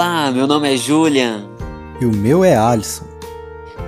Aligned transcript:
Olá, 0.00 0.30
meu 0.30 0.46
nome 0.46 0.72
é 0.72 0.76
Julian. 0.76 1.50
E 2.00 2.06
o 2.06 2.14
meu 2.14 2.44
é 2.44 2.56
Alisson. 2.56 3.04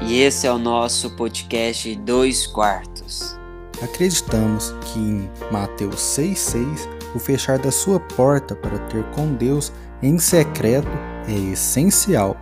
E 0.02 0.18
esse 0.18 0.44
é 0.44 0.52
o 0.52 0.58
nosso 0.58 1.08
podcast 1.10 1.94
Dois 1.98 2.48
Quartos. 2.48 3.38
Acreditamos 3.80 4.74
que 4.86 4.98
em 4.98 5.30
Mateus 5.52 6.00
6,6 6.00 6.88
o 7.14 7.20
fechar 7.20 7.60
da 7.60 7.70
sua 7.70 8.00
porta 8.00 8.56
para 8.56 8.76
ter 8.88 9.04
com 9.12 9.32
Deus 9.34 9.72
em 10.02 10.18
secreto 10.18 10.90
é 11.28 11.52
essencial. 11.52 12.36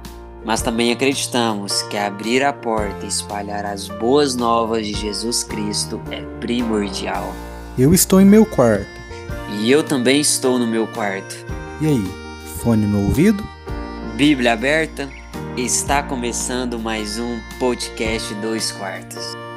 Mas 0.46 0.62
também 0.62 0.90
acreditamos 0.90 1.82
que 1.90 1.98
abrir 1.98 2.42
a 2.42 2.54
porta 2.54 3.04
e 3.04 3.08
espalhar 3.08 3.66
as 3.66 3.86
boas 3.86 4.34
novas 4.34 4.86
de 4.86 4.94
Jesus 4.94 5.44
Cristo 5.44 6.00
é 6.10 6.22
primordial. 6.40 7.34
Eu 7.76 7.92
estou 7.92 8.18
em 8.18 8.24
meu 8.24 8.46
quarto. 8.46 8.88
E 9.60 9.70
eu 9.70 9.84
também 9.84 10.22
estou 10.22 10.58
no 10.58 10.66
meu 10.66 10.86
quarto. 10.86 11.36
E 11.82 11.86
aí, 11.86 12.04
fone 12.62 12.86
no 12.86 13.04
ouvido? 13.04 13.57
Bíblia 14.18 14.54
aberta? 14.54 15.08
Está 15.56 16.02
começando 16.02 16.76
mais 16.76 17.20
um 17.20 17.38
podcast 17.60 18.34
Dois 18.34 18.72
Quartos. 18.72 19.47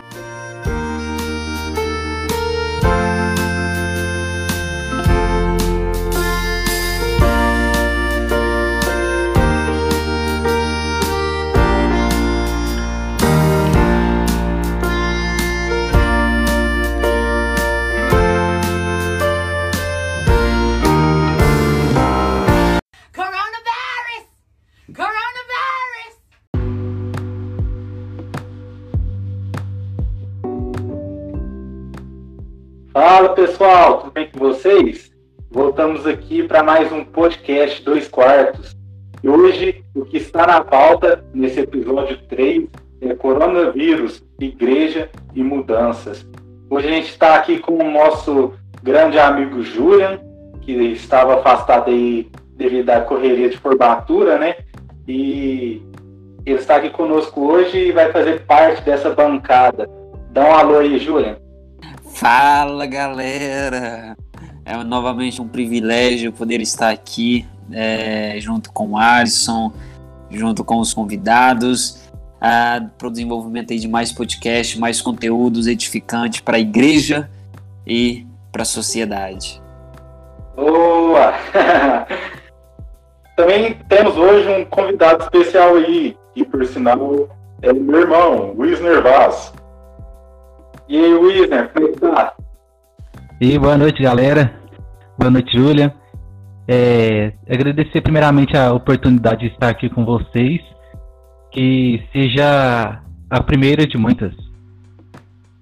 Vocês? 34.42 35.12
Voltamos 35.52 36.08
aqui 36.08 36.42
para 36.42 36.64
mais 36.64 36.92
um 36.92 37.06
podcast 37.06 37.80
Dois 37.84 38.08
Quartos. 38.08 38.76
E 39.24 39.30
hoje 39.30 39.84
o 39.94 40.04
que 40.04 40.18
está 40.18 40.48
na 40.48 40.64
pauta 40.64 41.24
nesse 41.32 41.60
episódio 41.60 42.18
3 42.28 42.68
é 43.02 43.14
coronavírus, 43.14 44.24
igreja 44.40 45.12
e 45.36 45.44
mudanças. 45.44 46.28
Hoje 46.72 46.88
a 46.88 46.92
gente 46.92 47.10
está 47.10 47.36
aqui 47.36 47.60
com 47.60 47.78
o 47.78 47.92
nosso 47.92 48.54
grande 48.82 49.20
amigo 49.20 49.62
Julian, 49.62 50.20
que 50.62 50.72
estava 50.72 51.36
afastado 51.36 51.92
aí 51.92 52.28
devido 52.58 52.90
à 52.90 53.02
correria 53.02 53.48
de 53.48 53.58
formatura, 53.58 54.40
né? 54.40 54.56
E 55.08 55.84
ele 56.48 56.58
está 56.58 56.78
aqui 56.78 56.90
conosco 56.90 57.42
hoje 57.42 57.78
e 57.78 57.92
vai 57.92 58.12
fazer 58.12 58.42
parte 58.48 58.82
dessa 58.82 59.12
bancada. 59.12 59.88
Dá 60.32 60.44
um 60.44 60.52
alô 60.52 60.80
aí, 60.80 60.98
Julian. 60.98 61.38
Fala 62.16 62.88
galera! 62.88 64.16
É 64.64 64.84
novamente 64.84 65.42
um 65.42 65.48
privilégio 65.48 66.32
poder 66.32 66.62
estar 66.62 66.90
aqui 66.90 67.48
é, 67.72 68.36
junto 68.40 68.72
com 68.72 68.92
o 68.92 68.98
Alisson, 68.98 69.72
junto 70.30 70.64
com 70.64 70.80
os 70.80 70.94
convidados, 70.94 72.10
ah, 72.40 72.82
para 72.98 73.08
o 73.08 73.12
desenvolvimento 73.12 73.74
aí 73.74 73.80
de 73.80 73.88
mais 73.88 74.12
podcasts, 74.12 74.80
mais 74.80 75.02
conteúdos 75.02 75.68
edificantes 75.68 76.42
para 76.42 76.58
a 76.58 76.60
igreja 76.60 77.30
e 77.86 78.26
para 78.52 78.62
a 78.62 78.66
sociedade. 78.66 79.62
Boa! 80.56 81.34
Também 83.36 83.74
temos 83.90 84.16
hoje 84.18 84.48
um 84.50 84.66
convidado 84.66 85.24
especial 85.24 85.76
aí, 85.76 86.16
que 86.36 86.46
por 86.46 86.64
sinal 86.66 87.30
é 87.62 87.74
meu 87.74 88.02
irmão, 88.02 88.54
Wisner 88.58 89.02
Vaz. 89.02 89.54
E 90.88 90.98
aí, 90.98 91.14
Wisner, 91.14 91.70
como 91.74 91.88
é 91.88 91.92
que 91.92 92.00
tá? 92.00 92.34
E 93.40 93.58
boa 93.58 93.78
noite, 93.78 94.04
galera. 94.04 94.61
Boa 95.22 95.30
noite, 95.30 95.56
Júlia. 95.56 95.94
É, 96.68 97.34
agradecer 97.48 98.02
primeiramente 98.02 98.58
a 98.58 98.74
oportunidade 98.74 99.42
de 99.42 99.54
estar 99.54 99.70
aqui 99.70 99.88
com 99.88 100.04
vocês. 100.04 100.60
Que 101.52 102.02
seja 102.12 103.04
a 103.30 103.44
primeira 103.44 103.86
de 103.86 104.00
muitas. 104.00 104.34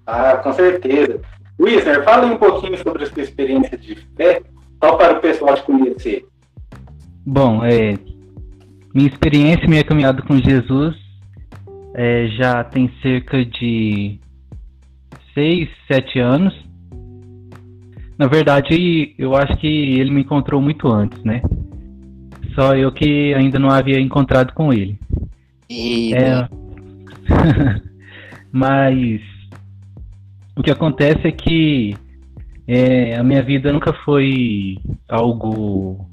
Ah, 0.08 0.38
com 0.38 0.54
certeza. 0.54 1.20
Wisner, 1.60 2.06
fala 2.06 2.28
um 2.28 2.38
pouquinho 2.38 2.78
sobre 2.78 3.04
a 3.04 3.08
sua 3.08 3.22
experiência 3.22 3.78
de 3.78 3.96
fé, 4.16 4.42
só 4.82 4.96
para 4.96 5.18
o 5.18 5.20
pessoal 5.20 5.56
te 5.56 5.64
conhecer. 5.64 6.26
Bom, 7.26 7.62
é, 7.62 7.96
minha 8.96 9.10
experiência, 9.10 9.68
minha 9.68 9.84
caminhada 9.84 10.22
com 10.22 10.38
Jesus 10.38 10.96
é, 11.96 12.28
já 12.28 12.64
tem 12.64 12.90
cerca 13.02 13.44
de 13.44 14.22
6, 15.34 15.68
7 15.92 16.18
anos. 16.18 16.69
Na 18.20 18.28
verdade, 18.28 19.16
eu 19.18 19.34
acho 19.34 19.56
que 19.60 19.66
ele 19.66 20.12
me 20.12 20.20
encontrou 20.20 20.62
muito 20.62 20.90
antes, 20.90 21.24
né? 21.24 21.42
Só 22.54 22.76
eu 22.76 22.92
que 22.92 23.34
ainda 23.34 23.58
não 23.58 23.70
havia 23.70 23.98
encontrado 23.98 24.54
com 24.54 24.74
ele. 24.74 25.00
E 25.70 26.14
É. 26.14 26.46
Mas 28.52 29.22
o 30.54 30.62
que 30.62 30.70
acontece 30.70 31.28
é 31.28 31.32
que 31.32 31.96
é, 32.68 33.16
a 33.16 33.24
minha 33.24 33.42
vida 33.42 33.72
nunca 33.72 33.94
foi 34.04 34.78
algo 35.08 36.06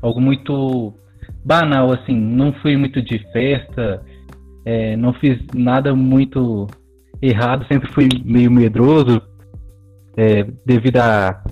algo 0.00 0.18
muito 0.18 0.94
banal 1.44 1.92
assim. 1.92 2.18
Não 2.18 2.54
fui 2.54 2.74
muito 2.78 3.02
de 3.02 3.18
festa, 3.34 4.02
é, 4.64 4.96
não 4.96 5.12
fiz 5.12 5.38
nada 5.52 5.94
muito 5.94 6.66
errado. 7.20 7.66
Sempre 7.70 7.92
fui 7.92 8.08
meio 8.24 8.50
medroso 8.50 9.20
é, 10.16 10.46
devido 10.64 10.96
a 10.98 11.42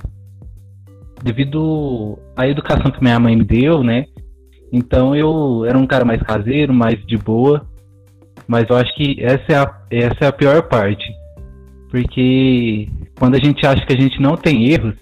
devido 1.22 2.18
à 2.36 2.46
educação 2.46 2.90
que 2.90 3.02
minha 3.02 3.18
mãe 3.18 3.34
me 3.34 3.44
deu, 3.44 3.82
né? 3.82 4.06
Então 4.72 5.14
eu 5.14 5.64
era 5.64 5.78
um 5.78 5.86
cara 5.86 6.04
mais 6.04 6.22
caseiro, 6.22 6.74
mais 6.74 7.04
de 7.06 7.16
boa. 7.16 7.66
Mas 8.46 8.68
eu 8.68 8.76
acho 8.76 8.94
que 8.94 9.22
essa 9.22 9.44
é 9.48 9.56
a, 9.56 9.80
essa 9.90 10.24
é 10.24 10.26
a 10.26 10.32
pior 10.32 10.62
parte. 10.68 11.10
Porque 11.90 12.88
quando 13.18 13.36
a 13.36 13.38
gente 13.38 13.64
acha 13.66 13.86
que 13.86 13.92
a 13.92 13.98
gente 13.98 14.20
não 14.20 14.36
tem 14.36 14.68
erros, 14.70 14.96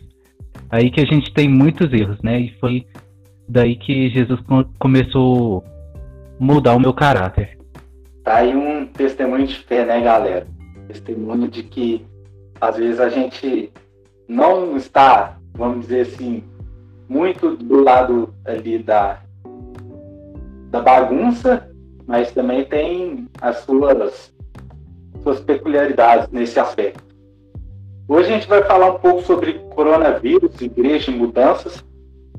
aí 0.70 0.90
que 0.90 1.00
a 1.00 1.06
gente 1.06 1.32
tem 1.32 1.48
muitos 1.48 1.92
erros, 1.92 2.20
né? 2.22 2.38
E 2.38 2.52
foi 2.60 2.86
daí 3.48 3.74
que 3.76 4.10
Jesus 4.10 4.40
co- 4.42 4.66
começou 4.78 5.64
a 6.38 6.44
mudar 6.44 6.76
o 6.76 6.80
meu 6.80 6.92
caráter. 6.92 7.58
Tá 8.22 8.36
aí 8.36 8.54
um 8.54 8.86
testemunho 8.86 9.46
de 9.46 9.56
fé, 9.56 9.84
né, 9.84 10.00
galera? 10.00 10.46
Testemunho 10.86 11.48
de 11.48 11.64
que 11.64 12.04
às 12.62 12.76
vezes 12.76 13.00
a 13.00 13.08
gente 13.08 13.72
não 14.28 14.76
está, 14.76 15.36
vamos 15.52 15.80
dizer 15.86 16.02
assim, 16.02 16.44
muito 17.08 17.56
do 17.56 17.82
lado 17.82 18.32
ali 18.44 18.78
da, 18.78 19.20
da 20.70 20.80
bagunça, 20.80 21.68
mas 22.06 22.30
também 22.30 22.64
tem 22.64 23.28
as 23.40 23.58
suas, 23.58 24.32
suas 25.24 25.40
peculiaridades 25.40 26.28
nesse 26.30 26.60
aspecto. 26.60 27.02
Hoje 28.06 28.30
a 28.30 28.34
gente 28.34 28.48
vai 28.48 28.62
falar 28.62 28.94
um 28.94 28.98
pouco 29.00 29.22
sobre 29.22 29.54
coronavírus, 29.74 30.60
igreja 30.60 31.10
e 31.10 31.16
mudanças, 31.16 31.84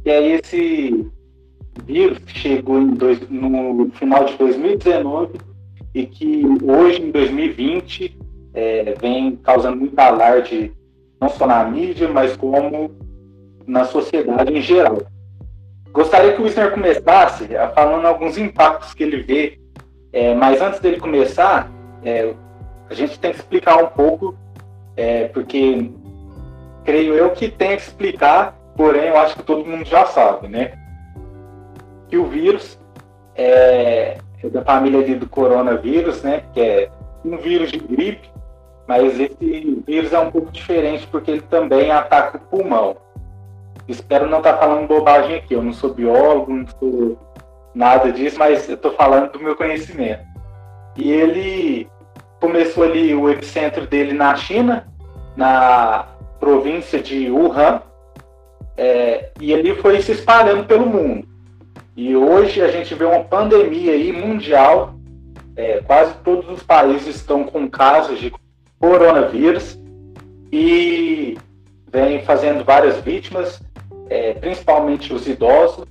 e 0.06 0.10
aí 0.10 0.32
esse 0.32 1.06
vírus 1.86 2.20
que 2.20 2.40
chegou 2.40 2.82
dois, 2.96 3.20
no 3.30 3.92
final 3.96 4.24
de 4.24 4.38
2019 4.38 5.38
e 5.94 6.06
que 6.06 6.44
hoje, 6.64 7.02
em 7.02 7.12
2020, 7.12 8.23
é, 8.54 8.94
vem 9.00 9.36
causando 9.38 9.78
muito 9.78 9.98
alarde, 10.00 10.72
não 11.20 11.30
só 11.30 11.48
na 11.48 11.64
mídia, 11.64 12.08
mas 12.08 12.36
como 12.38 12.92
na 13.66 13.86
sociedade 13.86 14.54
em 14.54 14.62
geral. 14.62 15.02
Gostaria 15.92 16.34
que 16.34 16.42
o 16.42 16.46
Wisner 16.46 16.72
começasse 16.72 17.54
é, 17.54 17.68
falando 17.70 18.06
alguns 18.06 18.38
impactos 18.38 18.94
que 18.94 19.04
ele 19.04 19.18
vê, 19.18 19.60
é, 20.12 20.34
mas 20.34 20.62
antes 20.62 20.80
dele 20.80 21.00
começar, 21.00 21.72
é, 22.04 22.34
a 22.90 22.94
gente 22.94 23.20
tem 23.20 23.32
que 23.32 23.38
explicar 23.38 23.78
um 23.78 23.88
pouco, 23.88 24.36
porque 25.34 25.90
creio 26.84 27.16
eu 27.16 27.32
que 27.32 27.50
tem 27.50 27.76
que 27.76 27.82
explicar, 27.82 28.56
porém 28.76 29.06
eu 29.06 29.18
acho 29.18 29.36
que 29.36 29.44
todo 29.44 29.66
mundo 29.66 29.86
já 29.86 30.06
sabe, 30.06 30.48
né? 30.48 30.74
Que 32.10 32.18
o 32.18 32.26
vírus 32.26 32.78
é, 33.36 34.18
da 34.52 34.62
família 34.64 35.18
do 35.18 35.28
coronavírus, 35.28 36.22
né? 36.22 36.44
Que 36.54 36.62
é 36.62 36.90
um 37.26 37.38
vírus 37.38 37.72
de 37.72 37.80
gripe, 37.80 38.30
mas 38.88 39.20
esse 39.20 39.84
vírus 39.88 40.14
é 40.14 40.20
um 40.20 40.32
pouco 40.32 40.52
diferente 40.52 41.08
porque 41.08 41.32
ele 41.32 41.42
também 41.42 41.92
ataca 41.92 42.38
o 42.38 42.42
pulmão. 42.42 42.98
Espero 43.88 44.30
não 44.30 44.38
estar 44.40 44.58
falando 44.58 44.88
bobagem 44.88 45.36
aqui. 45.36 45.54
Eu 45.54 45.64
não 45.64 45.74
sou 45.74 45.94
biólogo, 45.94 46.54
não 46.54 46.68
sou 46.80 47.18
nada 47.74 48.12
disso, 48.12 48.38
mas 48.40 48.68
eu 48.68 48.76
estou 48.76 48.92
falando 48.94 49.32
do 49.32 49.40
meu 49.40 49.56
conhecimento. 49.56 50.24
E 50.96 51.12
ele 51.12 51.88
começou 52.40 52.84
ali 52.84 53.16
o 53.16 53.30
epicentro 53.30 53.88
dele 53.88 54.14
na 54.14 54.36
China, 54.36 54.88
na 55.36 56.08
província 56.40 57.02
de 57.02 57.32
Wuhan, 57.32 57.82
é, 58.76 59.32
e 59.40 59.52
ele 59.52 59.76
foi 59.76 60.02
se 60.02 60.12
espalhando 60.12 60.66
pelo 60.66 60.86
mundo. 60.86 61.28
E 61.96 62.16
hoje 62.16 62.62
a 62.62 62.68
gente 62.70 62.94
vê 62.96 63.06
uma 63.06 63.24
pandemia 63.24 63.94
aí 63.94 64.12
mundial, 64.12 64.96
é, 65.56 65.80
quase 65.86 66.16
todos 66.24 66.50
os 66.50 66.64
países 66.64 67.16
estão 67.16 67.44
com 67.44 67.70
casos 67.70 68.20
de 68.20 68.32
coronavírus 68.84 69.80
e 70.52 71.38
vem 71.90 72.22
fazendo 72.24 72.66
várias 72.66 72.98
vítimas, 72.98 73.62
é, 74.10 74.34
principalmente 74.34 75.14
os 75.14 75.26
idosos. 75.26 75.86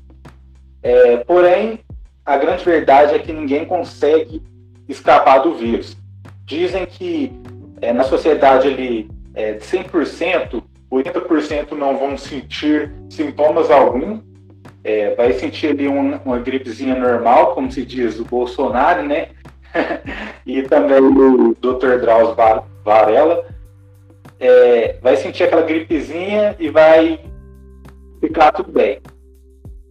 É, 0.82 1.16
porém, 1.24 1.80
a 2.22 2.36
grande 2.36 2.62
verdade 2.62 3.14
é 3.14 3.18
que 3.18 3.32
ninguém 3.32 3.64
consegue 3.64 4.42
escapar 4.86 5.38
do 5.38 5.54
vírus. 5.54 5.96
Dizem 6.44 6.84
que 6.84 7.32
é, 7.80 7.94
na 7.94 8.04
sociedade 8.04 8.68
ali, 8.68 9.10
é, 9.34 9.54
de 9.54 9.64
100%, 9.64 10.62
80% 10.92 11.72
não 11.72 11.96
vão 11.96 12.18
sentir 12.18 12.92
sintomas 13.08 13.70
algum, 13.70 14.20
é, 14.84 15.14
vai 15.14 15.32
sentir 15.32 15.68
ali 15.68 15.88
um, 15.88 16.16
uma 16.26 16.38
gripezinha 16.40 16.94
normal, 16.94 17.54
como 17.54 17.72
se 17.72 17.86
diz 17.86 18.20
o 18.20 18.24
Bolsonaro, 18.26 19.02
né? 19.02 19.28
e 20.44 20.62
também 20.64 21.00
o 21.00 21.56
Dr. 21.58 21.98
Drauzio 22.02 22.34
Varela, 22.84 23.44
é, 24.40 24.96
vai 25.00 25.16
sentir 25.16 25.44
aquela 25.44 25.62
gripezinha 25.62 26.56
e 26.58 26.68
vai 26.68 27.20
ficar 28.20 28.52
tudo 28.52 28.72
bem. 28.72 29.00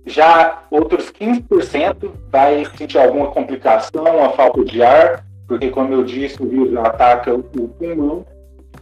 Já 0.06 0.64
outros 0.72 1.12
15% 1.12 2.12
vai 2.30 2.66
sentir 2.78 2.98
alguma 2.98 3.28
complicação, 3.28 4.04
uma 4.04 4.32
falta 4.32 4.64
de 4.66 4.82
ar, 4.82 5.26
porque, 5.48 5.70
como 5.70 5.94
eu 5.94 6.04
disse, 6.04 6.42
o 6.42 6.48
vírus 6.48 6.76
ataca 6.78 7.34
o 7.34 7.44
pulmão 7.44 8.26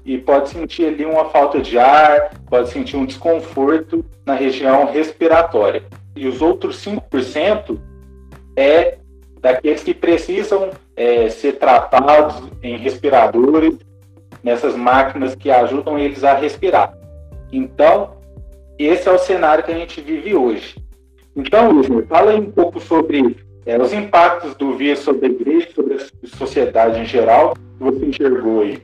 e 0.06 0.18
pode 0.18 0.50
sentir 0.50 0.86
ali 0.86 1.06
uma 1.06 1.26
falta 1.26 1.60
de 1.60 1.78
ar, 1.78 2.32
pode 2.50 2.70
sentir 2.70 2.96
um 2.96 3.06
desconforto 3.06 4.06
na 4.26 4.34
região 4.34 4.86
respiratória. 4.86 5.84
E 6.16 6.28
os 6.28 6.42
outros 6.42 6.84
5% 6.84 7.78
é 8.56 8.98
daqueles 9.42 9.84
que 9.84 9.94
precisam 9.94 10.70
é, 10.96 11.30
ser 11.30 11.54
tratados 11.54 12.50
em 12.62 12.78
respiradores, 12.78 13.78
nessas 14.44 14.76
máquinas 14.76 15.36
que 15.36 15.50
ajudam 15.50 15.98
eles 15.98 16.24
a 16.24 16.36
respirar. 16.36 16.94
Então, 17.52 18.12
esse 18.78 19.08
é 19.08 19.12
o 19.12 19.18
cenário 19.18 19.64
que 19.64 19.72
a 19.72 19.78
gente 19.78 20.00
vive 20.02 20.36
hoje. 20.36 20.76
Então, 21.36 21.72
Luiz, 21.72 21.88
fala 22.08 22.32
aí 22.32 22.40
um 22.40 22.52
pouco 22.52 22.80
sobre 22.80 23.38
é, 23.66 23.78
os 23.78 23.94
impactos 23.94 24.56
do 24.56 24.76
vírus 24.76 25.00
sobre 25.00 25.28
a 25.28 25.30
igreja, 25.30 25.70
sobre 25.76 25.96
a 25.96 26.28
sociedade 26.28 27.00
em 27.00 27.06
geral, 27.06 27.54
que 27.54 27.84
você 27.84 28.06
enxergou 28.06 28.62
aí. 28.62 28.82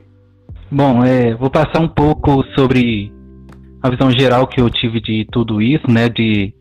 Bom, 0.70 1.04
é, 1.04 1.34
vou 1.34 1.50
passar 1.50 1.80
um 1.80 1.88
pouco 1.88 2.44
sobre 2.54 3.12
a 3.82 3.90
visão 3.90 4.10
geral 4.10 4.46
que 4.46 4.60
eu 4.60 4.68
tive 4.68 5.00
de 5.00 5.26
tudo 5.30 5.62
isso, 5.62 5.90
né, 5.90 6.08
de, 6.08 6.52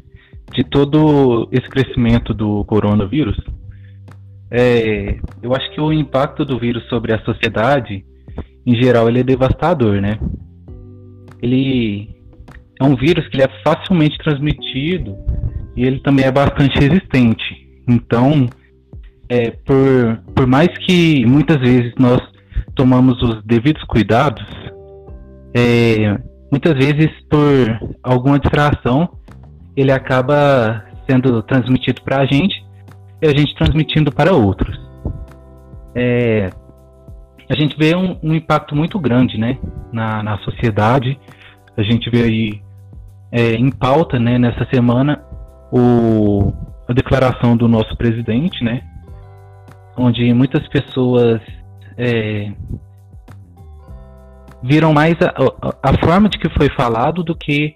de 0.54 0.64
todo 0.64 1.48
esse 1.52 1.68
crescimento 1.70 2.34
do 2.34 2.64
coronavírus. 2.66 3.38
É, 4.52 5.18
eu 5.42 5.54
acho 5.56 5.72
que 5.72 5.82
o 5.82 5.92
impacto 5.92 6.46
do 6.46 6.60
vírus 6.60 6.88
sobre 6.88 7.14
a 7.14 7.20
sociedade, 7.24 8.06
em 8.66 8.76
geral, 8.76 9.08
ele 9.08 9.20
é 9.20 9.24
devastador, 9.24 10.02
né? 10.02 10.18
Ele 11.42 12.10
é 12.80 12.84
um 12.84 12.96
vírus 12.96 13.28
que 13.28 13.38
ele 13.38 13.44
é 13.44 13.64
facilmente 13.64 14.18
transmitido 14.18 15.16
e 15.76 15.86
ele 15.86 16.00
também 16.00 16.26
é 16.26 16.32
bastante 16.32 16.78
resistente. 16.80 17.44
Então, 17.88 18.48
é, 19.30 19.52
por, 19.52 20.20
por 20.36 20.48
mais 20.48 20.70
que 20.80 21.26
muitas 21.26 21.58
vezes 21.58 21.94
nós 22.00 22.22
tomamos 22.74 23.22
os 23.22 23.44
devidos 23.44 23.84
cuidados, 23.84 24.44
é, 25.56 26.18
muitas 26.52 26.74
vezes 26.74 27.12
por 27.30 27.96
alguma 28.04 28.40
distração, 28.40 29.10
ele 29.76 29.92
acaba 29.92 30.84
sendo 31.10 31.42
transmitido 31.44 32.02
para 32.02 32.22
a 32.22 32.26
gente 32.26 32.66
e 33.22 33.28
a 33.28 33.32
gente 33.32 33.56
transmitindo 33.56 34.12
para 34.12 34.34
outros. 34.34 34.78
É, 35.94 36.50
a 37.50 37.56
gente 37.56 37.78
vê 37.78 37.96
um, 37.96 38.18
um, 38.24 38.34
impacto 38.34 38.76
muito 38.76 39.00
grande 39.00 39.38
né, 39.38 39.58
na, 39.92 40.24
na 40.24 40.38
sociedade. 40.40 41.20
A 41.78 41.84
gente 41.84 42.10
vê 42.10 42.24
aí 42.24 42.62
é, 43.32 43.54
em 43.54 43.70
pauta 43.70 44.20
né, 44.20 44.38
nessa 44.38 44.66
semana 44.74 45.24
o, 45.72 46.54
a 46.88 46.94
declaração 46.94 47.56
do 47.56 47.68
nosso 47.68 47.96
presidente, 47.98 48.64
né, 48.64 48.82
onde 49.98 50.34
muitas 50.34 50.68
pessoas 50.70 51.42
é, 51.98 52.52
viram 54.64 54.94
mais 54.94 55.16
a, 55.22 55.90
a, 55.90 55.94
forma 56.04 56.28
de 56.28 56.40
que 56.40 56.50
foi 56.50 56.70
falado 56.70 57.24
do 57.24 57.36
que 57.36 57.76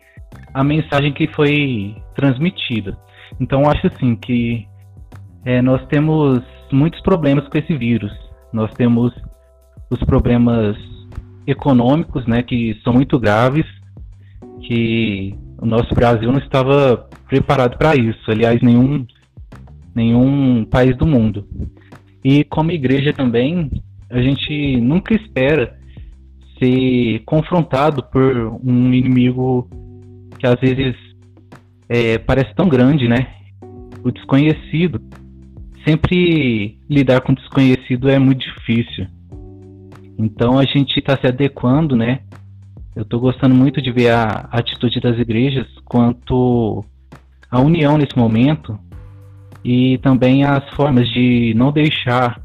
a 0.54 0.64
mensagem 0.64 1.14
que 1.14 1.28
foi 1.28 1.96
transmitida. 2.16 2.98
Então, 3.40 3.70
acho 3.70 3.88
assim 3.88 4.16
que 4.16 4.68
é, 5.46 5.62
nós 5.62 5.86
temos 5.88 6.42
muitos 6.72 7.00
problemas 7.02 7.48
com 7.48 7.58
esse 7.58 7.76
vírus. 7.78 8.12
Nós 8.52 8.74
temos 8.74 9.14
os 9.90 10.00
problemas 10.00 10.78
econômicos, 11.46 12.26
né, 12.28 12.44
que 12.44 12.80
são 12.84 12.94
muito 12.94 13.20
graves, 13.20 13.66
que 14.62 15.36
o 15.58 15.66
nosso 15.66 15.94
Brasil 15.96 16.32
não 16.32 16.40
estava 16.40 17.10
preparado 17.28 17.78
para 17.78 17.96
isso. 17.96 18.30
Aliás, 18.30 18.62
nenhum 18.62 19.06
nenhum 19.94 20.64
país 20.66 20.96
do 20.96 21.06
mundo. 21.06 21.48
E 22.24 22.44
como 22.44 22.72
igreja 22.72 23.12
também, 23.12 23.70
a 24.10 24.22
gente 24.22 24.80
nunca 24.80 25.14
espera 25.14 25.78
ser 26.58 27.22
confrontado 27.26 28.04
por 28.04 28.60
um 28.64 28.94
inimigo 28.94 29.68
que 30.38 30.46
às 30.46 30.60
vezes 30.60 30.96
é, 31.88 32.18
parece 32.18 32.54
tão 32.56 32.70
grande, 32.70 33.08
né? 33.08 33.28
O 34.04 34.12
desconhecido. 34.12 35.02
Sempre 35.86 36.78
lidar 36.90 37.22
com 37.22 37.32
o 37.32 37.36
desconhecido 37.36 38.10
é 38.10 38.20
muito 38.20 38.42
difícil. 38.42 39.08
Então 40.20 40.60
a 40.60 40.66
gente 40.66 41.00
está 41.00 41.18
se 41.18 41.26
adequando, 41.26 41.96
né? 41.96 42.20
Eu 42.94 43.04
estou 43.04 43.22
gostando 43.22 43.56
muito 43.56 43.82
de 43.82 43.90
ver 43.90 44.10
a 44.10 44.50
atitude 44.52 45.00
das 45.00 45.18
igrejas 45.18 45.66
quanto 45.86 46.84
à 47.50 47.62
união 47.62 47.98
nesse 47.98 48.18
momento 48.18 48.78
e 49.64 49.98
também 50.00 50.44
as 50.44 50.68
formas 50.72 51.08
de 51.08 51.54
não 51.56 51.72
deixar 51.72 52.42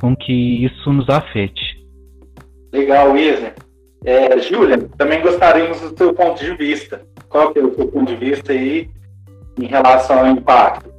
com 0.00 0.16
que 0.16 0.64
isso 0.64 0.90
nos 0.90 1.08
afete. 1.10 1.84
Legal, 2.72 3.16
Isa. 3.16 3.52
É, 4.04 4.38
Júlia, 4.40 4.78
também 4.96 5.20
gostaríamos 5.20 5.80
do 5.80 5.96
seu 5.96 6.14
ponto 6.14 6.42
de 6.42 6.56
vista. 6.56 7.02
Qual 7.28 7.52
que 7.52 7.58
é 7.58 7.62
o 7.62 7.74
seu 7.74 7.86
ponto 7.88 8.06
de 8.06 8.16
vista 8.16 8.52
aí 8.52 8.88
em 9.60 9.66
relação 9.66 10.20
ao 10.20 10.26
impacto? 10.28 10.90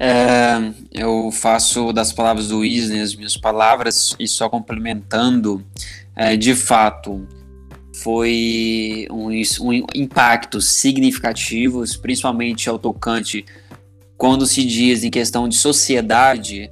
É, 0.00 0.72
eu 0.92 1.30
faço 1.32 1.92
das 1.92 2.12
palavras 2.12 2.48
do 2.48 2.64
Isner 2.64 3.02
as 3.02 3.14
minhas 3.14 3.36
palavras 3.36 4.14
e 4.18 4.28
só 4.28 4.48
complementando, 4.48 5.64
é, 6.14 6.36
de 6.36 6.54
fato, 6.54 7.26
foi 8.02 9.08
um, 9.10 9.28
um 9.28 9.86
impacto 9.94 10.60
significativo, 10.60 11.82
principalmente 12.00 12.68
ao 12.68 12.78
tocante 12.78 13.44
quando 14.16 14.46
se 14.46 14.64
diz 14.64 15.04
em 15.04 15.10
questão 15.10 15.48
de 15.48 15.56
sociedade, 15.56 16.68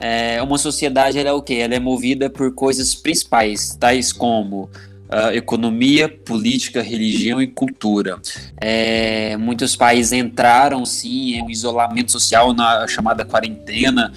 é, 0.00 0.42
uma 0.42 0.58
sociedade 0.58 1.16
ela 1.16 1.28
é 1.28 1.32
o 1.32 1.40
quê? 1.40 1.54
Ela 1.54 1.76
é 1.76 1.80
movida 1.80 2.28
por 2.28 2.52
coisas 2.52 2.92
principais, 2.92 3.76
tais 3.78 4.12
como 4.12 4.68
uh, 5.12 5.34
economia, 5.34 6.08
política, 6.08 6.82
religião 6.82 7.40
e 7.40 7.46
cultura. 7.46 8.18
É, 8.60 9.36
muitos 9.36 9.76
países 9.76 10.12
entraram 10.12 10.84
sim 10.86 11.34
em 11.34 11.42
um 11.42 11.50
isolamento 11.50 12.10
social 12.10 12.54
na 12.54 12.86
chamada 12.88 13.24
quarentena 13.24 14.12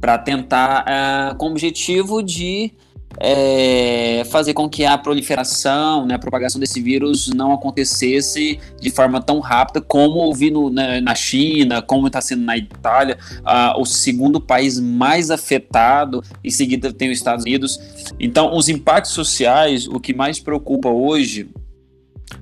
para 0.00 0.18
tentar, 0.18 0.84
uh, 0.84 1.36
com 1.36 1.46
o 1.46 1.50
objetivo 1.50 2.22
de 2.22 2.72
é, 3.20 4.22
fazer 4.30 4.54
com 4.54 4.68
que 4.68 4.84
a 4.84 4.96
proliferação, 4.96 6.06
né, 6.06 6.14
a 6.14 6.18
propagação 6.18 6.60
desse 6.60 6.80
vírus 6.80 7.28
não 7.28 7.52
acontecesse 7.52 8.58
de 8.80 8.90
forma 8.90 9.20
tão 9.20 9.40
rápida 9.40 9.80
como 9.80 10.18
ouvi 10.18 10.50
no, 10.50 10.70
na, 10.70 11.00
na 11.00 11.14
China, 11.14 11.82
como 11.82 12.06
está 12.06 12.20
sendo 12.20 12.42
na 12.42 12.56
Itália, 12.56 13.18
o 13.76 13.84
segundo 13.84 14.40
país 14.40 14.78
mais 14.78 15.30
afetado, 15.30 16.22
em 16.44 16.50
seguida 16.50 16.92
tem 16.92 17.10
os 17.10 17.18
Estados 17.18 17.44
Unidos. 17.44 17.80
Então, 18.20 18.56
os 18.56 18.68
impactos 18.68 19.12
sociais, 19.12 19.86
o 19.86 19.98
que 19.98 20.14
mais 20.14 20.38
preocupa 20.38 20.88
hoje, 20.88 21.48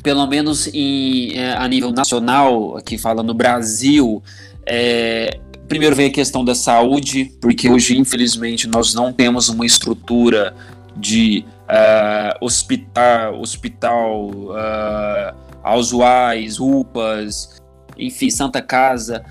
pelo 0.02 0.26
menos 0.26 0.68
em, 0.72 1.36
é, 1.36 1.52
a 1.52 1.66
nível 1.68 1.92
nacional, 1.92 2.76
aqui 2.76 2.98
falando 2.98 3.28
no 3.28 3.34
Brasil, 3.34 4.22
é, 4.66 5.38
primeiro 5.68 5.94
vem 5.96 6.06
a 6.06 6.12
questão 6.12 6.44
da 6.44 6.54
saúde, 6.54 7.32
porque 7.40 7.68
hoje, 7.68 7.98
infelizmente, 7.98 8.66
nós 8.66 8.94
não 8.94 9.12
temos 9.12 9.48
uma 9.48 9.66
estrutura 9.66 10.54
de 10.96 11.44
uh, 11.68 12.44
hospital, 12.44 13.40
hospital 13.40 14.30
uh, 14.30 15.36
aos 15.62 15.92
UAIs, 15.92 16.58
UPAs, 16.58 17.56
enfim, 17.98 18.30
Santa 18.30 18.62
Casa, 18.62 19.24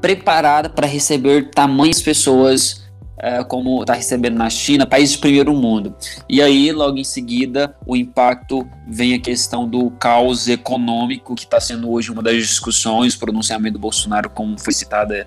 preparada 0.00 0.68
para 0.68 0.86
receber 0.86 1.50
tamanhas 1.50 2.02
pessoas 2.02 2.84
é, 3.24 3.42
como 3.42 3.80
está 3.80 3.94
recebendo 3.94 4.36
na 4.36 4.50
China, 4.50 4.86
países 4.86 5.14
de 5.14 5.18
primeiro 5.18 5.54
mundo. 5.54 5.94
E 6.28 6.42
aí, 6.42 6.70
logo 6.72 6.98
em 6.98 7.04
seguida, 7.04 7.74
o 7.86 7.96
impacto 7.96 8.68
vem 8.86 9.14
a 9.14 9.18
questão 9.18 9.66
do 9.66 9.90
caos 9.92 10.46
econômico, 10.46 11.34
que 11.34 11.44
está 11.44 11.58
sendo 11.58 11.90
hoje 11.90 12.10
uma 12.10 12.22
das 12.22 12.36
discussões, 12.36 13.14
o 13.14 13.18
pronunciamento 13.18 13.74
do 13.74 13.78
Bolsonaro, 13.78 14.28
como 14.28 14.58
foi 14.58 14.74
citada 14.74 15.26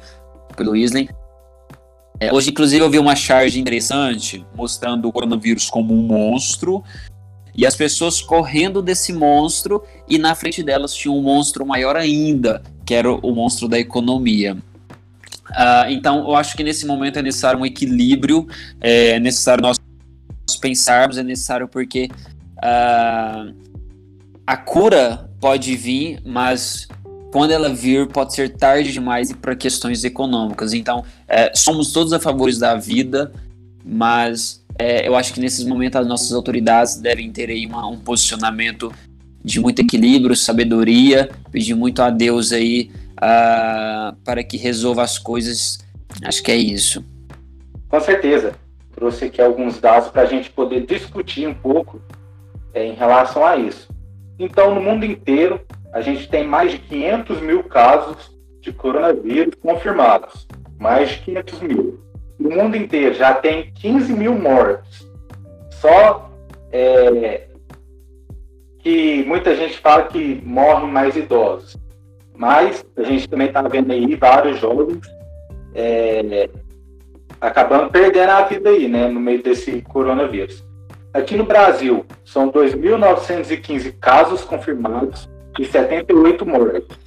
pelo 0.57 0.75
Isley. 0.75 1.09
É, 2.19 2.33
hoje, 2.33 2.49
inclusive, 2.49 2.83
eu 2.83 2.89
vi 2.89 2.97
uma 2.97 3.15
charge 3.15 3.59
interessante 3.59 4.45
mostrando 4.55 5.07
o 5.07 5.11
coronavírus 5.11 5.69
como 5.69 5.93
um 5.93 6.01
monstro 6.01 6.83
e 7.55 7.65
as 7.65 7.75
pessoas 7.75 8.21
correndo 8.21 8.81
desse 8.81 9.13
monstro 9.13 9.83
e 10.09 10.17
na 10.17 10.33
frente 10.35 10.63
delas 10.63 10.93
tinha 10.93 11.11
um 11.11 11.21
monstro 11.21 11.65
maior 11.65 11.95
ainda, 11.95 12.61
que 12.85 12.93
era 12.93 13.11
o 13.11 13.31
monstro 13.33 13.67
da 13.67 13.79
economia. 13.79 14.57
Uh, 15.49 15.89
então, 15.89 16.19
eu 16.19 16.35
acho 16.35 16.57
que 16.57 16.63
nesse 16.63 16.85
momento 16.85 17.19
é 17.19 17.21
necessário 17.21 17.59
um 17.59 17.65
equilíbrio, 17.65 18.47
é 18.81 19.19
necessário 19.19 19.61
nós 19.61 19.77
pensarmos, 20.59 21.17
é 21.17 21.23
necessário 21.23 21.67
porque 21.67 22.09
uh, 22.57 23.53
a 24.45 24.57
cura 24.57 25.29
pode 25.39 25.75
vir, 25.75 26.19
mas 26.25 26.87
quando 27.31 27.51
ela 27.51 27.69
vir, 27.69 28.07
pode 28.07 28.33
ser 28.33 28.49
tarde 28.49 28.91
demais 28.91 29.31
para 29.33 29.55
questões 29.55 30.03
econômicas. 30.03 30.73
Então, 30.73 31.03
é, 31.27 31.51
somos 31.53 31.91
todos 31.91 32.13
a 32.13 32.19
favor 32.19 32.51
da 32.57 32.75
vida, 32.75 33.31
mas 33.83 34.63
é, 34.79 35.07
eu 35.07 35.15
acho 35.15 35.33
que 35.33 35.39
nesses 35.39 35.65
momentos 35.65 35.99
as 35.99 36.07
nossas 36.07 36.31
autoridades 36.33 36.97
devem 36.97 37.31
ter 37.31 37.49
aí 37.49 37.65
uma, 37.65 37.87
um 37.87 37.99
posicionamento 37.99 38.91
de 39.43 39.59
muito 39.59 39.81
equilíbrio, 39.81 40.35
sabedoria, 40.35 41.29
pedir 41.51 41.73
muito 41.73 42.01
a 42.01 42.09
Deus 42.09 42.51
aí 42.51 42.91
uh, 43.17 44.15
para 44.23 44.43
que 44.43 44.57
resolva 44.57 45.03
as 45.03 45.17
coisas. 45.17 45.79
Acho 46.23 46.43
que 46.43 46.51
é 46.51 46.55
isso. 46.55 47.03
Com 47.89 47.99
certeza. 48.01 48.53
Trouxe 48.93 49.25
aqui 49.25 49.41
alguns 49.41 49.79
dados 49.79 50.09
para 50.09 50.23
a 50.23 50.25
gente 50.25 50.49
poder 50.49 50.85
discutir 50.85 51.47
um 51.47 51.53
pouco 51.53 52.01
é, 52.73 52.85
em 52.85 52.93
relação 52.93 53.45
a 53.45 53.55
isso. 53.55 53.87
Então, 54.39 54.73
no 54.73 54.81
mundo 54.81 55.05
inteiro, 55.05 55.61
a 55.93 56.01
gente 56.01 56.27
tem 56.29 56.45
mais 56.45 56.71
de 56.71 56.77
500 56.79 57.41
mil 57.41 57.63
casos 57.63 58.37
de 58.61 58.71
coronavírus 58.71 59.55
confirmados. 59.61 60.47
Mais 60.79 61.09
de 61.09 61.17
500 61.19 61.61
mil. 61.61 61.99
No 62.39 62.51
mundo 62.51 62.75
inteiro 62.75 63.15
já 63.15 63.33
tem 63.33 63.71
15 63.73 64.13
mil 64.13 64.35
mortes. 64.35 65.07
Só 65.71 66.29
é, 66.71 67.47
que 68.79 69.23
muita 69.25 69.55
gente 69.55 69.79
fala 69.79 70.03
que 70.03 70.41
morrem 70.43 70.89
mais 70.89 71.15
idosos. 71.15 71.77
Mas 72.35 72.85
a 72.95 73.03
gente 73.03 73.27
também 73.27 73.47
está 73.47 73.61
vendo 73.63 73.91
aí 73.91 74.15
vários 74.15 74.59
jovens 74.59 75.01
é, 75.73 76.49
acabando 77.39 77.91
perdendo 77.91 78.29
a 78.29 78.41
vida 78.43 78.69
aí, 78.69 78.87
né, 78.87 79.07
no 79.07 79.19
meio 79.19 79.41
desse 79.41 79.81
coronavírus. 79.81 80.65
Aqui 81.13 81.35
no 81.35 81.45
Brasil, 81.45 82.05
são 82.25 82.51
2.915 82.51 83.97
casos 83.99 84.43
confirmados 84.43 85.29
e 85.59 85.65
78 85.65 86.45
mortos. 86.45 86.97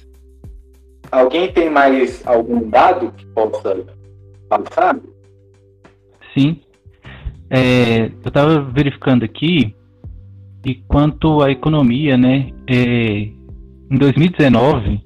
Alguém 1.11 1.51
tem 1.51 1.69
mais 1.69 2.25
algum 2.25 2.69
dado 2.69 3.11
que 3.11 3.25
possa 3.27 3.85
passar? 4.47 4.97
Sim. 6.33 6.61
É, 7.49 8.05
eu 8.05 8.27
estava 8.27 8.61
verificando 8.61 9.23
aqui 9.23 9.75
e 10.65 10.75
quanto 10.75 11.41
à 11.41 11.51
economia, 11.51 12.17
né? 12.17 12.51
É, 12.69 13.29
em 13.91 13.97
2019 13.97 15.01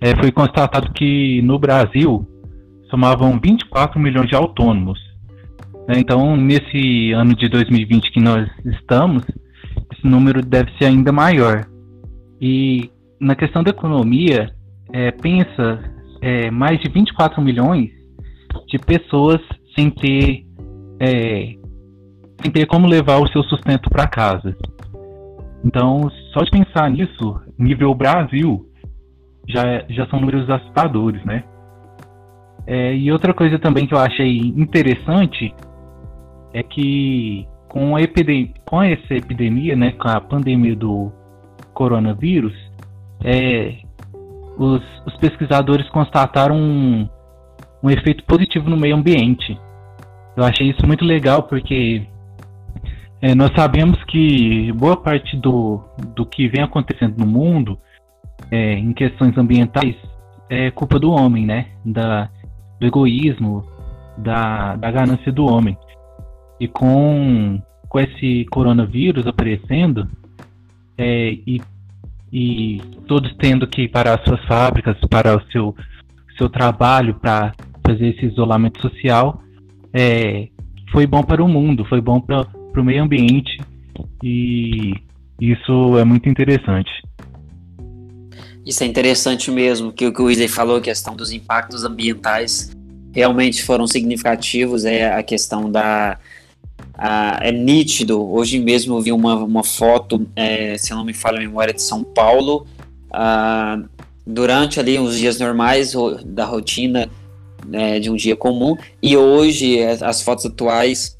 é, 0.00 0.14
foi 0.16 0.30
constatado 0.30 0.92
que 0.92 1.42
no 1.42 1.58
Brasil 1.58 2.24
somavam 2.88 3.40
24 3.42 3.98
milhões 3.98 4.28
de 4.28 4.36
autônomos. 4.36 5.00
Né? 5.88 5.98
Então, 5.98 6.36
nesse 6.36 7.12
ano 7.12 7.34
de 7.34 7.48
2020 7.48 8.12
que 8.12 8.20
nós 8.20 8.48
estamos, 8.64 9.24
esse 9.92 10.06
número 10.06 10.40
deve 10.40 10.70
ser 10.78 10.86
ainda 10.86 11.10
maior. 11.10 11.66
E 12.40 12.90
na 13.20 13.34
questão 13.34 13.62
da 13.62 13.70
economia, 13.70 14.52
é, 14.92 15.10
pensa 15.10 15.82
é, 16.20 16.50
mais 16.50 16.80
de 16.80 16.88
24 16.88 17.40
milhões 17.42 17.90
de 18.68 18.78
pessoas 18.78 19.40
sem 19.74 19.90
ter, 19.90 20.44
é, 21.00 21.54
sem 22.42 22.50
ter 22.50 22.66
como 22.66 22.86
levar 22.86 23.18
o 23.18 23.28
seu 23.28 23.42
sustento 23.44 23.88
para 23.90 24.06
casa. 24.06 24.56
Então, 25.64 26.10
só 26.32 26.40
de 26.42 26.50
pensar 26.50 26.90
nisso, 26.90 27.40
nível 27.58 27.94
Brasil, 27.94 28.66
já, 29.48 29.84
já 29.88 30.06
são 30.06 30.20
números 30.20 30.48
assustadores, 30.48 31.24
né? 31.24 31.44
É, 32.66 32.94
e 32.94 33.12
outra 33.12 33.32
coisa 33.32 33.58
também 33.58 33.86
que 33.86 33.94
eu 33.94 33.98
achei 33.98 34.38
interessante 34.38 35.54
é 36.52 36.62
que 36.62 37.46
com, 37.68 37.94
a 37.94 38.02
epidemia, 38.02 38.52
com 38.68 38.82
essa 38.82 39.14
epidemia, 39.14 39.76
né, 39.76 39.92
com 39.92 40.08
a 40.08 40.20
pandemia 40.20 40.74
do 40.74 41.12
coronavírus, 41.76 42.54
é, 43.22 43.74
os, 44.56 44.82
os, 45.06 45.16
pesquisadores 45.18 45.86
constataram 45.90 46.56
um, 46.56 47.06
um 47.82 47.90
efeito 47.90 48.24
positivo 48.24 48.70
no 48.70 48.76
meio 48.76 48.96
ambiente. 48.96 49.58
Eu 50.34 50.44
achei 50.44 50.70
isso 50.70 50.86
muito 50.86 51.04
legal 51.04 51.42
porque 51.42 52.06
é, 53.20 53.34
nós 53.34 53.50
sabemos 53.54 54.02
que 54.04 54.72
boa 54.72 54.96
parte 54.96 55.36
do, 55.36 55.82
do 56.14 56.24
que 56.24 56.48
vem 56.48 56.62
acontecendo 56.62 57.18
no 57.18 57.26
mundo 57.26 57.78
é, 58.50 58.72
em 58.72 58.92
questões 58.94 59.36
ambientais 59.36 59.94
é 60.48 60.70
culpa 60.70 60.98
do 60.98 61.10
homem, 61.10 61.44
né? 61.44 61.66
Da, 61.84 62.30
do 62.80 62.86
egoísmo, 62.86 63.64
da, 64.16 64.76
da 64.76 64.90
ganância 64.90 65.30
do 65.30 65.44
homem. 65.44 65.76
E 66.58 66.68
com, 66.68 67.60
com 67.88 68.00
esse 68.00 68.46
coronavírus 68.50 69.26
aparecendo, 69.26 70.08
é, 70.98 71.32
e, 71.46 71.60
e 72.32 72.80
todos 73.06 73.34
tendo 73.38 73.66
que 73.66 73.88
parar 73.88 74.22
suas 74.24 74.44
fábricas, 74.46 74.96
parar 75.10 75.36
o 75.36 75.52
seu, 75.52 75.74
seu 76.36 76.48
trabalho 76.48 77.14
para 77.14 77.54
fazer 77.86 78.08
esse 78.08 78.26
isolamento 78.26 78.80
social, 78.80 79.42
é, 79.92 80.48
foi 80.90 81.06
bom 81.06 81.22
para 81.22 81.42
o 81.42 81.48
mundo, 81.48 81.84
foi 81.84 82.00
bom 82.00 82.20
para 82.20 82.46
o 82.76 82.84
meio 82.84 83.02
ambiente 83.02 83.60
e 84.22 84.94
isso 85.40 85.98
é 85.98 86.04
muito 86.04 86.28
interessante. 86.28 86.90
Isso 88.64 88.82
é 88.82 88.86
interessante 88.86 89.50
mesmo, 89.50 89.92
que 89.92 90.06
o 90.06 90.12
que 90.12 90.20
o 90.20 90.24
Wesley 90.24 90.48
falou, 90.48 90.78
a 90.78 90.80
questão 90.80 91.14
dos 91.14 91.30
impactos 91.30 91.84
ambientais 91.84 92.72
realmente 93.12 93.62
foram 93.62 93.86
significativos, 93.86 94.84
é 94.84 95.14
a 95.14 95.22
questão 95.22 95.70
da... 95.70 96.18
A, 96.94 97.38
é 97.42 97.52
nítido, 97.52 98.22
hoje 98.32 98.58
mesmo 98.58 98.96
eu 98.96 99.02
vi 99.02 99.12
uma, 99.12 99.34
uma 99.36 99.64
foto, 99.64 100.26
é, 100.34 100.78
se 100.78 100.92
não 100.92 101.04
me 101.04 101.12
falha 101.12 101.36
a 101.36 101.40
memória, 101.40 101.74
de 101.74 101.82
São 101.82 102.02
Paulo, 102.02 102.66
a, 103.12 103.78
durante 104.26 104.80
ali 104.80 104.98
os 104.98 105.18
dias 105.18 105.38
normais 105.38 105.92
da 106.24 106.44
rotina 106.44 107.08
né, 107.66 108.00
de 108.00 108.10
um 108.10 108.16
dia 108.16 108.36
comum, 108.36 108.76
e 109.02 109.16
hoje 109.16 109.82
as 109.82 110.22
fotos 110.22 110.46
atuais 110.46 111.16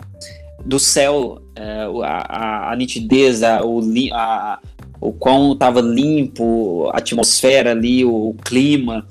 do 0.64 0.78
céu, 0.78 1.42
é, 1.54 1.86
a, 2.02 2.72
a, 2.72 2.76
nitidez, 2.76 3.42
a, 3.42 3.62
o, 3.64 3.80
a, 4.12 4.58
o 5.00 5.12
quão 5.12 5.52
estava 5.52 5.80
limpo, 5.80 6.88
a 6.92 6.98
atmosfera 6.98 7.72
ali, 7.72 8.04
o, 8.04 8.30
o 8.30 8.34
clima, 8.34 9.06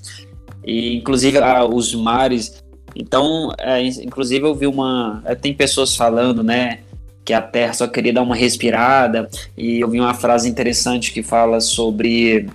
e 0.65 0.95
inclusive 0.95 1.37
ah, 1.37 1.63
os 1.63 1.93
mares. 1.93 2.63
Então, 2.95 3.51
é, 3.59 3.81
inclusive 3.81 4.45
eu 4.45 4.55
vi 4.55 4.67
uma. 4.67 5.21
É, 5.25 5.35
tem 5.35 5.53
pessoas 5.53 5.95
falando, 5.95 6.41
né? 6.41 6.79
Que 7.25 7.33
a 7.33 7.41
Terra 7.41 7.73
só 7.73 7.87
queria 7.87 8.13
dar 8.13 8.21
uma 8.21 8.35
respirada, 8.35 9.29
e 9.57 9.79
eu 9.81 9.89
vi 9.89 9.99
uma 9.99 10.13
frase 10.13 10.47
interessante 10.47 11.11
que 11.11 11.21
fala 11.21 11.59
sobre. 11.59 12.47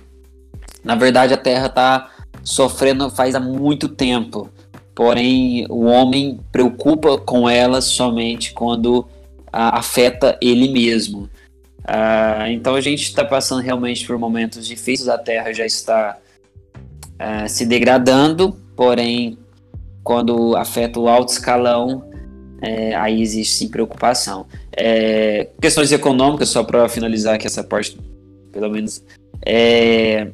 Na 0.83 0.95
verdade, 0.95 1.33
a 1.33 1.37
Terra 1.37 1.67
está 1.67 2.11
sofrendo 2.43 3.09
faz 3.09 3.35
há 3.35 3.39
muito 3.39 3.87
tempo, 3.87 4.49
porém 4.95 5.67
o 5.69 5.85
homem 5.85 6.39
preocupa 6.51 7.17
com 7.19 7.47
ela 7.47 7.81
somente 7.81 8.53
quando 8.53 9.05
a, 9.51 9.77
afeta 9.77 10.37
ele 10.41 10.71
mesmo. 10.71 11.29
Uh, 11.81 12.47
então 12.49 12.75
a 12.75 12.81
gente 12.81 13.03
está 13.03 13.25
passando 13.25 13.61
realmente 13.61 14.05
por 14.05 14.17
momentos 14.17 14.65
difíceis, 14.67 15.09
a 15.09 15.17
Terra 15.17 15.51
já 15.51 15.65
está 15.65 16.17
uh, 17.13 17.49
se 17.49 17.65
degradando, 17.65 18.55
porém, 18.75 19.37
quando 20.03 20.55
afeta 20.55 20.99
o 20.99 21.07
alto 21.07 21.31
escalão, 21.31 22.09
é, 22.61 22.95
aí 22.95 23.21
existe 23.21 23.53
sim 23.55 23.67
preocupação. 23.67 24.45
É, 24.75 25.49
questões 25.61 25.91
econômicas, 25.91 26.49
só 26.49 26.63
para 26.63 26.87
finalizar 26.87 27.35
aqui 27.35 27.47
essa 27.47 27.63
parte, 27.63 27.97
pelo 28.51 28.69
menos. 28.69 29.03
É, 29.45 30.27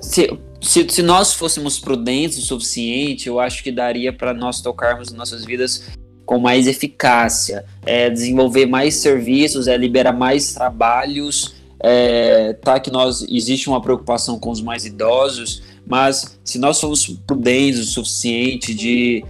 se, 0.00 0.36
se, 0.60 0.86
se, 0.88 1.02
nós 1.02 1.32
fôssemos 1.32 1.78
prudentes 1.78 2.38
o 2.38 2.42
suficiente, 2.42 3.28
eu 3.28 3.38
acho 3.38 3.62
que 3.62 3.70
daria 3.70 4.12
para 4.12 4.34
nós 4.34 4.60
tocarmos 4.60 5.12
nossas 5.12 5.44
vidas 5.44 5.90
com 6.26 6.38
mais 6.38 6.66
eficácia, 6.66 7.64
é, 7.84 8.08
desenvolver 8.10 8.66
mais 8.66 8.96
serviços, 8.96 9.66
é, 9.66 9.76
liberar 9.76 10.12
mais 10.12 10.54
trabalhos, 10.54 11.54
é, 11.82 12.52
tá 12.52 12.78
que 12.78 12.90
nós 12.90 13.22
existe 13.28 13.68
uma 13.68 13.80
preocupação 13.80 14.38
com 14.38 14.50
os 14.50 14.60
mais 14.60 14.84
idosos, 14.84 15.62
mas 15.90 16.38
se 16.44 16.56
nós 16.56 16.76
somos 16.76 17.04
prudentes 17.26 17.80
o 17.80 17.84
suficiente 17.84 18.72
de 18.72 19.24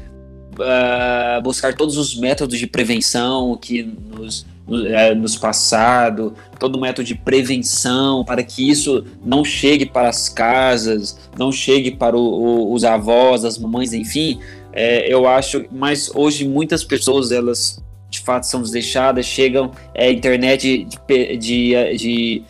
uh, 0.52 1.40
buscar 1.42 1.74
todos 1.74 1.96
os 1.96 2.14
métodos 2.14 2.58
de 2.58 2.66
prevenção 2.66 3.56
que 3.56 3.82
nos, 3.82 4.42
uh, 4.68 5.14
nos 5.16 5.38
passado, 5.38 6.34
todo 6.58 6.78
método 6.78 7.06
de 7.06 7.14
prevenção 7.14 8.22
para 8.26 8.42
que 8.42 8.68
isso 8.68 9.06
não 9.24 9.42
chegue 9.42 9.86
para 9.86 10.10
as 10.10 10.28
casas, 10.28 11.18
não 11.38 11.50
chegue 11.50 11.92
para 11.92 12.14
o, 12.14 12.20
o, 12.20 12.74
os 12.74 12.84
avós, 12.84 13.42
as 13.42 13.56
mamães, 13.56 13.94
enfim. 13.94 14.38
É, 14.70 15.12
eu 15.12 15.26
acho, 15.26 15.64
mas 15.72 16.10
hoje 16.14 16.46
muitas 16.46 16.84
pessoas 16.84 17.32
elas 17.32 17.82
de 18.10 18.20
fato 18.20 18.44
são 18.44 18.60
deixadas, 18.60 19.24
chegam 19.24 19.70
é, 19.94 20.12
internet 20.12 20.84
de, 20.84 21.36
de, 21.38 21.96
de, 21.96 22.42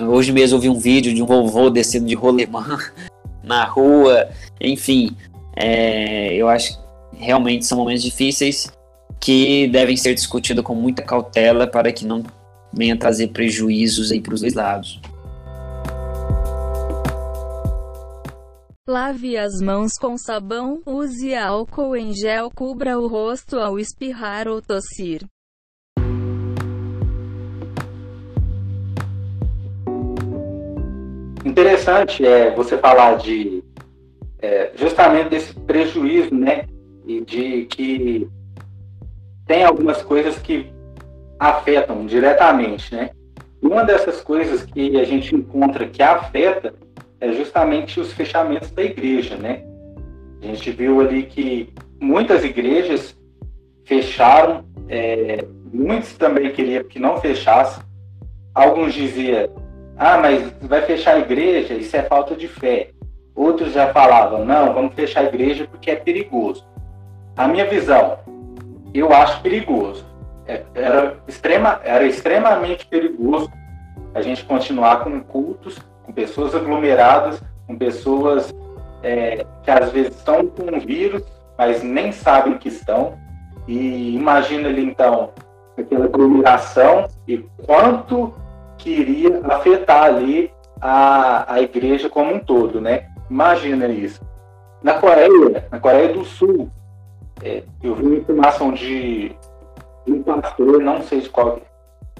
Hoje 0.00 0.32
mesmo 0.32 0.56
eu 0.56 0.60
vi 0.60 0.68
um 0.70 0.78
vídeo 0.78 1.12
de 1.12 1.22
um 1.22 1.26
vovô 1.26 1.68
descendo 1.68 2.06
de 2.06 2.14
rolemã 2.14 2.78
na 3.42 3.64
rua, 3.64 4.28
enfim. 4.60 5.16
É, 5.56 6.34
eu 6.34 6.48
acho 6.48 6.78
que 6.78 7.16
realmente 7.16 7.66
são 7.66 7.78
momentos 7.78 8.02
difíceis 8.02 8.72
que 9.20 9.68
devem 9.68 9.96
ser 9.96 10.14
discutidos 10.14 10.64
com 10.64 10.74
muita 10.74 11.02
cautela 11.02 11.66
para 11.66 11.92
que 11.92 12.04
não 12.04 12.24
venha 12.72 12.96
trazer 12.96 13.28
prejuízos 13.28 14.10
aí 14.10 14.20
para 14.20 14.34
os 14.34 14.40
dois 14.40 14.54
lados. 14.54 15.00
Lave 18.88 19.36
as 19.36 19.60
mãos 19.60 19.92
com 19.92 20.18
sabão, 20.18 20.82
use 20.84 21.34
álcool 21.36 21.94
em 21.94 22.12
gel, 22.12 22.50
cubra 22.50 22.98
o 22.98 23.06
rosto 23.06 23.56
ao 23.58 23.78
espirrar 23.78 24.48
ou 24.48 24.60
tossir. 24.60 25.24
Interessante 31.44 32.24
é 32.24 32.50
você 32.54 32.78
falar 32.78 33.16
de 33.16 33.62
é, 34.40 34.72
justamente 34.74 35.30
desse 35.30 35.54
prejuízo, 35.54 36.34
né, 36.34 36.66
e 37.06 37.20
de 37.20 37.64
que 37.66 38.28
tem 39.46 39.64
algumas 39.64 40.02
coisas 40.02 40.38
que 40.38 40.70
afetam 41.38 42.06
diretamente, 42.06 42.94
né? 42.94 43.10
Uma 43.60 43.84
dessas 43.84 44.20
coisas 44.20 44.64
que 44.64 44.98
a 44.98 45.04
gente 45.04 45.34
encontra 45.34 45.86
que 45.86 46.02
afeta 46.02 46.74
é 47.20 47.32
justamente 47.32 48.00
os 48.00 48.12
fechamentos 48.12 48.70
da 48.70 48.82
igreja, 48.82 49.36
né? 49.36 49.64
A 50.40 50.46
gente 50.46 50.70
viu 50.70 51.00
ali 51.00 51.24
que 51.24 51.72
muitas 52.00 52.44
igrejas 52.44 53.16
fecharam, 53.84 54.64
é, 54.88 55.44
muitos 55.72 56.14
também 56.14 56.52
queriam 56.52 56.84
que 56.84 56.98
não 56.98 57.20
fechasse. 57.20 57.80
Alguns 58.54 58.94
diziam, 58.94 59.48
ah, 60.04 60.18
mas 60.18 60.52
vai 60.62 60.82
fechar 60.82 61.14
a 61.14 61.20
igreja, 61.20 61.74
isso 61.74 61.96
é 61.96 62.02
falta 62.02 62.34
de 62.34 62.48
fé. 62.48 62.90
Outros 63.36 63.72
já 63.72 63.92
falavam, 63.92 64.44
não, 64.44 64.74
vamos 64.74 64.94
fechar 64.94 65.20
a 65.20 65.28
igreja 65.28 65.64
porque 65.70 65.92
é 65.92 65.94
perigoso. 65.94 66.66
A 67.36 67.46
minha 67.46 67.64
visão, 67.66 68.18
eu 68.92 69.12
acho 69.12 69.40
perigoso. 69.42 70.04
É, 70.44 70.64
era, 70.74 71.16
extrema, 71.28 71.80
era 71.84 72.04
extremamente 72.04 72.84
perigoso 72.84 73.48
a 74.12 74.20
gente 74.20 74.44
continuar 74.44 75.04
com 75.04 75.20
cultos, 75.20 75.78
com 76.02 76.12
pessoas 76.12 76.52
aglomeradas, 76.52 77.40
com 77.68 77.78
pessoas 77.78 78.52
é, 79.04 79.46
que 79.62 79.70
às 79.70 79.92
vezes 79.92 80.16
estão 80.16 80.48
com 80.48 80.76
o 80.76 80.80
vírus, 80.80 81.22
mas 81.56 81.80
nem 81.80 82.10
sabem 82.10 82.58
que 82.58 82.66
estão. 82.66 83.16
E 83.68 84.16
imagina 84.16 84.68
ali 84.68 84.84
então 84.84 85.30
aquela 85.78 86.06
aglomeração 86.06 87.06
e 87.28 87.38
quanto 87.64 88.41
que 88.82 88.90
iria 88.90 89.40
afetar 89.44 90.04
ali 90.04 90.50
a, 90.80 91.54
a 91.54 91.62
igreja 91.62 92.08
como 92.08 92.34
um 92.34 92.40
todo, 92.40 92.80
né? 92.80 93.06
Imagina 93.30 93.86
isso. 93.86 94.20
Na 94.82 94.94
Coreia, 94.94 95.68
na 95.70 95.78
Coreia 95.78 96.12
do 96.12 96.24
Sul, 96.24 96.68
é, 97.42 97.62
eu 97.82 97.94
vi 97.94 98.04
uma 98.04 98.16
informação 98.16 98.72
de, 98.72 99.36
um 100.06 100.22
pastor, 100.22 100.80
não 100.80 101.00
sei 101.02 101.20
de 101.20 101.30
qual, 101.30 101.60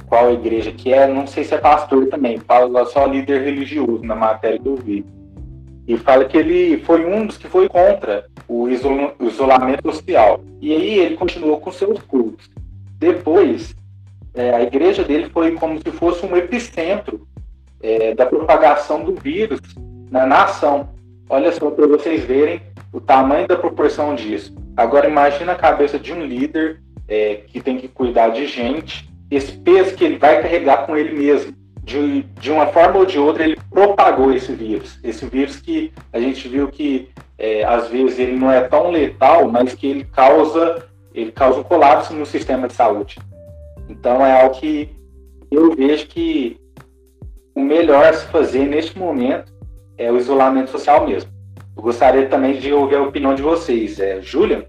qual 0.06 0.32
igreja 0.32 0.70
que 0.70 0.92
é, 0.92 1.08
não 1.08 1.26
sei 1.26 1.42
se 1.42 1.54
é 1.54 1.58
pastor 1.58 2.06
também, 2.06 2.38
fala 2.38 2.84
só 2.86 3.06
líder 3.06 3.42
religioso 3.42 4.04
na 4.04 4.14
matéria 4.14 4.60
que 4.60 4.68
eu 4.68 4.76
vi. 4.76 5.04
E 5.88 5.96
fala 5.96 6.24
que 6.24 6.36
ele 6.36 6.78
foi 6.84 7.04
um 7.04 7.26
dos 7.26 7.36
que 7.36 7.48
foi 7.48 7.68
contra 7.68 8.24
o 8.46 8.68
isolamento 8.68 9.92
social. 9.92 10.40
E 10.60 10.72
aí 10.72 11.00
ele 11.00 11.16
continuou 11.16 11.58
com 11.58 11.72
seus 11.72 12.00
cultos. 12.02 12.48
Depois, 13.00 13.74
é, 14.34 14.54
a 14.54 14.62
igreja 14.62 15.04
dele 15.04 15.28
foi 15.30 15.52
como 15.52 15.78
se 15.78 15.90
fosse 15.90 16.24
um 16.24 16.36
epicentro 16.36 17.26
é, 17.82 18.14
da 18.14 18.26
propagação 18.26 19.04
do 19.04 19.14
vírus 19.14 19.60
na 20.10 20.26
nação. 20.26 20.90
Olha 21.28 21.52
só 21.52 21.70
para 21.70 21.86
vocês 21.86 22.24
verem 22.24 22.60
o 22.92 23.00
tamanho 23.00 23.46
da 23.46 23.56
proporção 23.56 24.14
disso. 24.14 24.54
Agora 24.76 25.08
imagina 25.08 25.52
a 25.52 25.56
cabeça 25.56 25.98
de 25.98 26.12
um 26.12 26.24
líder 26.24 26.82
é, 27.08 27.36
que 27.46 27.60
tem 27.60 27.78
que 27.78 27.88
cuidar 27.88 28.28
de 28.28 28.46
gente, 28.46 29.10
esse 29.30 29.52
peso 29.52 29.94
que 29.94 30.04
ele 30.04 30.18
vai 30.18 30.40
carregar 30.40 30.86
com 30.86 30.96
ele 30.96 31.16
mesmo. 31.18 31.54
De, 31.84 32.22
de 32.38 32.52
uma 32.52 32.68
forma 32.68 33.00
ou 33.00 33.04
de 33.04 33.18
outra 33.18 33.42
ele 33.42 33.58
propagou 33.68 34.32
esse 34.32 34.52
vírus. 34.52 35.00
Esse 35.02 35.26
vírus 35.26 35.56
que 35.56 35.92
a 36.12 36.20
gente 36.20 36.46
viu 36.46 36.68
que 36.68 37.08
é, 37.36 37.64
às 37.64 37.88
vezes 37.88 38.20
ele 38.20 38.38
não 38.38 38.52
é 38.52 38.60
tão 38.60 38.90
letal, 38.90 39.48
mas 39.48 39.74
que 39.74 39.88
ele 39.88 40.04
causa 40.04 40.88
ele 41.12 41.32
causa 41.32 41.60
um 41.60 41.62
colapso 41.62 42.14
no 42.14 42.24
sistema 42.24 42.68
de 42.68 42.74
saúde. 42.74 43.18
Então 43.88 44.24
é 44.24 44.42
algo 44.42 44.58
que 44.58 44.88
eu 45.50 45.74
vejo 45.74 46.06
que 46.06 46.56
o 47.54 47.60
melhor 47.60 48.04
a 48.04 48.12
se 48.12 48.26
fazer 48.26 48.66
neste 48.66 48.98
momento 48.98 49.52
é 49.98 50.10
o 50.10 50.18
isolamento 50.18 50.70
social 50.70 51.06
mesmo. 51.06 51.30
Eu 51.76 51.82
gostaria 51.82 52.26
também 52.28 52.58
de 52.58 52.72
ouvir 52.72 52.96
a 52.96 53.02
opinião 53.02 53.34
de 53.34 53.42
vocês. 53.42 53.98
É, 53.98 54.20
Júlia? 54.20 54.68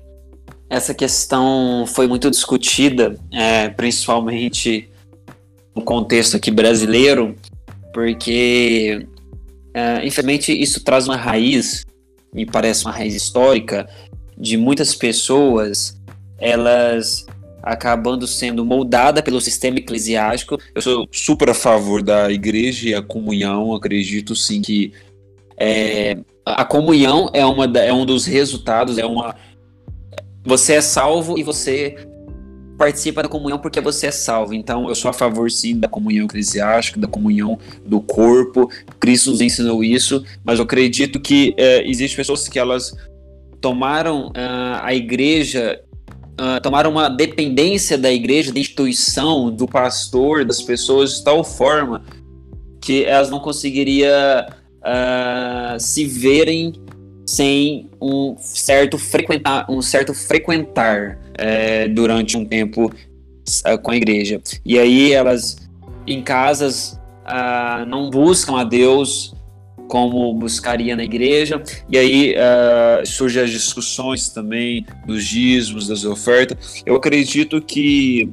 Essa 0.70 0.94
questão 0.94 1.86
foi 1.88 2.08
muito 2.08 2.30
discutida, 2.30 3.18
é, 3.32 3.70
principalmente 3.70 4.90
no 5.76 5.82
contexto 5.82 6.36
aqui 6.36 6.52
brasileiro, 6.52 7.36
porque, 7.94 9.08
é, 9.74 10.06
infelizmente, 10.06 10.52
isso 10.52 10.84
traz 10.84 11.08
uma 11.08 11.16
raiz, 11.16 11.86
me 12.34 12.46
parece 12.46 12.86
uma 12.86 12.92
raiz 12.92 13.16
histórica, 13.16 13.88
de 14.38 14.58
muitas 14.58 14.96
pessoas, 14.96 16.00
elas 16.40 17.26
acabando 17.64 18.28
sendo 18.28 18.66
moldada 18.66 19.24
pelo 19.24 19.40
sistema 19.40 19.80
eclesiástico. 19.80 20.60
Eu 20.76 20.82
sou 20.82 21.08
super 21.12 21.50
a 21.50 21.54
favor 21.54 22.04
da 22.04 22.30
igreja 22.30 22.90
e 22.90 22.94
a 22.94 23.02
comunhão, 23.02 23.74
acredito 23.74 24.36
sim 24.36 24.62
que 24.62 24.92
é, 25.58 26.18
a 26.46 26.66
comunhão 26.66 27.30
é, 27.34 27.46
uma, 27.46 27.66
é 27.66 27.94
um 27.94 28.06
dos 28.06 28.26
resultados, 28.26 28.98
é 28.98 29.06
uma. 29.06 29.36
Você 30.44 30.74
é 30.74 30.82
salvo 30.82 31.40
e 31.40 31.44
você 31.44 31.96
participa 32.78 33.24
da 33.24 33.30
comunhão 33.30 33.60
porque 33.60 33.80
você 33.80 34.08
é 34.08 34.12
salvo. 34.12 34.54
Então, 34.54 34.90
eu 34.90 34.96
sou 34.96 35.10
a 35.10 35.14
favor, 35.14 35.50
sim, 35.50 35.80
da 35.80 35.88
comunhão 35.88 36.26
eclesiástica, 36.26 37.00
da 37.00 37.08
comunhão 37.08 37.58
do 37.86 38.02
corpo. 38.02 38.70
Cristo 39.00 39.32
nos 39.32 39.40
ensinou 39.40 39.84
isso, 39.84 40.26
mas 40.44 40.60
eu 40.60 40.66
acredito 40.66 41.18
que 41.20 41.54
é, 41.58 41.88
existem 41.88 42.18
pessoas 42.18 42.50
que 42.50 42.60
elas 42.60 42.94
tomaram 43.62 44.28
uh, 44.28 44.82
a 44.82 44.94
igreja 44.94 45.82
uh, 46.40 46.62
tomaram 46.62 46.92
uma 46.92 47.10
dependência 47.10 47.98
da 47.98 48.12
igreja, 48.12 48.52
da 48.52 48.60
instituição, 48.60 49.52
do 49.52 49.68
pastor, 49.68 50.46
das 50.46 50.62
pessoas 50.62 51.18
de 51.18 51.24
tal 51.24 51.44
forma 51.44 52.04
que 52.82 53.06
elas 53.06 53.30
não 53.30 53.40
conseguiriam 53.40 54.12
uh, 54.84 55.80
se 55.80 56.06
verem 56.06 56.74
sem 57.26 57.90
um 58.02 58.36
certo 58.38 58.98
frequentar, 58.98 59.66
um 59.70 59.82
certo 59.82 60.14
frequentar 60.14 61.18
é, 61.36 61.88
durante 61.88 62.38
um 62.38 62.46
tempo 62.46 62.88
uh, 62.88 63.78
com 63.82 63.92
a 63.92 63.96
igreja. 63.96 64.42
E 64.66 64.78
aí 64.78 65.14
elas 65.14 65.58
em 66.06 66.22
casas 66.22 67.00
uh, 67.26 67.86
não 67.88 68.10
buscam 68.10 68.58
a 68.58 68.64
Deus 68.64 69.34
como 69.88 70.34
buscaria 70.34 70.96
na 70.96 71.04
igreja. 71.04 71.62
E 71.90 71.98
aí 71.98 72.36
uh, 72.36 73.06
surgem 73.06 73.44
as 73.44 73.52
discussões 73.52 74.30
também 74.30 74.86
dos 75.06 75.24
dízimos, 75.26 75.88
das 75.88 76.06
ofertas. 76.06 76.82
Eu 76.86 76.96
acredito 76.96 77.62
que 77.62 78.30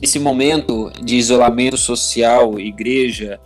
esse 0.00 0.18
momento 0.18 0.90
de 1.02 1.16
isolamento 1.16 1.76
social, 1.76 2.58
igreja, 2.58 3.40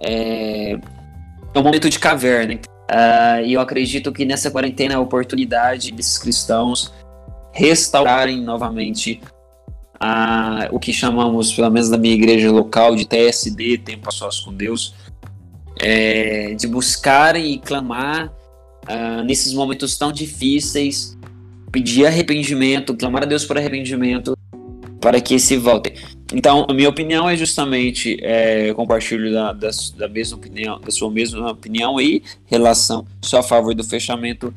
é, 0.00 0.72
é 0.72 1.58
um 1.58 1.62
momento 1.62 1.88
de 1.88 1.98
caverna. 1.98 2.60
Uh, 2.90 3.44
e 3.44 3.52
eu 3.52 3.60
acredito 3.60 4.12
que 4.12 4.24
nessa 4.24 4.50
quarentena 4.50 4.94
é 4.94 4.96
a 4.96 5.00
oportunidade 5.00 5.92
desses 5.92 6.16
cristãos 6.16 6.92
restaurarem 7.52 8.40
novamente 8.40 9.20
uh, 10.02 10.74
o 10.74 10.78
que 10.78 10.92
chamamos, 10.92 11.52
pelo 11.52 11.70
menos 11.70 11.90
na 11.90 11.98
minha 11.98 12.14
igreja 12.14 12.50
local, 12.50 12.96
de 12.96 13.06
TSD, 13.06 13.78
Tempo 13.78 14.08
a 14.08 14.12
Sós 14.12 14.40
com 14.40 14.54
Deus, 14.54 14.94
é, 15.80 16.54
de 16.54 16.66
buscarem 16.66 17.52
e 17.52 17.58
clamar 17.58 18.32
uh, 18.88 19.22
nesses 19.24 19.52
momentos 19.52 19.96
tão 19.96 20.12
difíceis, 20.12 21.16
pedir 21.70 22.06
arrependimento, 22.06 22.94
clamar 22.94 23.22
a 23.22 23.26
Deus 23.26 23.44
por 23.44 23.56
arrependimento, 23.56 24.36
para 25.00 25.20
que 25.20 25.38
se 25.38 25.56
voltem. 25.56 25.94
Então, 26.32 26.66
a 26.68 26.74
minha 26.74 26.88
opinião 26.88 27.28
é 27.28 27.36
justamente 27.36 28.18
é, 28.22 28.72
compartilho 28.74 29.32
da, 29.32 29.52
da, 29.52 29.70
da, 29.96 30.08
mesma 30.08 30.36
opinião, 30.36 30.80
da 30.80 30.90
sua 30.90 31.10
mesma 31.10 31.50
opinião 31.50 31.96
aí, 31.96 32.22
relação 32.44 33.06
só 33.22 33.38
a 33.38 33.42
favor 33.42 33.74
do 33.74 33.82
fechamento 33.82 34.52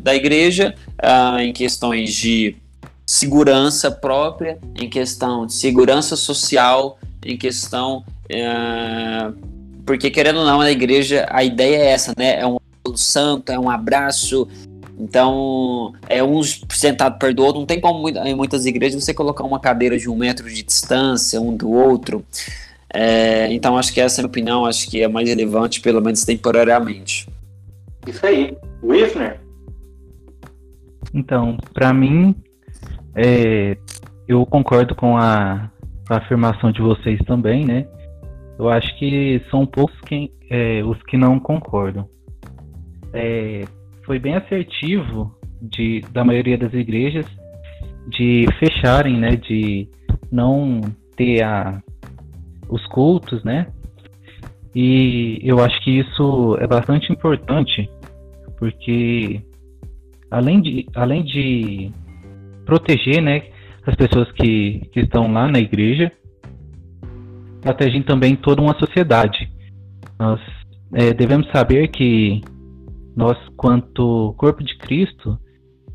da 0.00 0.14
igreja 0.14 0.74
ah, 0.98 1.42
em 1.42 1.52
questões 1.52 2.12
de 2.12 2.56
segurança 3.06 3.90
própria, 3.90 4.58
em 4.78 4.90
questão 4.90 5.46
de 5.46 5.54
segurança 5.54 6.14
social, 6.14 6.98
em 7.24 7.38
questão 7.38 8.04
é, 8.28 9.32
porque 9.88 10.10
querendo 10.10 10.40
ou 10.40 10.44
não 10.44 10.58
na 10.58 10.70
igreja 10.70 11.26
a 11.30 11.42
ideia 11.42 11.78
é 11.78 11.86
essa, 11.92 12.12
né? 12.14 12.38
É 12.40 12.46
um 12.46 12.58
santo, 12.94 13.50
é 13.50 13.58
um 13.58 13.70
abraço, 13.70 14.46
então, 14.98 15.94
é 16.08 16.22
um 16.22 16.42
sentado 16.42 17.18
perto 17.18 17.36
do 17.36 17.44
outro. 17.44 17.60
Não 17.60 17.66
tem 17.66 17.80
como 17.80 18.06
em 18.08 18.34
muitas 18.34 18.66
igrejas 18.66 19.02
você 19.02 19.14
colocar 19.14 19.44
uma 19.44 19.58
cadeira 19.58 19.96
de 19.96 20.10
um 20.10 20.16
metro 20.16 20.46
de 20.50 20.62
distância 20.62 21.40
um 21.40 21.56
do 21.56 21.70
outro. 21.70 22.24
É, 22.92 23.50
então, 23.52 23.78
acho 23.78 23.94
que 23.94 24.00
essa 24.00 24.20
é 24.20 24.20
a 24.20 24.22
minha 24.24 24.28
opinião. 24.28 24.66
Acho 24.66 24.90
que 24.90 25.00
é 25.00 25.08
mais 25.08 25.28
relevante, 25.28 25.80
pelo 25.80 26.02
menos 26.02 26.24
temporariamente. 26.24 27.28
Isso 28.06 28.26
aí. 28.26 28.56
Wisner? 28.82 29.40
Então, 31.14 31.56
para 31.72 31.94
mim, 31.94 32.34
é, 33.14 33.78
eu 34.26 34.44
concordo 34.44 34.94
com 34.96 35.16
a, 35.16 35.70
a, 36.10 36.16
afirmação 36.16 36.72
de 36.72 36.82
vocês 36.82 37.18
também, 37.24 37.64
né? 37.64 37.86
Eu 38.58 38.68
acho 38.68 38.98
que 38.98 39.40
são 39.50 39.64
poucos 39.64 39.98
quem, 40.00 40.32
é, 40.50 40.82
os 40.82 41.00
que 41.04 41.16
não 41.16 41.38
concordam. 41.38 42.08
É, 43.12 43.64
foi 44.04 44.18
bem 44.18 44.34
assertivo 44.34 45.34
de, 45.62 46.00
da 46.12 46.24
maioria 46.24 46.58
das 46.58 46.72
igrejas 46.74 47.26
de 48.08 48.46
fecharem, 48.58 49.18
né, 49.18 49.36
de 49.36 49.88
não 50.32 50.80
ter 51.16 51.42
a, 51.42 51.82
os 52.68 52.84
cultos, 52.86 53.44
né? 53.44 53.66
E 54.74 55.40
eu 55.42 55.62
acho 55.62 55.80
que 55.82 55.98
isso 55.98 56.56
é 56.60 56.66
bastante 56.66 57.12
importante, 57.12 57.88
porque 58.58 59.40
além 60.30 60.60
de, 60.60 60.86
além 60.94 61.24
de 61.24 61.90
proteger, 62.64 63.22
né, 63.22 63.42
as 63.86 63.94
pessoas 63.94 64.30
que, 64.32 64.80
que 64.92 65.00
estão 65.00 65.32
lá 65.32 65.48
na 65.48 65.58
igreja, 65.58 66.12
protegem 67.68 68.02
também 68.02 68.34
toda 68.34 68.62
uma 68.62 68.78
sociedade. 68.78 69.50
Nós 70.18 70.40
é, 70.94 71.12
devemos 71.12 71.46
saber 71.50 71.88
que 71.88 72.40
nós, 73.14 73.36
quanto 73.56 74.34
corpo 74.38 74.64
de 74.64 74.76
Cristo, 74.78 75.38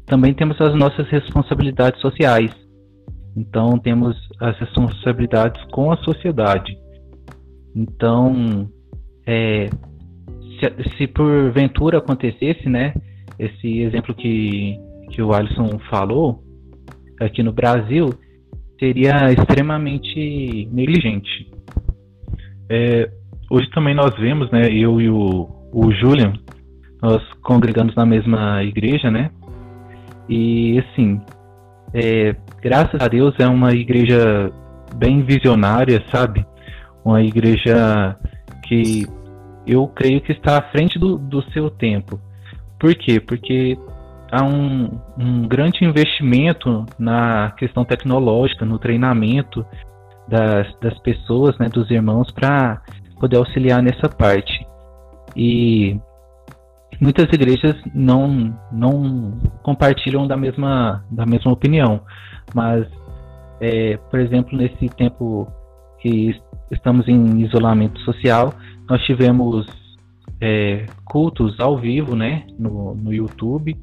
também 0.05 0.33
temos 0.33 0.59
as 0.61 0.75
nossas 0.75 1.07
responsabilidades 1.09 1.99
sociais. 1.99 2.51
Então, 3.35 3.79
temos 3.79 4.15
as 4.39 4.57
responsabilidades 4.59 5.59
com 5.71 5.91
a 5.91 5.97
sociedade. 5.97 6.77
Então, 7.75 8.69
é, 9.25 9.67
se, 10.59 10.97
se 10.97 11.07
porventura 11.07 11.97
acontecesse, 11.97 12.69
né, 12.69 12.93
esse 13.39 13.79
exemplo 13.79 14.13
que, 14.13 14.77
que 15.09 15.23
o 15.23 15.33
Alisson 15.33 15.79
falou, 15.89 16.43
aqui 17.19 17.41
no 17.41 17.51
Brasil, 17.51 18.13
seria 18.79 19.31
extremamente 19.31 20.67
negligente. 20.71 21.52
É, 22.75 23.07
hoje 23.51 23.69
também 23.69 23.93
nós 23.93 24.15
vemos, 24.15 24.49
né, 24.49 24.67
eu 24.67 24.99
e 24.99 25.07
o, 25.07 25.47
o 25.71 25.91
Julian, 25.91 26.33
nós 26.99 27.21
congregamos 27.43 27.93
na 27.93 28.03
mesma 28.03 28.63
igreja, 28.63 29.11
né? 29.11 29.29
E 30.27 30.79
assim, 30.79 31.21
é, 31.93 32.35
graças 32.63 32.99
a 32.99 33.07
Deus 33.07 33.35
é 33.37 33.45
uma 33.45 33.73
igreja 33.73 34.51
bem 34.95 35.21
visionária, 35.21 36.03
sabe? 36.11 36.43
Uma 37.05 37.21
igreja 37.21 38.17
que 38.63 39.05
eu 39.67 39.87
creio 39.89 40.19
que 40.21 40.31
está 40.31 40.57
à 40.57 40.61
frente 40.71 40.97
do, 40.97 41.19
do 41.19 41.43
seu 41.51 41.69
tempo. 41.69 42.19
Por 42.79 42.95
quê? 42.95 43.19
Porque 43.19 43.77
há 44.31 44.43
um, 44.43 44.99
um 45.15 45.47
grande 45.47 45.85
investimento 45.85 46.87
na 46.97 47.51
questão 47.51 47.85
tecnológica, 47.85 48.65
no 48.65 48.79
treinamento 48.79 49.63
das, 50.27 50.67
das 50.79 50.97
pessoas, 50.99 51.57
né, 51.57 51.69
dos 51.69 51.89
irmãos, 51.89 52.31
para 52.31 52.81
poder 53.19 53.37
auxiliar 53.37 53.81
nessa 53.81 54.09
parte. 54.09 54.65
E 55.35 55.99
muitas 56.99 57.25
igrejas 57.31 57.75
não, 57.93 58.57
não 58.71 59.39
compartilham 59.63 60.27
da 60.27 60.37
mesma, 60.37 61.03
da 61.09 61.25
mesma 61.25 61.51
opinião, 61.51 62.01
mas, 62.53 62.87
é, 63.59 63.97
por 63.97 64.19
exemplo, 64.19 64.57
nesse 64.57 64.89
tempo 64.89 65.47
que 65.99 66.39
estamos 66.71 67.07
em 67.07 67.41
isolamento 67.41 67.99
social, 68.01 68.53
nós 68.89 69.01
tivemos 69.03 69.65
é, 70.41 70.85
cultos 71.05 71.59
ao 71.59 71.77
vivo, 71.77 72.15
né, 72.15 72.45
no, 72.59 72.95
no 72.95 73.13
YouTube, 73.13 73.77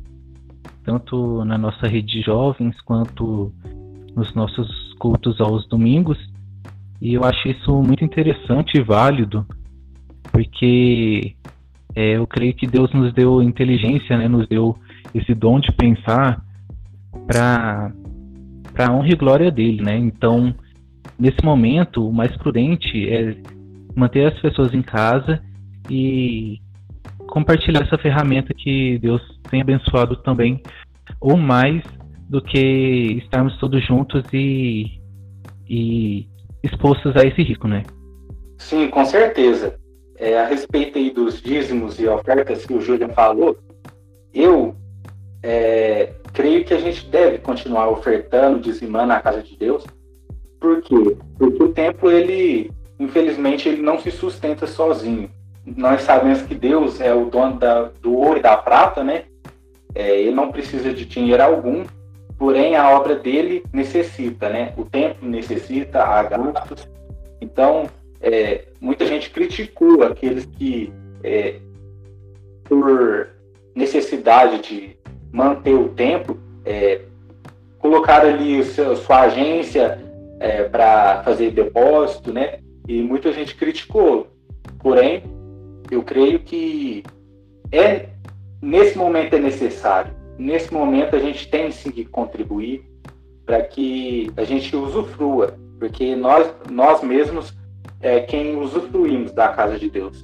tanto 0.85 1.45
na 1.45 1.57
nossa 1.57 1.87
rede 1.87 2.19
de 2.19 2.23
jovens 2.23 2.79
quanto 2.83 3.53
nos 4.15 4.35
nossos 4.35 4.95
cultos 4.99 5.41
aos 5.41 5.67
domingos, 5.69 6.19
e 7.01 7.15
eu 7.15 7.25
acho 7.25 7.49
isso 7.49 7.83
muito 7.83 8.05
interessante 8.05 8.77
e 8.77 8.83
válido, 8.83 9.47
porque 10.31 11.35
é, 11.95 12.17
eu 12.17 12.27
creio 12.27 12.55
que 12.55 12.67
Deus 12.67 12.93
nos 12.93 13.13
deu 13.13 13.43
inteligência, 13.43 14.17
né, 14.19 14.29
nos 14.29 14.47
deu 14.47 14.77
esse 15.15 15.35
dom 15.35 15.59
de 15.61 15.73
pensar 15.73 16.43
para 17.27 17.93
para 18.73 18.93
honra 18.93 19.09
e 19.09 19.17
glória 19.17 19.51
dele, 19.51 19.83
né? 19.83 19.97
Então, 19.97 20.55
nesse 21.19 21.45
momento, 21.45 22.09
o 22.09 22.13
mais 22.13 22.35
prudente 22.37 23.09
é 23.09 23.37
manter 23.97 24.33
as 24.33 24.41
pessoas 24.41 24.73
em 24.73 24.81
casa 24.81 25.43
e 25.91 26.61
compartilhar 27.27 27.83
essa 27.83 27.99
ferramenta 27.99 28.55
que 28.55 28.99
Deus 28.99 29.21
tem 29.51 29.61
abençoado 29.61 30.17
também, 30.17 30.63
ou 31.21 31.37
mais 31.37 31.83
do 32.29 32.41
que 32.41 33.19
estarmos 33.25 33.59
todos 33.59 33.85
juntos 33.85 34.23
e, 34.33 35.01
e 35.69 36.30
expostos 36.63 37.17
a 37.17 37.25
esse 37.25 37.43
risco, 37.43 37.67
né? 37.67 37.83
Sim, 38.59 38.89
com 38.89 39.05
certeza 39.05 39.81
é, 40.21 40.39
a 40.39 40.47
respeito 40.47 40.99
aí 40.99 41.11
dos 41.11 41.41
dízimos 41.41 41.99
e 41.99 42.07
ofertas 42.07 42.67
que 42.67 42.75
o 42.75 42.81
Julian 42.81 43.09
falou, 43.09 43.59
eu 44.35 44.77
é, 45.43 46.13
creio 46.35 46.63
que 46.63 46.75
a 46.75 46.79
gente 46.79 47.07
deve 47.07 47.39
continuar 47.39 47.89
ofertando, 47.89 48.61
dizimando 48.61 49.07
na 49.07 49.21
casa 49.21 49.43
de 49.43 49.57
Deus. 49.57 49.83
Porque 50.61 50.95
o 50.95 51.69
templo, 51.71 52.13
ele, 52.13 52.71
infelizmente, 52.99 53.67
ele 53.67 53.81
não 53.81 53.99
se 53.99 54.11
sustenta 54.11 54.67
sozinho. 54.67 55.31
Nós 55.65 56.03
sabemos 56.03 56.43
que 56.43 56.55
Deus 56.55 57.01
é 57.01 57.15
o 57.15 57.31
dono 57.31 57.59
da, 57.59 57.85
do 58.03 58.15
ouro 58.15 58.39
e 58.39 58.43
da 58.43 58.59
prata, 58.59 59.03
né? 59.03 59.25
É, 59.95 60.21
ele 60.21 60.33
não 60.33 60.53
precisa 60.53 60.93
de 60.93 61.07
dinheiro 61.07 61.43
algum, 61.43 61.85
porém 62.41 62.75
a 62.75 62.89
obra 62.97 63.15
dele 63.17 63.63
necessita, 63.71 64.49
né? 64.49 64.73
O 64.75 64.83
templo 64.83 65.29
necessita, 65.29 66.03
há 66.03 66.23
gastos. 66.23 66.89
Então, 67.39 67.87
é, 68.19 68.65
muita 68.81 69.05
gente 69.05 69.29
criticou 69.29 70.03
aqueles 70.03 70.47
que, 70.47 70.91
é, 71.23 71.57
por 72.65 73.29
necessidade 73.75 74.63
de 74.63 74.97
manter 75.31 75.75
o 75.75 75.91
tempo, 75.91 76.39
é, 76.65 77.03
colocaram 77.79 78.31
ali 78.31 78.65
seu, 78.65 78.97
sua 78.97 79.21
agência 79.25 80.03
é, 80.41 80.63
para 80.63 81.23
fazer 81.23 81.51
depósito, 81.51 82.33
né? 82.33 82.61
E 82.89 83.03
muita 83.03 83.35
gente 83.35 83.55
criticou. 83.55 84.29
Porém, 84.79 85.25
eu 85.91 86.03
creio 86.03 86.39
que 86.39 87.05
é 87.71 88.09
nesse 88.63 88.97
momento 88.97 89.35
é 89.35 89.39
necessário. 89.39 90.20
Nesse 90.41 90.73
momento 90.73 91.15
a 91.15 91.19
gente 91.19 91.47
tem 91.51 91.71
sim 91.71 91.91
que 91.91 92.03
contribuir 92.03 92.83
para 93.45 93.61
que 93.61 94.33
a 94.39 94.43
gente 94.43 94.75
usufrua, 94.75 95.55
porque 95.79 96.17
nós 96.17 96.51
nós 96.71 97.03
mesmos 97.03 97.53
é 98.01 98.21
quem 98.21 98.57
usufruímos 98.57 99.33
da 99.33 99.49
casa 99.49 99.79
de 99.79 99.91
Deus. 99.91 100.23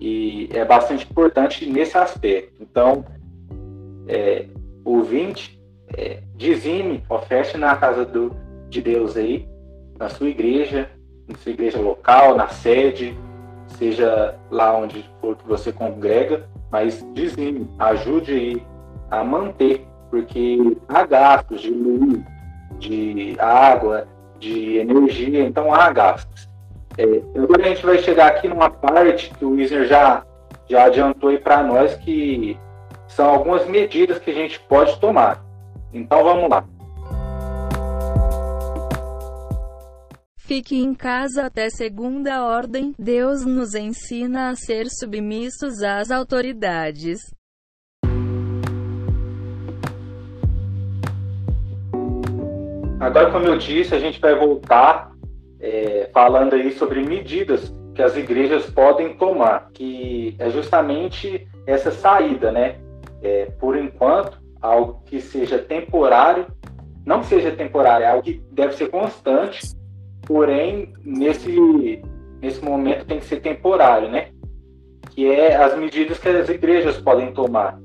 E 0.00 0.48
é 0.52 0.64
bastante 0.64 1.08
importante 1.08 1.64
nesse 1.64 1.96
aspecto. 1.96 2.60
Então, 2.60 3.04
é, 4.08 4.46
ouvinte, 4.84 5.62
é, 5.96 6.24
dizime, 6.34 7.04
oferte 7.08 7.56
na 7.56 7.76
casa 7.76 8.04
do, 8.04 8.34
de 8.68 8.82
Deus 8.82 9.16
aí, 9.16 9.46
na 9.96 10.08
sua 10.08 10.28
igreja, 10.28 10.90
na 11.28 11.38
sua 11.38 11.52
igreja 11.52 11.78
local, 11.78 12.34
na 12.34 12.48
sede, 12.48 13.16
seja 13.78 14.36
lá 14.50 14.76
onde 14.76 15.08
for 15.20 15.36
que 15.36 15.46
você 15.46 15.70
congrega, 15.70 16.48
mas 16.68 17.06
dizime, 17.14 17.70
ajude 17.78 18.32
aí 18.32 18.75
a 19.10 19.24
manter, 19.24 19.86
porque 20.10 20.76
há 20.88 21.04
gastos 21.04 21.60
de 21.60 21.70
luz, 21.70 22.20
de 22.78 23.36
água, 23.38 24.06
de 24.38 24.78
energia, 24.78 25.44
então 25.44 25.72
há 25.72 25.92
gastos. 25.92 26.48
É, 26.98 27.04
agora 27.38 27.64
a 27.64 27.68
gente 27.68 27.84
vai 27.84 27.98
chegar 27.98 28.28
aqui 28.28 28.48
numa 28.48 28.70
parte 28.70 29.30
que 29.34 29.44
o 29.44 29.50
Wisner 29.50 29.86
já, 29.86 30.24
já 30.68 30.84
adiantou 30.84 31.30
aí 31.30 31.38
para 31.38 31.62
nós, 31.62 31.94
que 31.96 32.58
são 33.08 33.26
algumas 33.26 33.66
medidas 33.66 34.18
que 34.18 34.30
a 34.30 34.34
gente 34.34 34.58
pode 34.60 34.98
tomar. 34.98 35.44
Então 35.92 36.22
vamos 36.24 36.48
lá. 36.48 36.64
Fique 40.36 40.76
em 40.76 40.94
casa 40.94 41.46
até 41.46 41.68
segunda 41.68 42.44
ordem. 42.44 42.94
Deus 42.96 43.44
nos 43.44 43.74
ensina 43.74 44.50
a 44.50 44.54
ser 44.54 44.86
submissos 44.88 45.82
às 45.82 46.10
autoridades. 46.10 47.18
Agora, 52.98 53.30
como 53.30 53.46
eu 53.46 53.58
disse, 53.58 53.94
a 53.94 53.98
gente 53.98 54.20
vai 54.20 54.34
voltar 54.34 55.10
é, 55.60 56.08
falando 56.12 56.54
aí 56.54 56.72
sobre 56.72 57.02
medidas 57.02 57.74
que 57.94 58.02
as 58.02 58.16
igrejas 58.16 58.66
podem 58.70 59.16
tomar, 59.16 59.70
que 59.72 60.34
é 60.38 60.48
justamente 60.50 61.46
essa 61.66 61.90
saída, 61.90 62.50
né? 62.50 62.76
É, 63.22 63.46
por 63.58 63.76
enquanto, 63.76 64.38
algo 64.60 65.02
que 65.04 65.20
seja 65.20 65.58
temporário, 65.58 66.46
não 67.04 67.20
que 67.20 67.26
seja 67.26 67.50
temporário, 67.50 68.04
é 68.04 68.10
algo 68.10 68.22
que 68.22 68.42
deve 68.52 68.74
ser 68.74 68.90
constante, 68.90 69.74
porém, 70.22 70.92
nesse, 71.04 72.02
nesse 72.40 72.64
momento 72.64 73.06
tem 73.06 73.18
que 73.18 73.26
ser 73.26 73.40
temporário, 73.40 74.10
né? 74.10 74.30
Que 75.10 75.30
é 75.30 75.56
as 75.56 75.76
medidas 75.76 76.18
que 76.18 76.28
as 76.28 76.48
igrejas 76.48 76.98
podem 76.98 77.32
tomar 77.32 77.78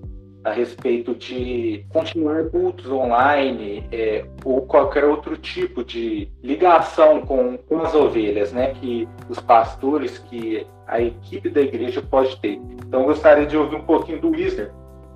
a 0.44 0.52
respeito 0.52 1.14
de 1.14 1.86
continuar 1.90 2.46
cultos 2.46 2.90
online 2.90 3.88
é, 3.92 4.26
ou 4.44 4.62
qualquer 4.62 5.06
outro 5.06 5.38
tipo 5.38 5.84
de 5.84 6.30
ligação 6.42 7.22
com, 7.22 7.58
com 7.58 7.80
as 7.82 7.94
ovelhas, 7.94 8.52
né? 8.52 8.74
Que 8.74 9.08
os 9.30 9.40
pastores, 9.40 10.18
que 10.18 10.66
a 10.88 11.00
equipe 11.00 11.50
da 11.50 11.62
igreja 11.62 12.02
pode 12.02 12.36
ter. 12.38 12.60
Então, 12.86 13.04
gostaria 13.04 13.46
de 13.46 13.56
ouvir 13.56 13.76
um 13.76 13.84
pouquinho 13.84 14.20
do 14.20 14.32
Wisner, 14.32 14.72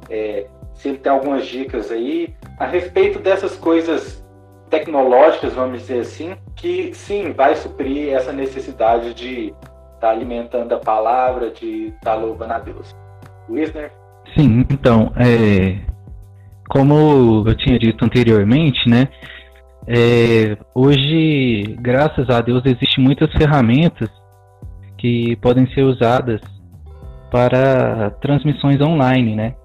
é, 0.10 0.48
se 0.74 0.90
ele 0.90 0.98
tem 1.00 1.12
algumas 1.12 1.46
dicas 1.46 1.92
aí 1.92 2.34
a 2.60 2.66
respeito 2.66 3.20
dessas 3.20 3.56
coisas 3.56 4.24
tecnológicas, 4.70 5.54
vamos 5.54 5.82
dizer 5.82 6.02
assim, 6.02 6.36
que 6.56 6.94
sim, 6.94 7.32
vai 7.32 7.56
suprir 7.56 8.14
essa 8.14 8.32
necessidade 8.32 9.14
de 9.14 9.48
estar 9.48 10.00
tá 10.00 10.10
alimentando 10.10 10.74
a 10.74 10.80
palavra, 10.80 11.50
de 11.50 11.88
estar 11.88 12.12
tá 12.12 12.16
louvando 12.16 12.54
a 12.54 12.60
Deus. 12.60 12.96
Wisner? 13.50 13.92
Sim, 14.38 14.66
então, 14.70 15.14
é, 15.16 15.80
como 16.70 17.44
eu 17.48 17.56
tinha 17.56 17.80
dito 17.80 18.04
anteriormente, 18.04 18.90
né, 18.90 19.08
é, 19.88 20.58
hoje, 20.74 21.78
graças 21.80 22.30
a 22.30 22.42
Deus, 22.42 22.62
existem 22.66 23.02
muitas 23.02 23.32
ferramentas 23.32 24.10
que 24.98 25.38
podem 25.38 25.66
ser 25.74 25.84
usadas 25.84 26.42
para 27.32 28.10
transmissões 28.22 28.82
online, 28.82 29.36
né, 29.36 29.56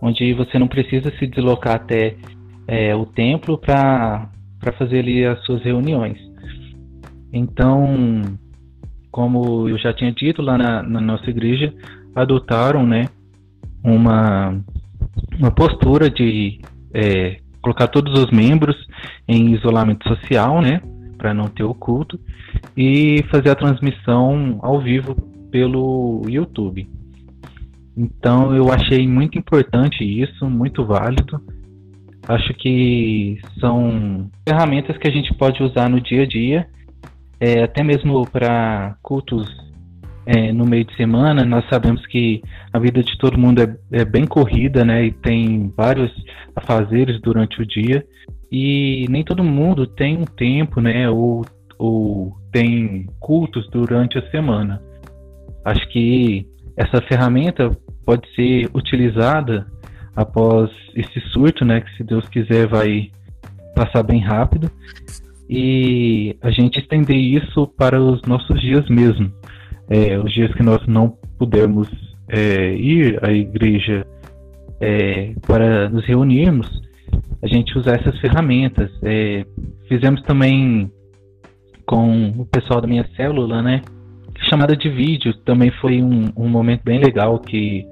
onde 0.00 0.32
você 0.32 0.58
não 0.58 0.66
precisa 0.66 1.12
se 1.18 1.26
deslocar 1.26 1.74
até 1.74 2.16
é, 2.66 2.94
o 2.94 3.04
templo 3.04 3.58
para 3.58 4.30
fazer 4.78 5.00
ali 5.00 5.26
as 5.26 5.44
suas 5.44 5.62
reuniões. 5.62 6.18
Então, 7.32 8.22
como 9.10 9.68
eu 9.68 9.76
já 9.76 9.92
tinha 9.92 10.10
dito 10.10 10.40
lá 10.40 10.56
na, 10.56 10.82
na 10.82 11.00
nossa 11.02 11.28
igreja, 11.28 11.70
adotaram, 12.14 12.86
né, 12.86 13.08
uma, 13.82 14.58
uma 15.38 15.50
postura 15.50 16.10
de 16.10 16.60
é, 16.92 17.38
colocar 17.60 17.88
todos 17.88 18.18
os 18.18 18.30
membros 18.30 18.76
em 19.26 19.54
isolamento 19.54 20.08
social, 20.08 20.60
né, 20.60 20.80
para 21.18 21.34
não 21.34 21.46
ter 21.46 21.64
o 21.64 21.74
culto, 21.74 22.18
e 22.76 23.24
fazer 23.30 23.50
a 23.50 23.54
transmissão 23.54 24.58
ao 24.62 24.80
vivo 24.80 25.14
pelo 25.50 26.22
YouTube. 26.28 26.88
Então 27.96 28.54
eu 28.54 28.70
achei 28.70 29.08
muito 29.08 29.38
importante 29.38 30.04
isso, 30.04 30.48
muito 30.48 30.84
válido. 30.84 31.42
Acho 32.28 32.52
que 32.54 33.38
são 33.58 34.30
ferramentas 34.46 34.98
que 34.98 35.08
a 35.08 35.10
gente 35.10 35.32
pode 35.34 35.62
usar 35.62 35.88
no 35.88 36.00
dia 36.00 36.22
a 36.22 36.26
dia, 36.26 36.68
é, 37.40 37.62
até 37.62 37.82
mesmo 37.82 38.28
para 38.28 38.96
cultos 39.02 39.48
é, 40.26 40.52
no 40.52 40.66
meio 40.66 40.84
de 40.84 40.94
semana. 40.96 41.44
Nós 41.44 41.64
sabemos 41.70 42.04
que 42.06 42.42
a 42.72 42.78
vida 42.78 43.02
de 43.02 43.16
todo 43.16 43.38
mundo 43.38 43.62
é, 43.62 44.00
é 44.00 44.04
bem 44.04 44.26
corrida, 44.26 44.84
né? 44.84 45.06
E 45.06 45.12
tem 45.12 45.72
vários 45.76 46.10
afazeres 46.54 47.20
durante 47.20 47.62
o 47.62 47.66
dia. 47.66 48.04
E 48.50 49.06
nem 49.08 49.22
todo 49.22 49.44
mundo 49.44 49.86
tem 49.86 50.16
um 50.16 50.24
tempo, 50.24 50.80
né? 50.80 51.08
Ou, 51.08 51.44
ou 51.78 52.36
tem 52.52 53.06
cultos 53.20 53.70
durante 53.70 54.18
a 54.18 54.30
semana. 54.30 54.82
Acho 55.64 55.88
que 55.88 56.44
essa 56.76 57.00
ferramenta 57.02 57.70
pode 58.04 58.28
ser 58.34 58.68
utilizada 58.74 59.66
após 60.14 60.70
esse 60.94 61.20
surto, 61.30 61.64
né? 61.64 61.80
Que 61.80 61.96
se 61.96 62.04
Deus 62.04 62.28
quiser 62.28 62.66
vai 62.66 63.10
passar 63.76 64.02
bem 64.02 64.20
rápido. 64.20 64.68
E 65.48 66.36
a 66.42 66.50
gente 66.50 66.80
estender 66.80 67.16
isso 67.16 67.68
para 67.78 68.02
os 68.02 68.20
nossos 68.22 68.60
dias 68.60 68.88
mesmo 68.88 69.30
é, 69.88 70.18
os 70.18 70.32
dias 70.32 70.52
que 70.54 70.62
nós 70.62 70.84
não 70.86 71.16
pudermos 71.38 71.88
é, 72.28 72.74
ir 72.74 73.18
à 73.24 73.32
igreja 73.32 74.06
é, 74.80 75.34
para 75.46 75.88
nos 75.88 76.04
reunirmos, 76.04 76.68
a 77.42 77.46
gente 77.46 77.76
usar 77.78 78.00
essas 78.00 78.18
ferramentas. 78.20 78.90
É, 79.02 79.44
fizemos 79.88 80.22
também 80.22 80.90
com 81.86 82.30
o 82.38 82.46
pessoal 82.46 82.80
da 82.80 82.88
minha 82.88 83.06
célula, 83.16 83.62
né? 83.62 83.82
Chamada 84.50 84.76
de 84.76 84.88
vídeo 84.88 85.32
também 85.44 85.70
foi 85.80 86.02
um, 86.02 86.30
um 86.36 86.48
momento 86.48 86.82
bem 86.84 86.98
legal 86.98 87.38
que, 87.38 87.86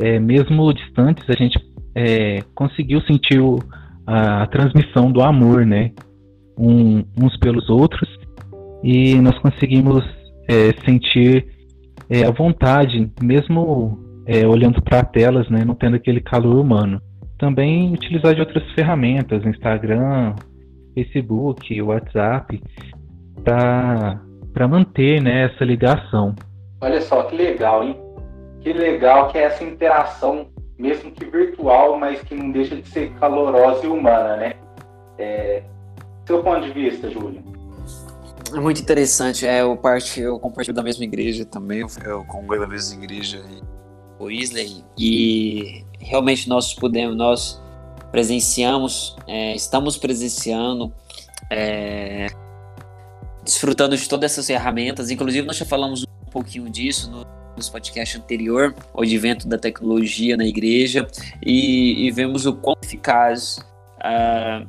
é, 0.00 0.18
mesmo 0.18 0.72
distantes, 0.72 1.24
a 1.28 1.34
gente 1.34 1.58
é, 1.94 2.42
conseguiu 2.54 3.00
sentir 3.02 3.40
o, 3.40 3.58
a, 4.06 4.42
a, 4.42 4.46
transmissão 4.46 5.12
do 5.12 5.22
amor, 5.22 5.64
né? 5.64 5.92
Um, 6.58 7.04
uns 7.16 7.36
pelos 7.38 7.68
outros 7.70 8.08
e 8.82 9.14
nós 9.16 9.38
conseguimos 9.38 10.04
é, 10.50 10.72
sentir 10.84 11.46
é, 12.10 12.26
a 12.26 12.30
vontade, 12.32 13.08
mesmo 13.22 13.96
é, 14.26 14.44
olhando 14.44 14.82
para 14.82 15.04
telas, 15.04 15.48
né, 15.48 15.64
não 15.64 15.76
tendo 15.76 15.94
aquele 15.94 16.20
calor 16.20 16.58
humano. 16.58 17.00
Também 17.38 17.92
utilizar 17.92 18.34
de 18.34 18.40
outras 18.40 18.68
ferramentas, 18.72 19.46
Instagram, 19.46 20.34
Facebook, 20.94 21.80
WhatsApp, 21.80 22.60
para 23.44 24.68
manter 24.68 25.22
né, 25.22 25.44
essa 25.44 25.64
ligação. 25.64 26.34
Olha 26.80 27.00
só 27.00 27.22
que 27.22 27.36
legal, 27.36 27.84
hein? 27.84 27.96
Que 28.60 28.72
legal 28.72 29.28
que 29.28 29.38
é 29.38 29.44
essa 29.44 29.62
interação, 29.62 30.48
mesmo 30.78 31.12
que 31.12 31.24
virtual, 31.24 31.96
mas 31.98 32.20
que 32.22 32.34
não 32.34 32.50
deixa 32.50 32.74
de 32.76 32.86
ser 32.88 33.10
calorosa 33.14 33.86
e 33.86 33.88
humana, 33.88 34.36
né? 34.36 34.52
É... 35.18 35.62
Seu 36.26 36.42
ponto 36.42 36.60
de 36.60 36.72
vista, 36.72 37.08
Júlio? 37.08 37.42
É 38.52 38.60
muito 38.60 38.80
interessante. 38.80 39.46
É, 39.46 39.62
eu, 39.62 39.76
parte, 39.76 40.20
eu 40.20 40.38
compartilho 40.38 40.74
da 40.74 40.82
mesma 40.82 41.04
igreja 41.04 41.44
também. 41.44 41.86
Eu 42.04 42.24
congrego 42.24 42.64
da 42.64 42.68
mesma 42.68 43.02
igreja 43.02 43.42
o 44.18 44.30
Isley. 44.30 44.84
E 44.98 45.84
realmente 45.98 46.48
nós 46.48 46.74
podemos, 46.74 47.16
nós 47.16 47.60
presenciamos, 48.10 49.16
é, 49.26 49.54
estamos 49.54 49.96
presenciando, 49.96 50.92
é, 51.48 52.26
desfrutando 53.44 53.96
de 53.96 54.08
todas 54.08 54.32
essas 54.32 54.46
ferramentas. 54.46 55.10
Inclusive, 55.10 55.46
nós 55.46 55.56
já 55.56 55.64
falamos 55.64 56.02
um 56.02 56.30
pouquinho 56.30 56.68
disso 56.68 57.10
no, 57.10 57.24
nos 57.56 57.68
podcast 57.68 58.18
anterior, 58.18 58.74
o 58.92 59.02
advento 59.02 59.48
da 59.48 59.58
tecnologia 59.58 60.36
na 60.36 60.44
igreja, 60.44 61.06
e, 61.44 62.06
e 62.06 62.10
vemos 62.10 62.46
o 62.46 62.54
quão 62.54 62.76
eficaz 62.82 63.58
a, 64.00 64.64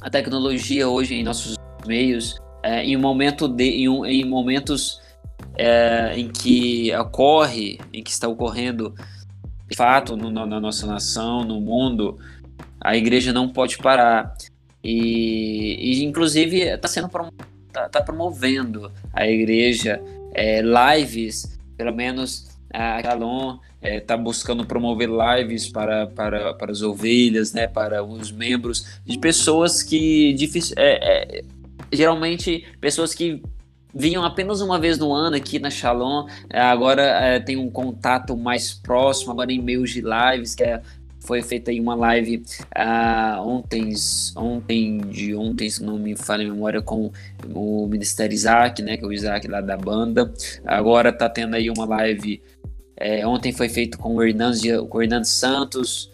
a 0.00 0.10
tecnologia 0.10 0.88
hoje 0.88 1.14
em 1.14 1.22
nossos 1.22 1.56
meios 1.86 2.40
é, 2.62 2.84
em, 2.84 2.96
momento 2.96 3.48
de, 3.48 3.64
em, 3.64 3.88
um, 3.88 4.04
em 4.06 4.24
momentos 4.24 5.00
é, 5.56 6.14
em 6.16 6.28
que 6.28 6.94
ocorre, 6.96 7.78
em 7.92 8.02
que 8.02 8.10
está 8.10 8.28
ocorrendo 8.28 8.94
de 9.68 9.76
fato 9.76 10.16
no, 10.16 10.30
na 10.30 10.60
nossa 10.60 10.86
nação, 10.86 11.44
no 11.44 11.60
mundo, 11.60 12.18
a 12.80 12.96
igreja 12.96 13.32
não 13.32 13.48
pode 13.48 13.78
parar. 13.78 14.34
E, 14.84 15.78
e 15.80 16.04
inclusive 16.04 16.60
está 16.60 16.88
sendo 16.88 17.08
tá, 17.72 17.88
tá, 17.88 18.02
promovendo 18.02 18.90
a 19.12 19.26
igreja 19.26 20.02
é, 20.34 20.60
lives, 20.60 21.58
pelo 21.76 21.94
menos 21.94 22.50
a 22.72 23.00
Calon 23.02 23.58
está 23.80 24.14
é, 24.14 24.16
buscando 24.16 24.64
promover 24.64 25.08
lives 25.08 25.68
para, 25.68 26.06
para, 26.06 26.54
para 26.54 26.72
as 26.72 26.82
ovelhas, 26.82 27.52
né, 27.52 27.66
para 27.66 28.02
os 28.02 28.30
membros 28.30 29.00
de 29.04 29.18
pessoas 29.18 29.82
que 29.82 30.32
difícil, 30.34 30.74
é, 30.78 31.38
é 31.38 31.44
geralmente 31.92 32.64
pessoas 32.80 33.14
que 33.14 33.42
vinham 33.94 34.24
apenas 34.24 34.60
uma 34.60 34.78
vez 34.78 34.98
no 34.98 35.12
ano 35.12 35.36
aqui 35.36 35.58
na 35.58 35.70
Shalom, 35.70 36.26
é, 36.48 36.60
agora 36.60 37.02
é, 37.02 37.40
tem 37.40 37.56
um 37.56 37.70
contato 37.70 38.36
mais 38.36 38.72
próximo, 38.72 39.32
agora 39.32 39.52
em 39.52 39.60
meios 39.60 39.90
de 39.90 40.00
lives, 40.02 40.54
que 40.54 40.64
é, 40.64 40.80
foi 41.20 41.42
feita 41.42 41.70
aí 41.70 41.78
uma 41.78 41.94
live 41.94 42.42
uh, 42.76 43.40
ontem, 43.46 43.92
ontem, 44.36 44.98
de 44.98 45.34
ontem, 45.34 45.70
se 45.70 45.82
não 45.82 45.98
me 45.98 46.16
falha 46.16 46.44
a 46.44 46.50
memória, 46.52 46.82
com 46.82 47.12
o 47.54 47.86
Ministério 47.86 48.34
Isaac, 48.34 48.82
né, 48.82 48.96
que 48.96 49.04
é 49.04 49.06
o 49.06 49.12
Isaac 49.12 49.46
lá 49.46 49.60
da 49.60 49.76
banda, 49.76 50.32
agora 50.64 51.12
tá 51.12 51.28
tendo 51.28 51.54
aí 51.54 51.70
uma 51.70 51.84
live, 51.84 52.42
é, 52.96 53.26
ontem 53.26 53.52
foi 53.52 53.68
feito 53.68 53.98
com 53.98 54.16
o 54.16 54.22
Hernandes, 54.22 54.62
com 54.88 54.98
o 54.98 55.02
Hernandes 55.02 55.30
Santos, 55.30 56.10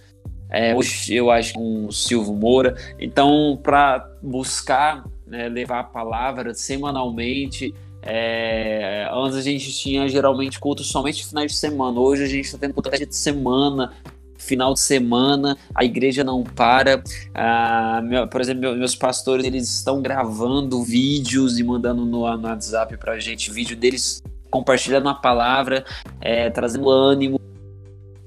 é, 0.51 0.75
hoje 0.75 1.15
eu 1.15 1.31
acho 1.31 1.55
com 1.55 1.87
o 1.87 1.93
Silvio 1.93 2.35
Moura, 2.35 2.75
então 2.99 3.59
para 3.63 4.11
buscar 4.23 5.05
né, 5.29 5.49
levar 5.49 5.81
a 5.81 5.85
palavra 5.85 6.55
semanalmente. 6.55 7.75
É, 8.03 9.09
antes 9.13 9.37
a 9.37 9.43
gente 9.43 9.73
tinha 9.73 10.09
geralmente 10.09 10.59
culto 10.59 10.83
somente 10.83 11.27
finais 11.27 11.53
de 11.53 11.59
semana. 11.59 11.99
Hoje 11.99 12.25
a 12.25 12.27
gente 12.27 12.45
está 12.45 12.59
tendo 12.59 12.75
culto 12.75 12.91
de 12.91 13.15
semana, 13.15 13.93
final 14.39 14.73
de 14.73 14.81
semana, 14.81 15.57
a 15.75 15.85
igreja 15.85 16.25
não 16.25 16.43
para. 16.43 17.03
Ah, 17.35 18.01
meu, 18.03 18.27
por 18.29 18.41
exemplo, 18.41 18.75
meus 18.77 18.95
pastores 18.95 19.45
eles 19.45 19.69
estão 19.69 20.01
gravando 20.01 20.83
vídeos 20.83 21.59
e 21.59 21.65
mandando 21.65 22.05
no, 22.05 22.37
no 22.37 22.47
WhatsApp 22.47 22.97
para 22.97 23.15
a 23.15 23.19
gente, 23.21 23.51
vídeo 23.51 23.77
deles 23.77 24.23
compartilhando 24.51 25.09
a 25.09 25.15
palavra, 25.15 25.85
é, 26.21 26.49
trazendo 26.49 26.89
ânimo 26.89 27.39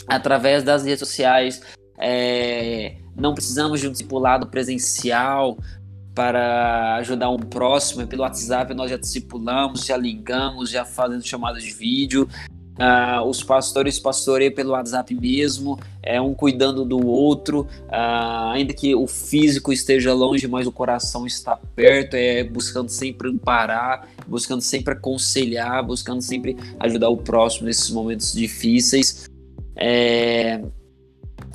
através 0.07 0.63
das 0.63 0.83
redes 0.83 0.99
sociais. 0.99 1.61
É, 1.97 2.95
não 3.15 3.33
precisamos 3.33 3.79
de 3.79 3.87
um 3.87 3.91
discipulado 3.91 4.47
presencial 4.47 5.57
para 6.13 6.95
ajudar 6.95 7.29
um 7.29 7.39
próximo. 7.39 8.05
Pelo 8.07 8.23
WhatsApp 8.23 8.73
nós 8.73 8.89
já 8.89 8.97
discipulamos, 8.97 9.85
já 9.85 9.97
ligamos, 9.97 10.69
já 10.69 10.85
fazendo 10.85 11.25
chamadas 11.25 11.63
de 11.63 11.71
vídeo. 11.71 12.27
Uh, 12.81 13.23
os 13.27 13.43
pastores 13.43 13.99
pastoreiam 13.99 14.51
pelo 14.53 14.71
WhatsApp 14.71 15.13
mesmo, 15.13 15.79
é 16.01 16.19
um 16.19 16.33
cuidando 16.33 16.83
do 16.83 17.05
outro, 17.05 17.67
uh, 17.89 18.49
ainda 18.53 18.73
que 18.73 18.95
o 18.95 19.05
físico 19.05 19.71
esteja 19.71 20.13
longe, 20.13 20.47
mas 20.47 20.65
o 20.65 20.71
coração 20.71 21.27
está 21.27 21.55
perto, 21.75 22.15
é 22.15 22.43
buscando 22.43 22.89
sempre 22.89 23.29
amparar, 23.29 24.07
buscando 24.25 24.61
sempre 24.61 24.93
aconselhar, 24.93 25.85
buscando 25.85 26.21
sempre 26.21 26.57
ajudar 26.79 27.09
o 27.09 27.17
próximo 27.17 27.67
nesses 27.67 27.91
momentos 27.91 28.33
difíceis. 28.33 29.29
É, 29.75 30.61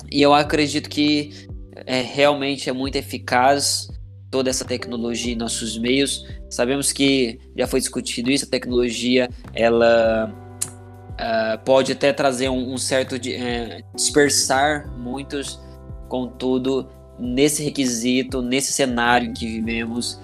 e 0.09 0.21
eu 0.21 0.33
acredito 0.33 0.89
que 0.89 1.47
é, 1.85 2.01
realmente 2.01 2.69
é 2.69 2.73
muito 2.73 2.95
eficaz 2.95 3.89
toda 4.29 4.49
essa 4.49 4.65
tecnologia 4.65 5.33
em 5.33 5.35
nossos 5.35 5.77
meios. 5.77 6.25
Sabemos 6.49 6.91
que 6.91 7.39
já 7.55 7.67
foi 7.67 7.79
discutido 7.79 8.29
isso, 8.31 8.45
a 8.45 8.49
tecnologia 8.49 9.29
ela 9.53 10.33
uh, 11.13 11.63
pode 11.63 11.91
até 11.91 12.13
trazer 12.13 12.49
um, 12.49 12.73
um 12.73 12.77
certo 12.77 13.17
de, 13.17 13.35
uh, 13.35 13.95
dispersar 13.95 14.89
muitos, 14.97 15.59
contudo, 16.07 16.87
nesse 17.19 17.63
requisito, 17.63 18.41
nesse 18.41 18.71
cenário 18.71 19.29
em 19.29 19.33
que 19.33 19.45
vivemos, 19.45 20.19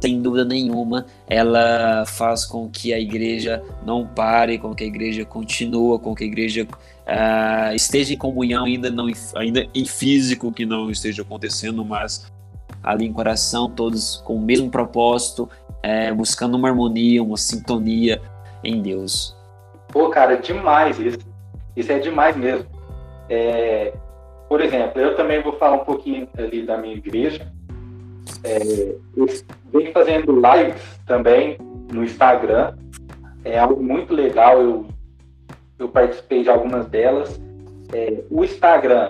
sem 0.00 0.20
dúvida 0.20 0.44
nenhuma, 0.44 1.06
ela 1.28 2.04
faz 2.06 2.44
com 2.44 2.68
que 2.68 2.92
a 2.92 2.98
igreja 2.98 3.62
não 3.86 4.04
pare, 4.04 4.58
com 4.58 4.74
que 4.74 4.82
a 4.82 4.86
igreja 4.86 5.24
continue, 5.24 5.98
com 6.00 6.12
que 6.14 6.24
a 6.24 6.26
igreja 6.26 6.66
uh, 6.66 7.74
esteja 7.74 8.12
em 8.12 8.16
comunhão, 8.16 8.64
ainda 8.64 8.90
não 8.90 9.06
ainda 9.36 9.64
em 9.72 9.84
físico 9.84 10.50
que 10.50 10.66
não 10.66 10.90
esteja 10.90 11.22
acontecendo, 11.22 11.84
mas 11.84 12.26
ali 12.82 13.06
em 13.06 13.12
coração, 13.12 13.70
todos 13.70 14.16
com 14.24 14.36
o 14.36 14.40
mesmo 14.40 14.70
propósito, 14.70 15.48
é, 15.82 16.12
buscando 16.12 16.56
uma 16.56 16.68
harmonia, 16.68 17.22
uma 17.22 17.36
sintonia 17.36 18.20
em 18.62 18.80
Deus. 18.80 19.36
Pô, 19.88 20.08
cara, 20.08 20.36
demais 20.36 20.98
isso. 20.98 21.18
Isso 21.76 21.92
é 21.92 21.98
demais 21.98 22.36
mesmo. 22.36 22.66
É, 23.28 23.92
por 24.48 24.60
exemplo, 24.60 25.00
eu 25.00 25.16
também 25.16 25.42
vou 25.42 25.54
falar 25.54 25.76
um 25.76 25.84
pouquinho 25.84 26.28
ali 26.36 26.62
da 26.62 26.76
minha 26.76 26.94
igreja. 26.94 27.50
É, 28.44 28.94
eu 29.16 29.26
venho 29.72 29.92
fazendo 29.92 30.32
lives 30.32 30.82
também 31.06 31.56
no 31.92 32.04
Instagram. 32.04 32.74
É 33.44 33.58
algo 33.58 33.82
muito 33.82 34.14
legal. 34.14 34.60
Eu, 34.60 34.86
eu 35.78 35.88
participei 35.88 36.42
de 36.42 36.50
algumas 36.50 36.86
delas. 36.86 37.40
É, 37.92 38.22
o 38.30 38.44
Instagram, 38.44 39.08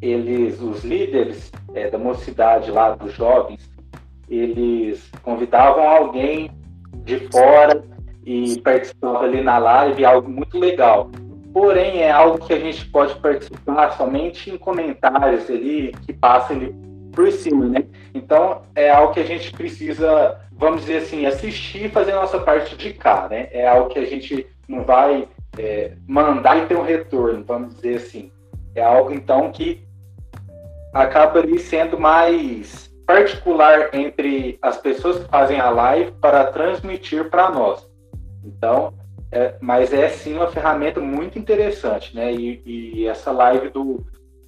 eles, 0.00 0.60
os 0.60 0.84
líderes 0.84 1.50
é, 1.76 1.90
da 1.90 1.98
mocidade 1.98 2.70
lá, 2.70 2.94
dos 2.94 3.12
jovens, 3.12 3.70
eles 4.28 5.08
convidavam 5.22 5.86
alguém 5.86 6.50
de 7.04 7.28
fora 7.28 7.84
e 8.24 8.60
participava 8.60 9.24
ali 9.24 9.42
na 9.42 9.58
live, 9.58 10.04
algo 10.04 10.28
muito 10.28 10.58
legal. 10.58 11.10
Porém, 11.52 12.00
é 12.00 12.10
algo 12.10 12.44
que 12.44 12.52
a 12.52 12.58
gente 12.58 12.84
pode 12.86 13.14
participar 13.20 13.92
somente 13.92 14.50
em 14.50 14.58
comentários 14.58 15.48
ali, 15.48 15.94
que 16.04 16.12
passam 16.12 16.56
ali 16.56 16.74
por 17.12 17.30
cima, 17.30 17.66
né? 17.66 17.84
Então, 18.12 18.62
é 18.74 18.90
algo 18.90 19.14
que 19.14 19.20
a 19.20 19.24
gente 19.24 19.52
precisa, 19.52 20.38
vamos 20.52 20.82
dizer 20.82 20.98
assim, 20.98 21.24
assistir 21.24 21.86
e 21.86 21.88
fazer 21.88 22.12
a 22.12 22.16
nossa 22.16 22.40
parte 22.40 22.76
de 22.76 22.92
cá, 22.92 23.28
né? 23.30 23.48
É 23.52 23.66
algo 23.66 23.88
que 23.88 23.98
a 23.98 24.04
gente 24.04 24.46
não 24.68 24.84
vai 24.84 25.28
é, 25.58 25.92
mandar 26.06 26.58
e 26.58 26.66
ter 26.66 26.76
um 26.76 26.82
retorno, 26.82 27.44
vamos 27.44 27.76
dizer 27.76 27.96
assim. 27.96 28.30
É 28.74 28.82
algo, 28.82 29.12
então, 29.12 29.50
que 29.50 29.85
acaba 31.02 31.40
ali 31.40 31.58
sendo 31.58 31.98
mais 31.98 32.90
particular 33.06 33.90
entre 33.94 34.58
as 34.60 34.78
pessoas 34.78 35.18
que 35.18 35.28
fazem 35.28 35.60
a 35.60 35.70
live 35.70 36.12
para 36.20 36.44
transmitir 36.46 37.30
para 37.30 37.50
nós. 37.50 37.88
Então, 38.44 38.92
é, 39.30 39.54
mas 39.60 39.92
é 39.92 40.08
sim 40.08 40.34
uma 40.34 40.48
ferramenta 40.48 41.00
muito 41.00 41.38
interessante, 41.38 42.14
né? 42.14 42.32
E, 42.32 42.62
e, 42.64 43.06
essa 43.06 43.30
live 43.30 43.68
do, 43.68 44.04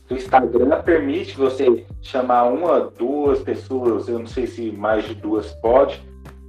do 0.08 0.14
Instagram 0.14 0.80
permite 0.82 1.36
você 1.36 1.84
chamar 2.00 2.44
uma, 2.44 2.80
duas 2.80 3.40
pessoas, 3.40 4.08
eu 4.08 4.18
não 4.18 4.26
sei 4.26 4.46
se 4.46 4.70
mais 4.72 5.04
de 5.04 5.14
duas 5.14 5.52
pode, 5.54 6.02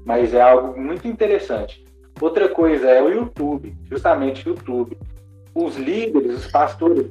mas 0.05 0.33
é 0.33 0.41
algo 0.41 0.79
muito 0.79 1.07
interessante. 1.07 1.83
Outra 2.21 2.49
coisa 2.49 2.89
é 2.89 3.01
o 3.01 3.09
YouTube, 3.09 3.75
justamente 3.89 4.47
o 4.47 4.51
YouTube. 4.51 4.97
Os 5.53 5.77
líderes, 5.77 6.45
os 6.45 6.51
pastores, 6.51 7.07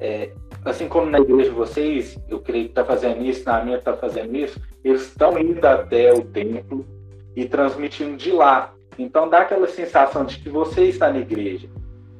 é, 0.00 0.30
assim 0.64 0.88
como 0.88 1.10
na 1.10 1.18
igreja 1.20 1.50
de 1.50 1.56
vocês, 1.56 2.18
eu 2.28 2.40
creio 2.40 2.64
que 2.64 2.70
está 2.70 2.84
fazendo 2.84 3.22
isso, 3.24 3.44
na 3.44 3.62
minha 3.62 3.78
está 3.78 3.94
fazendo 3.94 4.34
isso, 4.36 4.60
eles 4.82 5.02
estão 5.02 5.38
indo 5.38 5.64
até 5.64 6.12
o 6.12 6.22
templo 6.22 6.84
e 7.36 7.44
transmitindo 7.46 8.16
de 8.16 8.32
lá. 8.32 8.72
Então 8.98 9.28
dá 9.28 9.40
aquela 9.40 9.66
sensação 9.66 10.24
de 10.24 10.38
que 10.38 10.48
você 10.48 10.84
está 10.84 11.12
na 11.12 11.18
igreja. 11.18 11.68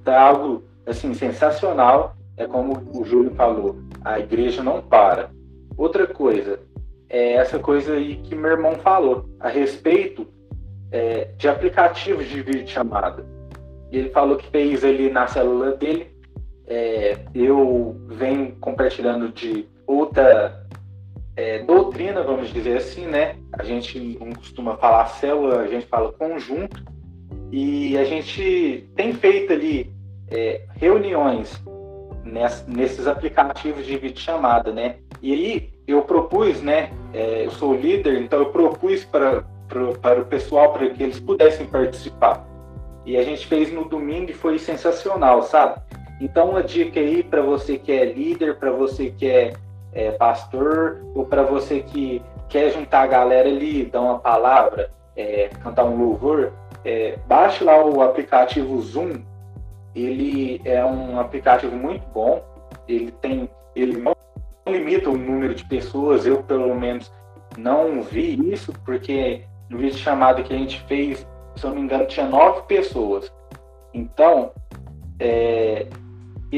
Tá 0.04 0.20
algo 0.20 0.64
assim 0.86 1.14
sensacional. 1.14 2.16
É 2.36 2.46
como 2.46 2.82
o 2.92 3.04
Júlio 3.04 3.32
falou, 3.34 3.76
a 4.04 4.18
igreja 4.18 4.62
não 4.62 4.82
para. 4.82 5.30
Outra 5.76 6.06
coisa 6.06 6.58
é 7.08 7.34
essa 7.34 7.58
coisa 7.58 7.94
aí 7.94 8.16
que 8.16 8.34
meu 8.34 8.50
irmão 8.50 8.74
falou 8.76 9.28
a 9.38 9.48
respeito 9.48 10.26
é, 10.90 11.28
de 11.36 11.48
aplicativos 11.48 12.26
de 12.26 12.42
vídeo 12.42 12.68
chamada. 12.68 13.24
Ele 13.92 14.10
falou 14.10 14.36
que 14.36 14.50
fez 14.50 14.84
ali 14.84 15.10
na 15.10 15.26
célula 15.26 15.72
dele. 15.72 16.13
É, 16.66 17.18
eu 17.34 17.96
venho 18.08 18.56
compartilhando 18.56 19.28
de 19.28 19.66
outra 19.86 20.66
é, 21.36 21.60
doutrina, 21.60 22.22
vamos 22.22 22.52
dizer 22.52 22.78
assim, 22.78 23.06
né? 23.06 23.36
A 23.52 23.62
gente 23.62 23.98
não 24.18 24.32
costuma 24.32 24.76
falar 24.76 25.06
célula, 25.06 25.60
a 25.60 25.66
gente 25.66 25.86
fala 25.86 26.12
conjunto. 26.12 26.82
E 27.52 27.96
a 27.98 28.04
gente 28.04 28.88
tem 28.96 29.12
feito 29.12 29.52
ali 29.52 29.92
é, 30.30 30.62
reuniões 30.76 31.62
ness, 32.24 32.64
nesses 32.66 33.06
aplicativos 33.06 33.86
de 33.86 33.96
videochamada, 33.96 34.72
né? 34.72 34.96
E 35.22 35.32
aí 35.32 35.70
eu 35.86 36.02
propus, 36.02 36.60
né? 36.62 36.90
É, 37.12 37.46
eu 37.46 37.50
sou 37.50 37.74
líder, 37.74 38.20
então 38.22 38.40
eu 38.40 38.46
propus 38.46 39.04
para, 39.04 39.44
para 40.00 40.20
o 40.20 40.24
pessoal 40.24 40.72
para 40.72 40.88
que 40.90 41.02
eles 41.02 41.20
pudessem 41.20 41.66
participar. 41.66 42.46
E 43.06 43.16
a 43.16 43.22
gente 43.22 43.46
fez 43.46 43.70
no 43.72 43.84
domingo 43.84 44.30
e 44.30 44.34
foi 44.34 44.58
sensacional, 44.58 45.42
sabe? 45.42 45.80
Então, 46.20 46.50
uma 46.50 46.62
dica 46.62 47.00
aí 47.00 47.22
para 47.22 47.42
você 47.42 47.76
que 47.76 47.92
é 47.92 48.04
líder, 48.04 48.56
para 48.58 48.70
você 48.70 49.10
que 49.10 49.26
é 49.26 49.52
é, 49.94 50.10
pastor, 50.10 51.00
ou 51.14 51.24
para 51.24 51.42
você 51.44 51.80
que 51.80 52.20
quer 52.48 52.70
juntar 52.70 53.02
a 53.02 53.06
galera 53.06 53.48
ali, 53.48 53.84
dar 53.84 54.00
uma 54.00 54.18
palavra, 54.18 54.90
é, 55.16 55.48
cantar 55.62 55.84
um 55.84 55.96
louvor, 55.96 56.52
é, 56.84 57.16
baixe 57.26 57.62
lá 57.64 57.82
o 57.82 58.02
aplicativo 58.02 58.80
Zoom. 58.82 59.22
Ele 59.94 60.60
é 60.64 60.84
um 60.84 61.20
aplicativo 61.20 61.74
muito 61.76 62.04
bom. 62.08 62.44
Ele 62.88 63.12
tem, 63.12 63.48
ele 63.76 63.96
não 63.98 64.14
limita 64.66 65.08
o 65.08 65.16
número 65.16 65.54
de 65.54 65.64
pessoas. 65.64 66.26
Eu 66.26 66.42
pelo 66.42 66.74
menos 66.74 67.10
não 67.56 68.02
vi 68.02 68.52
isso 68.52 68.72
porque 68.84 69.44
no 69.70 69.78
vídeo 69.78 69.96
chamado 69.96 70.42
que 70.42 70.52
a 70.52 70.58
gente 70.58 70.80
fez, 70.88 71.26
se 71.54 71.64
eu 71.64 71.70
não 71.70 71.76
me 71.76 71.82
engano, 71.82 72.06
tinha 72.06 72.26
nove 72.26 72.62
pessoas. 72.62 73.32
Então, 73.94 74.50
é, 75.20 75.86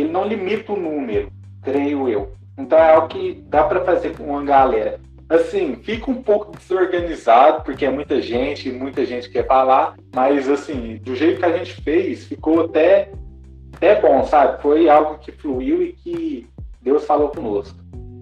ele 0.01 0.11
não 0.11 0.27
limita 0.27 0.73
o 0.73 0.81
número, 0.81 1.31
creio 1.63 2.09
eu. 2.09 2.33
Então 2.59 2.79
é 2.79 2.95
algo 2.95 3.09
que 3.09 3.45
dá 3.49 3.65
para 3.65 3.85
fazer 3.85 4.17
com 4.17 4.25
uma 4.25 4.43
galera. 4.43 4.99
Assim, 5.29 5.77
fica 5.83 6.11
um 6.11 6.23
pouco 6.23 6.57
desorganizado, 6.57 7.65
porque 7.65 7.85
é 7.85 7.91
muita 7.91 8.21
gente, 8.21 8.71
muita 8.71 9.05
gente 9.05 9.29
quer 9.29 9.45
falar, 9.47 9.97
mas 10.15 10.49
assim, 10.49 11.01
do 11.03 11.17
jeito 11.17 11.41
que 11.41 11.45
a 11.45 11.57
gente 11.57 11.75
fez, 11.83 12.25
ficou 12.25 12.65
até, 12.65 13.11
até 13.75 14.01
bom, 14.01 14.23
sabe? 14.25 14.63
Foi 14.63 14.89
algo 14.89 15.19
que 15.19 15.33
fluiu 15.33 15.83
e 15.83 15.93
que 15.93 16.47
Deus 16.81 17.05
falou 17.05 17.31
conosco. 17.31 17.77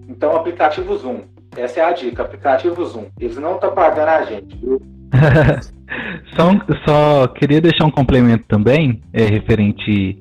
Então, 0.09 0.35
aplicativo 0.35 0.97
Zoom. 0.97 1.21
Essa 1.55 1.79
é 1.79 1.83
a 1.83 1.91
dica, 1.91 2.23
aplicativo 2.23 2.83
Zoom. 2.83 3.05
Eles 3.19 3.37
não 3.37 3.55
estão 3.55 3.73
pagando 3.73 4.09
a 4.09 4.23
gente, 4.23 4.57
viu? 4.57 4.81
só, 6.35 6.49
só 6.85 7.27
queria 7.27 7.61
deixar 7.61 7.85
um 7.85 7.91
complemento 7.91 8.45
também, 8.47 9.01
é, 9.13 9.25
referente 9.25 10.19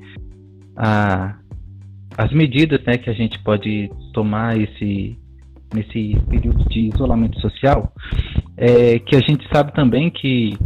a 0.77 1.35
as 2.17 2.33
medidas 2.33 2.83
né, 2.85 2.97
que 2.97 3.11
a 3.11 3.13
gente 3.13 3.39
pode 3.43 3.91
tomar 4.13 4.57
esse, 4.57 5.19
nesse 5.73 6.17
período 6.29 6.65
de 6.69 6.89
isolamento 6.95 7.41
social, 7.41 7.93
é 8.57 8.99
que 8.99 9.17
a 9.17 9.21
gente 9.21 9.47
sabe 9.53 9.73
também 9.75 10.11
que 10.11 10.57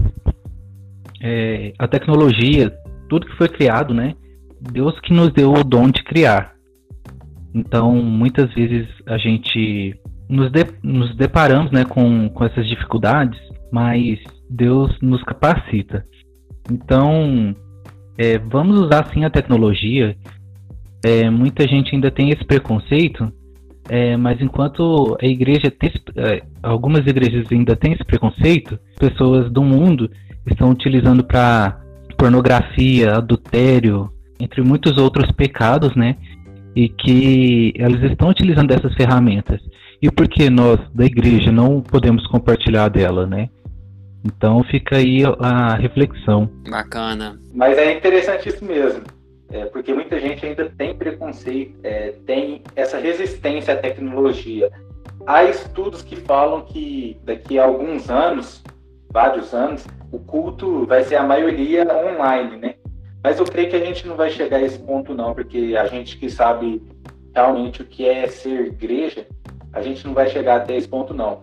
é, 1.22 1.72
a 1.78 1.88
tecnologia, 1.88 2.70
tudo 3.09 3.26
que 3.26 3.36
foi 3.36 3.49
criado, 3.49 3.94
né? 3.94 4.14
Deus 4.61 4.99
que 5.01 5.12
nos 5.12 5.32
deu 5.32 5.53
o 5.53 5.64
dom 5.64 5.88
de 5.90 6.03
criar. 6.05 6.53
Então, 7.55 7.94
muitas 7.94 8.53
vezes 8.55 8.86
a 9.07 9.16
gente 9.16 9.94
nos, 10.28 10.51
de, 10.53 10.64
nos 10.82 11.16
deparamos 11.16 11.72
né, 11.72 11.84
com, 11.84 12.28
com 12.28 12.44
essas 12.44 12.66
dificuldades, 12.66 13.38
mas 13.72 14.18
Deus 14.51 14.96
nos 15.01 15.22
capacita. 15.22 16.05
Então, 16.70 17.55
é, 18.18 18.38
vamos 18.38 18.80
usar 18.80 19.07
sim 19.12 19.24
a 19.24 19.30
tecnologia. 19.30 20.16
É, 21.05 21.30
muita 21.30 21.66
gente 21.66 21.94
ainda 21.94 22.11
tem 22.11 22.30
esse 22.30 22.44
preconceito, 22.44 23.32
é, 23.88 24.16
mas 24.16 24.40
enquanto 24.40 25.16
a 25.20 25.26
igreja 25.26 25.70
tem, 25.70 25.90
é, 26.16 26.42
algumas 26.62 27.07
igrejas 27.07 27.46
ainda 27.51 27.76
têm 27.76 27.92
esse 27.92 28.05
preconceito, 28.05 28.78
pessoas 28.99 29.51
do 29.51 29.62
mundo 29.62 30.11
estão 30.46 30.70
utilizando 30.70 31.24
para 31.24 31.80
pornografia, 32.16 33.14
adultério, 33.14 34.11
entre 34.40 34.62
muitos 34.62 34.96
outros 34.99 35.30
pecados, 35.32 35.94
né? 35.94 36.16
E 36.74 36.88
que 36.88 37.72
elas 37.78 38.03
estão 38.03 38.28
utilizando 38.28 38.72
essas 38.72 38.94
ferramentas. 38.94 39.61
E 40.03 40.11
por 40.11 40.28
que 40.28 40.49
nós 40.51 40.78
da 40.94 41.05
igreja 41.05 41.51
não 41.51 41.80
podemos 41.80 42.26
compartilhar 42.26 42.88
dela, 42.88 43.26
né? 43.26 43.49
Então 44.24 44.62
fica 44.64 44.96
aí 44.96 45.22
a 45.40 45.74
reflexão. 45.76 46.51
Bacana. 46.68 47.38
Mas 47.55 47.78
é 47.78 47.96
interessante 47.96 48.49
isso 48.49 48.64
mesmo. 48.64 49.03
É, 49.51 49.64
porque 49.66 49.94
muita 49.94 50.20
gente 50.20 50.44
ainda 50.44 50.68
tem 50.68 50.94
preconceito, 50.94 51.78
é, 51.82 52.12
tem 52.26 52.62
essa 52.76 52.99
resistência 52.99 53.74
à 53.74 53.76
tecnologia. 53.76 54.70
Há 55.26 55.44
estudos 55.44 56.03
que 56.03 56.16
falam 56.16 56.62
que 56.62 57.18
daqui 57.24 57.59
a 57.59 57.64
alguns 57.64 58.11
anos, 58.11 58.62
vários 59.11 59.55
anos, 59.55 59.86
o 60.12 60.18
culto 60.18 60.86
vai 60.86 61.03
ser 61.03 61.16
a 61.16 61.22
maioria 61.22 61.86
online, 61.90 62.57
né? 62.57 62.74
Mas 63.22 63.38
eu 63.38 63.46
creio 63.46 63.70
que 63.70 63.76
a 63.76 63.84
gente 63.84 64.07
não 64.07 64.16
vai 64.16 64.30
chegar 64.30 64.59
a 64.59 64.62
esse 64.62 64.78
ponto 64.78 65.14
não, 65.14 65.34
porque 65.34 65.74
a 65.78 65.86
gente 65.86 66.18
que 66.18 66.30
sabe 66.30 66.82
realmente 67.34 67.82
o 67.82 67.84
que 67.84 68.07
é 68.07 68.26
ser 68.26 68.66
igreja, 68.66 69.26
a 69.72 69.80
gente 69.80 70.07
não 70.07 70.14
vai 70.14 70.28
chegar 70.28 70.57
até 70.57 70.76
esse 70.76 70.88
ponto 70.88 71.14
não. 71.14 71.42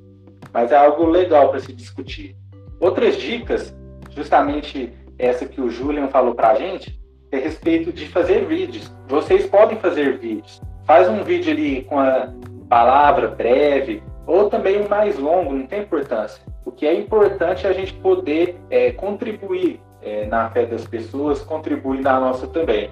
Mas 0.53 0.71
é 0.71 0.77
algo 0.77 1.05
legal 1.05 1.49
para 1.49 1.59
se 1.59 1.73
discutir. 1.73 2.35
Outras 2.79 3.17
dicas, 3.17 3.75
justamente 4.11 4.93
essa 5.17 5.45
que 5.45 5.59
o 5.59 5.69
Julian 5.69 6.07
falou 6.07 6.33
para 6.33 6.51
a 6.51 6.55
gente, 6.55 6.99
a 7.35 7.39
respeito 7.39 7.91
de 7.91 8.07
fazer 8.07 8.45
vídeos. 8.45 8.91
Vocês 9.07 9.45
podem 9.45 9.77
fazer 9.77 10.17
vídeos. 10.17 10.61
Faz 10.85 11.07
um 11.09 11.23
vídeo 11.23 11.51
ali 11.51 11.83
com 11.83 11.99
a 11.99 12.29
palavra 12.69 13.27
breve, 13.29 14.03
ou 14.25 14.49
também 14.49 14.81
um 14.81 14.87
mais 14.87 15.17
longo, 15.17 15.53
não 15.53 15.67
tem 15.67 15.81
importância. 15.81 16.41
O 16.63 16.71
que 16.71 16.85
é 16.85 16.93
importante 16.93 17.65
é 17.65 17.69
a 17.69 17.73
gente 17.73 17.93
poder 17.93 18.59
é, 18.69 18.91
contribuir 18.91 19.79
é, 20.01 20.25
na 20.25 20.49
fé 20.49 20.65
das 20.65 20.85
pessoas, 20.87 21.41
contribuir 21.41 22.01
na 22.01 22.19
nossa 22.19 22.47
também. 22.47 22.89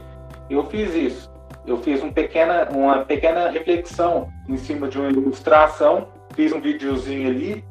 Eu 0.50 0.64
fiz 0.66 0.94
isso. 0.94 1.34
Eu 1.66 1.78
fiz 1.78 2.04
um 2.04 2.12
pequena, 2.12 2.68
uma 2.72 3.06
pequena 3.06 3.50
reflexão 3.50 4.30
em 4.50 4.58
cima 4.58 4.88
de 4.88 5.00
uma 5.00 5.10
ilustração, 5.10 6.08
fiz 6.36 6.52
um 6.52 6.60
videozinho 6.60 7.30
ali, 7.30 7.64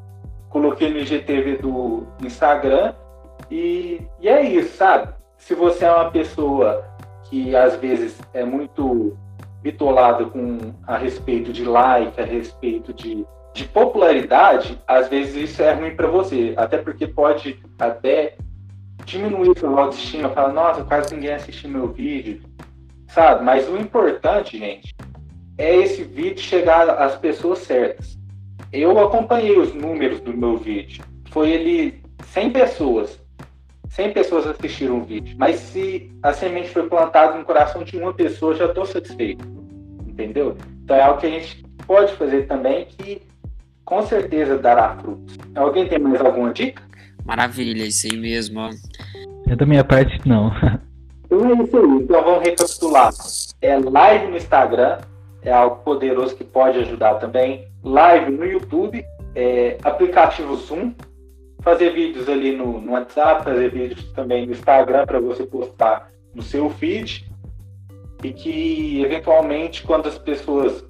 coloquei 0.48 0.90
no 0.90 0.98
IGTV 0.98 1.58
do 1.58 2.06
Instagram 2.24 2.94
e, 3.50 4.00
e 4.20 4.28
é 4.28 4.42
isso, 4.42 4.76
sabe? 4.76 5.12
Se 5.42 5.56
você 5.56 5.84
é 5.84 5.92
uma 5.92 6.08
pessoa 6.08 6.84
que 7.24 7.56
às 7.56 7.74
vezes 7.74 8.16
é 8.32 8.44
muito 8.44 9.18
bitolada 9.60 10.24
com 10.26 10.72
a 10.86 10.96
respeito 10.96 11.52
de 11.52 11.64
like, 11.64 12.20
a 12.20 12.24
respeito 12.24 12.94
de, 12.94 13.26
de 13.52 13.64
popularidade, 13.64 14.80
às 14.86 15.08
vezes 15.08 15.50
isso 15.50 15.60
é 15.60 15.72
ruim 15.72 15.96
para 15.96 16.06
você, 16.06 16.54
até 16.56 16.78
porque 16.78 17.08
pode 17.08 17.60
até 17.76 18.36
diminuir 19.04 19.58
sua 19.58 19.80
autoestima, 19.80 20.28
falar, 20.28 20.52
nossa, 20.52 20.84
quase 20.84 21.12
ninguém 21.12 21.34
assistiu 21.34 21.70
meu 21.70 21.88
vídeo, 21.88 22.40
sabe? 23.08 23.44
Mas 23.44 23.68
o 23.68 23.76
importante, 23.76 24.56
gente, 24.56 24.94
é 25.58 25.74
esse 25.74 26.04
vídeo 26.04 26.38
chegar 26.38 26.88
às 26.88 27.16
pessoas 27.16 27.58
certas. 27.58 28.16
Eu 28.72 28.96
acompanhei 29.00 29.58
os 29.58 29.74
números 29.74 30.20
do 30.20 30.32
meu 30.32 30.56
vídeo. 30.56 31.04
Foi 31.30 31.50
ele 31.50 32.00
100 32.26 32.50
pessoas. 32.52 33.21
100 33.92 34.12
pessoas 34.12 34.46
assistiram 34.46 34.98
o 34.98 35.04
vídeo. 35.04 35.36
Mas 35.38 35.56
se 35.56 36.10
a 36.22 36.32
semente 36.32 36.70
foi 36.70 36.88
plantada 36.88 37.36
no 37.36 37.44
coração 37.44 37.84
de 37.84 37.96
uma 37.96 38.12
pessoa, 38.12 38.54
já 38.54 38.66
estou 38.66 38.86
satisfeito. 38.86 39.46
Entendeu? 40.06 40.56
Então 40.82 40.96
é 40.96 41.02
algo 41.02 41.20
que 41.20 41.26
a 41.26 41.30
gente 41.30 41.62
pode 41.86 42.12
fazer 42.14 42.46
também 42.46 42.86
que 42.86 43.22
com 43.84 44.02
certeza 44.02 44.56
dará 44.56 44.96
frutos. 44.96 45.36
Alguém 45.54 45.86
tem 45.88 45.98
mais 45.98 46.20
alguma 46.20 46.52
dica? 46.52 46.82
Maravilha, 47.24 47.84
isso 47.84 48.06
aí 48.10 48.16
mesmo. 48.16 48.60
É 49.46 49.54
da 49.54 49.66
minha 49.66 49.84
parte, 49.84 50.20
não. 50.26 50.50
Então 51.24 51.48
é 51.48 51.64
isso 51.64 51.78
aí. 51.78 51.84
Então 51.84 52.22
vamos 52.22 52.44
recapitular. 52.44 53.10
É 53.62 53.78
live 53.78 54.26
no 54.26 54.36
Instagram, 54.36 54.98
é 55.42 55.50
algo 55.50 55.76
poderoso 55.76 56.36
que 56.36 56.44
pode 56.44 56.78
ajudar 56.80 57.14
também. 57.14 57.66
Live 57.82 58.30
no 58.32 58.44
YouTube, 58.44 59.02
é, 59.34 59.78
aplicativo 59.82 60.54
Zoom, 60.56 60.92
fazer 61.62 61.90
vídeos 61.90 62.28
ali 62.28 62.54
no, 62.54 62.80
no 62.80 62.92
WhatsApp, 62.92 63.44
fazer 63.44 63.70
vídeos 63.70 64.12
também 64.12 64.46
no 64.46 64.52
Instagram 64.52 65.06
para 65.06 65.20
você 65.20 65.44
postar 65.44 66.10
no 66.34 66.42
seu 66.42 66.68
feed. 66.70 67.30
E 68.22 68.32
que, 68.32 69.02
eventualmente, 69.02 69.82
quando 69.82 70.08
as 70.08 70.18
pessoas 70.18 70.84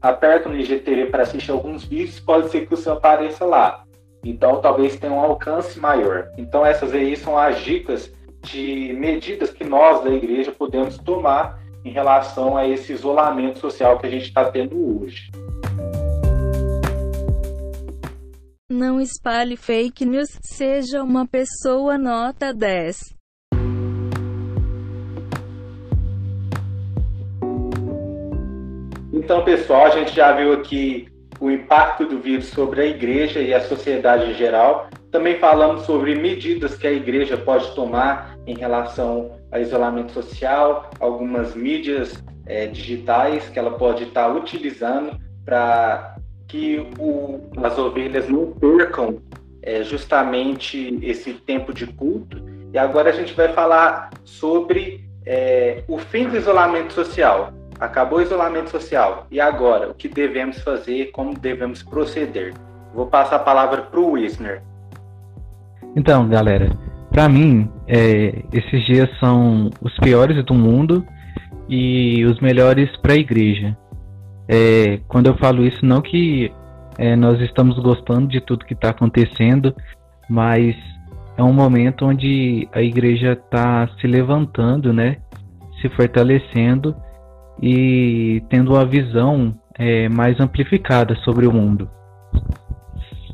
apertam 0.00 0.52
no 0.52 0.58
IGTV 0.58 1.06
para 1.06 1.22
assistir 1.22 1.50
alguns 1.50 1.84
vídeos, 1.84 2.20
pode 2.20 2.50
ser 2.50 2.66
que 2.66 2.74
o 2.74 2.76
seu 2.76 2.92
apareça 2.92 3.44
lá. 3.44 3.84
Então, 4.24 4.60
talvez 4.60 4.96
tenha 4.96 5.12
um 5.12 5.20
alcance 5.20 5.78
maior. 5.78 6.28
Então, 6.36 6.64
essas 6.64 6.92
aí 6.92 7.16
são 7.16 7.38
as 7.38 7.60
dicas 7.60 8.12
de 8.42 8.92
medidas 8.92 9.50
que 9.50 9.64
nós 9.64 10.04
da 10.04 10.10
igreja 10.10 10.52
podemos 10.52 10.98
tomar 10.98 11.60
em 11.84 11.90
relação 11.90 12.56
a 12.56 12.66
esse 12.66 12.92
isolamento 12.92 13.58
social 13.58 13.98
que 13.98 14.06
a 14.06 14.10
gente 14.10 14.26
está 14.26 14.44
tendo 14.44 15.00
hoje. 15.00 15.30
Não 18.76 19.00
espalhe 19.00 19.56
fake 19.56 20.04
news, 20.04 20.28
seja 20.42 21.02
uma 21.02 21.26
pessoa 21.26 21.96
nota 21.96 22.52
10. 22.52 22.98
Então, 29.14 29.42
pessoal, 29.46 29.86
a 29.86 29.90
gente 29.92 30.14
já 30.14 30.30
viu 30.32 30.52
aqui 30.52 31.08
o 31.40 31.50
impacto 31.50 32.04
do 32.04 32.18
vírus 32.18 32.48
sobre 32.48 32.82
a 32.82 32.84
igreja 32.84 33.40
e 33.40 33.54
a 33.54 33.62
sociedade 33.62 34.30
em 34.30 34.34
geral. 34.34 34.90
Também 35.10 35.38
falamos 35.38 35.86
sobre 35.86 36.14
medidas 36.14 36.76
que 36.76 36.86
a 36.86 36.92
igreja 36.92 37.38
pode 37.38 37.74
tomar 37.74 38.36
em 38.46 38.58
relação 38.58 39.38
ao 39.50 39.58
isolamento 39.58 40.12
social, 40.12 40.90
algumas 41.00 41.54
mídias 41.54 42.22
é, 42.44 42.66
digitais 42.66 43.48
que 43.48 43.58
ela 43.58 43.78
pode 43.78 44.04
estar 44.04 44.28
utilizando 44.36 45.18
para 45.46 46.15
que 46.48 46.86
o, 46.98 47.40
as 47.62 47.78
ovelhas 47.78 48.28
não 48.28 48.52
percam 48.52 49.18
é, 49.62 49.82
justamente 49.82 50.98
esse 51.02 51.34
tempo 51.34 51.72
de 51.74 51.86
culto. 51.86 52.40
E 52.72 52.78
agora 52.78 53.10
a 53.10 53.12
gente 53.12 53.34
vai 53.34 53.52
falar 53.52 54.10
sobre 54.24 55.04
é, 55.24 55.82
o 55.88 55.98
fim 55.98 56.28
do 56.28 56.36
isolamento 56.36 56.92
social. 56.92 57.52
Acabou 57.78 58.20
o 58.20 58.22
isolamento 58.22 58.70
social. 58.70 59.26
E 59.30 59.40
agora? 59.40 59.90
O 59.90 59.94
que 59.94 60.08
devemos 60.08 60.60
fazer? 60.62 61.06
Como 61.06 61.34
devemos 61.38 61.82
proceder? 61.82 62.54
Vou 62.94 63.06
passar 63.06 63.36
a 63.36 63.40
palavra 63.40 63.82
para 63.82 64.00
o 64.00 64.12
Wisner. 64.12 64.62
Então, 65.94 66.28
galera, 66.28 66.70
para 67.10 67.28
mim, 67.28 67.70
é, 67.88 68.42
esses 68.52 68.84
dias 68.86 69.08
são 69.18 69.70
os 69.80 69.94
piores 69.98 70.42
do 70.44 70.54
mundo 70.54 71.04
e 71.68 72.24
os 72.24 72.40
melhores 72.40 72.94
para 72.98 73.14
a 73.14 73.16
igreja. 73.16 73.76
É, 74.48 75.00
quando 75.08 75.26
eu 75.26 75.36
falo 75.36 75.64
isso, 75.64 75.84
não 75.84 76.00
que 76.00 76.52
é, 76.98 77.16
nós 77.16 77.40
estamos 77.40 77.78
gostando 77.78 78.28
de 78.28 78.40
tudo 78.40 78.64
que 78.64 78.74
está 78.74 78.90
acontecendo, 78.90 79.74
mas 80.28 80.74
é 81.36 81.42
um 81.42 81.52
momento 81.52 82.06
onde 82.06 82.68
a 82.72 82.80
igreja 82.80 83.32
está 83.32 83.88
se 84.00 84.06
levantando, 84.06 84.92
né, 84.92 85.18
se 85.80 85.88
fortalecendo 85.90 86.94
e 87.60 88.42
tendo 88.48 88.72
uma 88.72 88.84
visão 88.84 89.54
é, 89.78 90.08
mais 90.08 90.40
amplificada 90.40 91.14
sobre 91.16 91.46
o 91.46 91.52
mundo. 91.52 91.88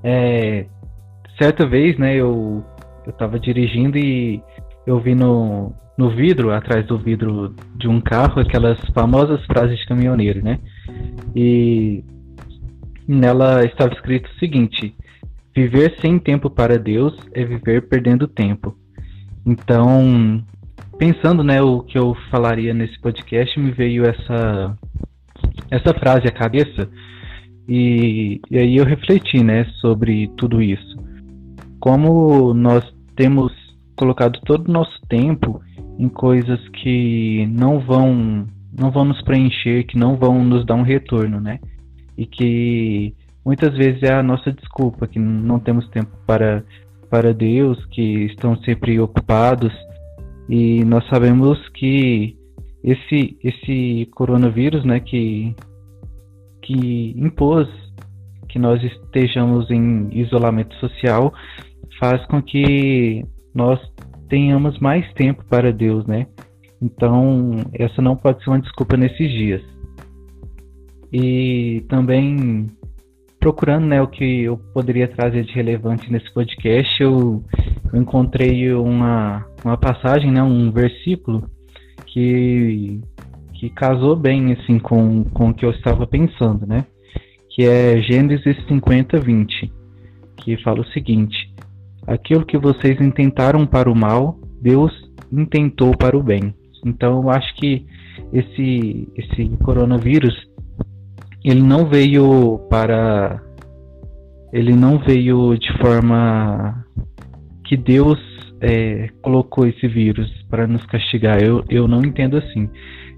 É, 0.02 0.66
certa 1.40 1.66
vez, 1.66 1.96
né, 1.98 2.16
eu 2.16 2.64
estava 3.06 3.38
dirigindo 3.38 3.96
e 3.98 4.42
eu 4.86 4.98
vi 4.98 5.14
no, 5.14 5.72
no 5.96 6.10
vidro, 6.10 6.52
atrás 6.52 6.84
do 6.86 6.98
vidro 6.98 7.54
de 7.76 7.86
um 7.88 8.00
carro, 8.00 8.40
aquelas 8.40 8.78
famosas 8.92 9.44
frases 9.46 9.78
de 9.78 9.86
caminhoneiro, 9.86 10.42
né? 10.42 10.58
E 11.34 12.04
nela 13.06 13.64
estava 13.64 13.92
escrito 13.92 14.26
o 14.26 14.38
seguinte: 14.38 14.94
Viver 15.54 15.96
sem 16.00 16.18
tempo 16.18 16.48
para 16.48 16.78
Deus 16.78 17.14
é 17.34 17.44
viver 17.44 17.88
perdendo 17.88 18.26
tempo. 18.26 18.74
Então, 19.44 20.42
pensando, 20.98 21.44
né, 21.44 21.60
o 21.60 21.80
que 21.80 21.98
eu 21.98 22.16
falaria 22.30 22.72
nesse 22.72 22.98
podcast, 23.00 23.58
me 23.60 23.70
veio 23.70 24.04
essa 24.04 24.76
essa 25.70 25.92
frase 25.94 26.26
à 26.26 26.30
cabeça 26.30 26.88
E, 27.68 28.40
e 28.50 28.58
aí 28.58 28.76
eu 28.76 28.84
refleti, 28.84 29.42
né, 29.42 29.64
sobre 29.80 30.28
tudo 30.36 30.62
isso. 30.62 30.96
Como 31.78 32.54
nós 32.54 32.84
temos 33.14 33.52
colocado 33.94 34.40
todo 34.44 34.68
o 34.68 34.72
nosso 34.72 35.00
tempo 35.08 35.60
em 35.98 36.08
coisas 36.08 36.60
que 36.70 37.46
não 37.46 37.78
vão 37.78 38.46
não 38.76 38.90
vão 38.90 39.04
nos 39.04 39.20
preencher, 39.22 39.84
que 39.84 39.98
não 39.98 40.16
vão 40.16 40.44
nos 40.44 40.64
dar 40.64 40.74
um 40.74 40.82
retorno, 40.82 41.40
né? 41.40 41.58
E 42.16 42.26
que 42.26 43.14
muitas 43.44 43.76
vezes 43.76 44.02
é 44.02 44.14
a 44.14 44.22
nossa 44.22 44.52
desculpa, 44.52 45.06
que 45.06 45.18
não 45.18 45.58
temos 45.58 45.88
tempo 45.88 46.10
para 46.26 46.64
para 47.10 47.34
Deus, 47.34 47.84
que 47.90 48.24
estão 48.24 48.56
sempre 48.62 48.98
ocupados. 48.98 49.72
E 50.48 50.82
nós 50.84 51.06
sabemos 51.08 51.58
que 51.70 52.36
esse 52.82 53.36
esse 53.44 54.08
coronavírus, 54.14 54.84
né, 54.84 54.98
que 55.00 55.54
que 56.62 57.14
impôs 57.16 57.68
que 58.48 58.58
nós 58.58 58.82
estejamos 58.82 59.70
em 59.70 60.08
isolamento 60.12 60.74
social, 60.76 61.32
faz 61.98 62.24
com 62.26 62.42
que 62.42 63.24
nós 63.54 63.80
tenhamos 64.28 64.78
mais 64.78 65.10
tempo 65.14 65.44
para 65.44 65.72
Deus, 65.72 66.06
né? 66.06 66.26
Então, 66.82 67.56
essa 67.72 68.02
não 68.02 68.16
pode 68.16 68.42
ser 68.42 68.50
uma 68.50 68.60
desculpa 68.60 68.96
nesses 68.96 69.30
dias. 69.30 69.62
E 71.12 71.84
também 71.88 72.66
procurando, 73.38 73.86
né, 73.86 74.02
o 74.02 74.08
que 74.08 74.42
eu 74.42 74.56
poderia 74.72 75.06
trazer 75.06 75.44
de 75.44 75.52
relevante 75.52 76.10
nesse 76.10 76.32
podcast, 76.32 77.02
eu, 77.02 77.44
eu 77.92 78.00
encontrei 78.00 78.72
uma, 78.72 79.46
uma 79.64 79.76
passagem, 79.76 80.30
né, 80.30 80.42
um 80.42 80.70
versículo 80.70 81.48
que 82.06 83.00
que 83.62 83.70
casou 83.70 84.16
bem 84.16 84.52
assim 84.52 84.76
com, 84.80 85.22
com 85.22 85.50
o 85.50 85.54
que 85.54 85.64
eu 85.64 85.70
estava 85.70 86.04
pensando, 86.04 86.66
né? 86.66 86.84
Que 87.48 87.64
é 87.64 88.02
Gênesis 88.02 88.56
50, 88.66 89.20
20, 89.20 89.72
que 90.38 90.56
fala 90.64 90.80
o 90.80 90.86
seguinte: 90.86 91.54
Aquilo 92.04 92.44
que 92.44 92.58
vocês 92.58 93.00
intentaram 93.00 93.64
para 93.64 93.88
o 93.88 93.94
mal, 93.94 94.36
Deus 94.60 94.92
intentou 95.30 95.96
para 95.96 96.16
o 96.16 96.22
bem. 96.24 96.52
Então, 96.84 97.22
eu 97.22 97.30
acho 97.30 97.54
que 97.56 97.86
esse 98.32 99.08
esse 99.16 99.48
coronavírus 99.64 100.34
ele 101.44 101.62
não 101.62 101.86
veio 101.88 102.58
para 102.70 103.42
ele 104.52 104.74
não 104.74 104.98
veio 104.98 105.56
de 105.56 105.72
forma 105.78 106.84
que 107.64 107.76
Deus 107.76 108.18
é, 108.60 109.08
colocou 109.22 109.66
esse 109.66 109.88
vírus 109.88 110.30
para 110.50 110.66
nos 110.66 110.84
castigar. 110.86 111.42
Eu, 111.42 111.64
eu 111.68 111.88
não 111.88 112.02
entendo 112.04 112.36
assim. 112.36 112.68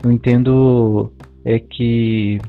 Eu 0.03 0.13
entendo 0.13 1.13
é 1.45 1.59
que 1.59 2.41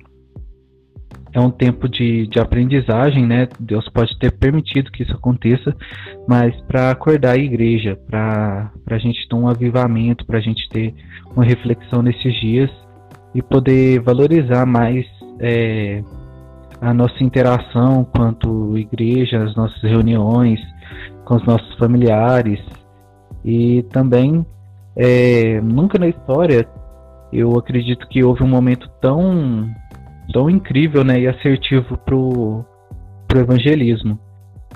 é 1.36 1.40
um 1.40 1.52
tempo 1.52 1.90
de, 1.90 2.28
de 2.28 2.40
aprendizagem, 2.40 3.26
né? 3.26 3.50
Deus 3.60 3.90
pode 3.90 4.18
ter 4.18 4.32
permitido 4.32 4.90
que 4.90 5.04
isso 5.04 5.14
aconteça, 5.14 5.76
mas 6.26 6.56
para 6.62 6.90
acordar 6.90 7.32
a 7.34 7.38
igreja, 7.38 8.00
para 8.08 8.72
a 8.90 8.98
gente 8.98 9.28
ter 9.28 9.36
um 9.36 9.50
avivamento, 9.50 10.26
para 10.26 10.38
a 10.38 10.42
gente 10.42 10.68
ter 10.70 10.96
uma 11.36 11.44
reflexão 11.44 12.02
nesses 12.02 12.34
dias 12.40 12.72
e 13.34 13.42
poder 13.42 14.00
valorizar 14.00 14.66
mais 14.66 15.06
é, 15.42 16.02
a 16.80 16.94
nossa 16.94 17.22
interação 17.22 18.06
quanto 18.06 18.78
igreja, 18.78 19.44
as 19.44 19.54
nossas 19.58 19.82
reuniões 19.82 20.62
com 21.26 21.36
os 21.36 21.46
nossos 21.46 21.76
familiares 21.78 22.62
e 23.44 23.84
também 23.92 24.46
é, 24.96 25.60
nunca 25.60 26.00
na 26.00 26.08
história 26.08 26.66
eu 27.34 27.58
acredito 27.58 28.08
que 28.08 28.24
houve 28.24 28.42
um 28.42 28.48
momento 28.48 28.90
tão 29.02 29.70
tão 30.32 30.50
incrível 30.50 31.04
né, 31.04 31.20
e 31.20 31.28
assertivo 31.28 31.98
para 31.98 32.16
o 32.16 32.66
evangelismo. 33.34 34.20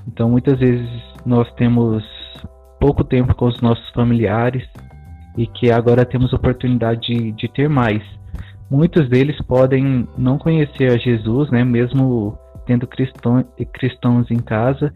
Então, 0.07 0.29
muitas 0.29 0.59
vezes 0.59 0.89
nós 1.25 1.51
temos 1.53 2.03
pouco 2.79 3.03
tempo 3.03 3.35
com 3.35 3.45
os 3.45 3.59
nossos 3.61 3.87
familiares 3.91 4.63
e 5.37 5.45
que 5.45 5.71
agora 5.71 6.05
temos 6.05 6.33
oportunidade 6.33 7.01
de, 7.01 7.31
de 7.31 7.47
ter 7.47 7.69
mais. 7.69 8.01
Muitos 8.69 9.09
deles 9.09 9.39
podem 9.45 10.07
não 10.17 10.37
conhecer 10.37 10.91
a 10.91 10.97
Jesus, 10.97 11.49
né, 11.51 11.63
mesmo 11.63 12.37
tendo 12.65 12.85
cristão, 12.85 13.43
cristãos 13.73 14.29
em 14.29 14.37
casa. 14.37 14.93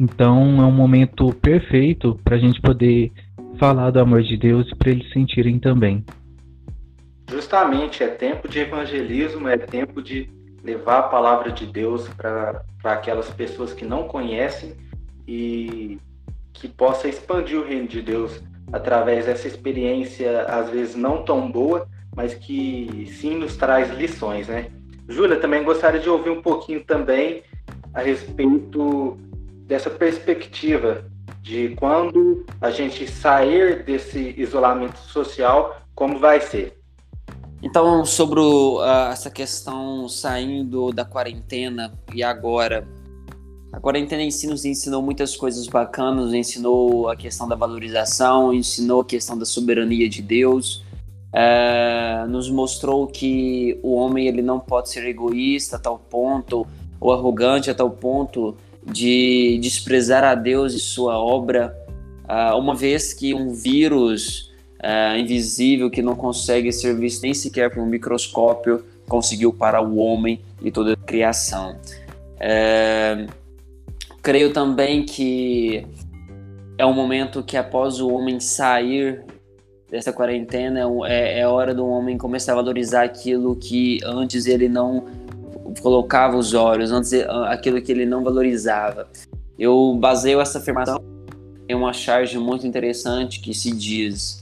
Então, 0.00 0.60
é 0.60 0.64
um 0.64 0.72
momento 0.72 1.32
perfeito 1.40 2.18
para 2.24 2.36
a 2.36 2.38
gente 2.38 2.60
poder 2.60 3.12
falar 3.58 3.90
do 3.90 4.00
amor 4.00 4.22
de 4.22 4.36
Deus 4.36 4.68
e 4.68 4.74
para 4.74 4.90
eles 4.90 5.08
sentirem 5.12 5.58
também. 5.58 6.04
Justamente, 7.32 8.04
é 8.04 8.08
tempo 8.08 8.46
de 8.46 8.58
evangelismo, 8.58 9.48
é 9.48 9.56
tempo 9.56 10.02
de 10.02 10.28
levar 10.62 10.98
a 10.98 11.02
palavra 11.04 11.50
de 11.50 11.64
Deus 11.64 12.06
para 12.08 12.62
aquelas 12.84 13.30
pessoas 13.30 13.72
que 13.72 13.86
não 13.86 14.06
conhecem 14.06 14.76
e 15.26 15.98
que 16.52 16.68
possa 16.68 17.08
expandir 17.08 17.58
o 17.58 17.64
reino 17.64 17.88
de 17.88 18.02
Deus 18.02 18.42
através 18.70 19.24
dessa 19.24 19.48
experiência, 19.48 20.42
às 20.42 20.68
vezes 20.68 20.94
não 20.94 21.24
tão 21.24 21.50
boa, 21.50 21.88
mas 22.14 22.34
que 22.34 23.10
sim 23.18 23.36
nos 23.36 23.56
traz 23.56 23.90
lições, 23.90 24.48
né? 24.48 24.70
Júlia, 25.08 25.40
também 25.40 25.64
gostaria 25.64 26.00
de 26.00 26.10
ouvir 26.10 26.28
um 26.28 26.42
pouquinho 26.42 26.84
também 26.84 27.44
a 27.94 28.02
respeito 28.02 29.16
dessa 29.66 29.88
perspectiva 29.88 31.06
de 31.40 31.70
quando 31.76 32.44
a 32.60 32.70
gente 32.70 33.10
sair 33.10 33.84
desse 33.84 34.34
isolamento 34.36 34.98
social, 34.98 35.80
como 35.94 36.18
vai 36.18 36.38
ser. 36.38 36.81
Então, 37.62 38.04
sobre 38.04 38.40
uh, 38.40 38.82
essa 39.12 39.30
questão 39.30 40.08
saindo 40.08 40.92
da 40.92 41.04
quarentena 41.04 41.92
e 42.12 42.20
agora, 42.20 42.84
a 43.72 43.78
quarentena 43.78 44.20
em 44.20 44.32
si 44.32 44.48
nos 44.48 44.64
ensinou 44.64 45.00
muitas 45.00 45.36
coisas 45.36 45.68
bacanas, 45.68 46.34
ensinou 46.34 47.08
a 47.08 47.14
questão 47.14 47.46
da 47.46 47.54
valorização, 47.54 48.52
ensinou 48.52 49.02
a 49.02 49.04
questão 49.04 49.38
da 49.38 49.44
soberania 49.44 50.08
de 50.08 50.20
Deus, 50.20 50.84
uh, 51.32 52.28
nos 52.28 52.50
mostrou 52.50 53.06
que 53.06 53.78
o 53.80 53.94
homem 53.94 54.26
ele 54.26 54.42
não 54.42 54.58
pode 54.58 54.90
ser 54.90 55.06
egoísta 55.06 55.76
a 55.76 55.78
tal 55.78 55.98
ponto, 55.98 56.66
ou 57.00 57.12
arrogante 57.12 57.70
a 57.70 57.74
tal 57.74 57.90
ponto 57.90 58.56
de 58.84 59.56
desprezar 59.62 60.24
a 60.24 60.34
Deus 60.34 60.74
e 60.74 60.80
sua 60.80 61.16
obra, 61.16 61.72
uh, 62.24 62.58
uma 62.58 62.74
vez 62.74 63.14
que 63.14 63.32
um 63.32 63.54
vírus 63.54 64.51
é, 64.82 65.18
invisível 65.18 65.88
que 65.88 66.02
não 66.02 66.16
consegue 66.16 66.72
ser 66.72 66.96
visto 66.96 67.22
nem 67.22 67.32
sequer 67.32 67.70
por 67.70 67.80
um 67.80 67.86
microscópio, 67.86 68.84
conseguiu 69.08 69.52
parar 69.52 69.80
o 69.82 69.96
homem 69.96 70.40
e 70.60 70.70
toda 70.70 70.94
a 70.94 70.96
criação. 70.96 71.76
É, 72.40 73.26
creio 74.20 74.52
também 74.52 75.04
que 75.04 75.86
é 76.76 76.84
um 76.84 76.92
momento 76.92 77.42
que 77.42 77.56
após 77.56 78.00
o 78.00 78.10
homem 78.12 78.40
sair 78.40 79.24
dessa 79.88 80.12
quarentena 80.12 80.80
é, 81.06 81.40
é 81.40 81.46
hora 81.46 81.74
do 81.74 81.86
homem 81.86 82.18
começar 82.18 82.52
a 82.52 82.56
valorizar 82.56 83.04
aquilo 83.04 83.54
que 83.54 84.00
antes 84.04 84.46
ele 84.46 84.68
não 84.68 85.04
colocava 85.80 86.36
os 86.36 86.54
olhos, 86.54 86.90
antes 86.90 87.12
aquilo 87.46 87.80
que 87.80 87.92
ele 87.92 88.04
não 88.04 88.24
valorizava. 88.24 89.08
Eu 89.58 89.96
baseio 90.00 90.40
essa 90.40 90.58
afirmação 90.58 91.00
em 91.68 91.74
uma 91.74 91.92
charge 91.92 92.38
muito 92.38 92.66
interessante 92.66 93.40
que 93.40 93.54
se 93.54 93.70
diz 93.70 94.41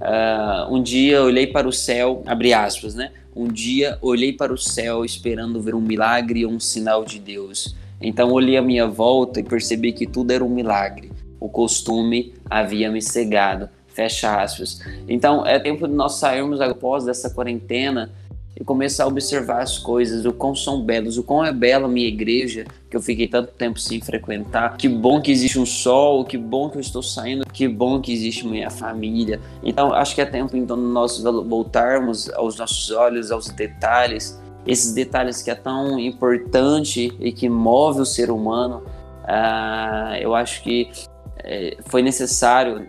Uh, 0.00 0.74
um 0.74 0.82
dia 0.82 1.22
olhei 1.22 1.46
para 1.46 1.68
o 1.68 1.72
céu, 1.72 2.22
abre 2.26 2.54
aspas, 2.54 2.94
né? 2.94 3.12
Um 3.36 3.46
dia 3.46 3.98
olhei 4.00 4.32
para 4.32 4.52
o 4.52 4.58
céu 4.58 5.04
esperando 5.04 5.60
ver 5.60 5.74
um 5.74 5.80
milagre 5.80 6.44
ou 6.44 6.52
um 6.52 6.60
sinal 6.60 7.04
de 7.04 7.18
Deus. 7.18 7.76
Então 8.00 8.32
olhei 8.32 8.56
à 8.56 8.62
minha 8.62 8.86
volta 8.86 9.40
e 9.40 9.42
percebi 9.42 9.92
que 9.92 10.06
tudo 10.06 10.30
era 10.30 10.44
um 10.44 10.48
milagre. 10.48 11.12
O 11.38 11.48
costume 11.48 12.34
havia 12.48 12.90
me 12.90 13.02
cegado. 13.02 13.68
Fecha 13.88 14.40
aspas. 14.40 14.80
Então 15.06 15.44
é 15.44 15.58
tempo 15.58 15.86
de 15.86 15.92
nós 15.92 16.14
sairmos 16.14 16.60
após 16.60 17.04
dessa 17.04 17.28
quarentena 17.28 18.10
e 18.58 18.64
começar 18.64 19.04
a 19.04 19.06
observar 19.06 19.62
as 19.62 19.78
coisas, 19.78 20.24
o 20.24 20.32
quão 20.32 20.54
são 20.54 20.82
belos, 20.82 21.16
o 21.16 21.22
quão 21.22 21.44
é 21.44 21.52
bela 21.52 21.86
a 21.86 21.88
minha 21.88 22.08
igreja, 22.08 22.66
que 22.90 22.96
eu 22.96 23.00
fiquei 23.00 23.26
tanto 23.26 23.52
tempo 23.52 23.78
sem 23.78 24.00
frequentar. 24.00 24.76
Que 24.76 24.88
bom 24.88 25.20
que 25.20 25.30
existe 25.30 25.58
um 25.58 25.64
sol, 25.64 26.24
que 26.24 26.36
bom 26.36 26.68
que 26.68 26.76
eu 26.76 26.80
estou 26.80 27.02
saindo, 27.02 27.46
que 27.46 27.66
bom 27.68 28.00
que 28.00 28.12
existe 28.12 28.46
minha 28.46 28.70
família. 28.70 29.40
Então, 29.62 29.92
acho 29.92 30.14
que 30.14 30.20
é 30.20 30.26
tempo 30.26 30.56
então 30.56 30.76
nós 30.76 31.22
voltarmos 31.22 32.28
aos 32.30 32.56
nossos 32.58 32.90
olhos, 32.90 33.30
aos 33.30 33.48
detalhes, 33.48 34.40
esses 34.66 34.92
detalhes 34.92 35.42
que 35.42 35.50
é 35.50 35.54
tão 35.54 35.98
importante 35.98 37.14
e 37.18 37.32
que 37.32 37.48
move 37.48 38.00
o 38.00 38.06
ser 38.06 38.30
humano. 38.30 38.82
Uh, 39.24 40.16
eu 40.20 40.34
acho 40.34 40.62
que 40.62 40.90
é, 41.38 41.76
foi 41.86 42.02
necessário, 42.02 42.86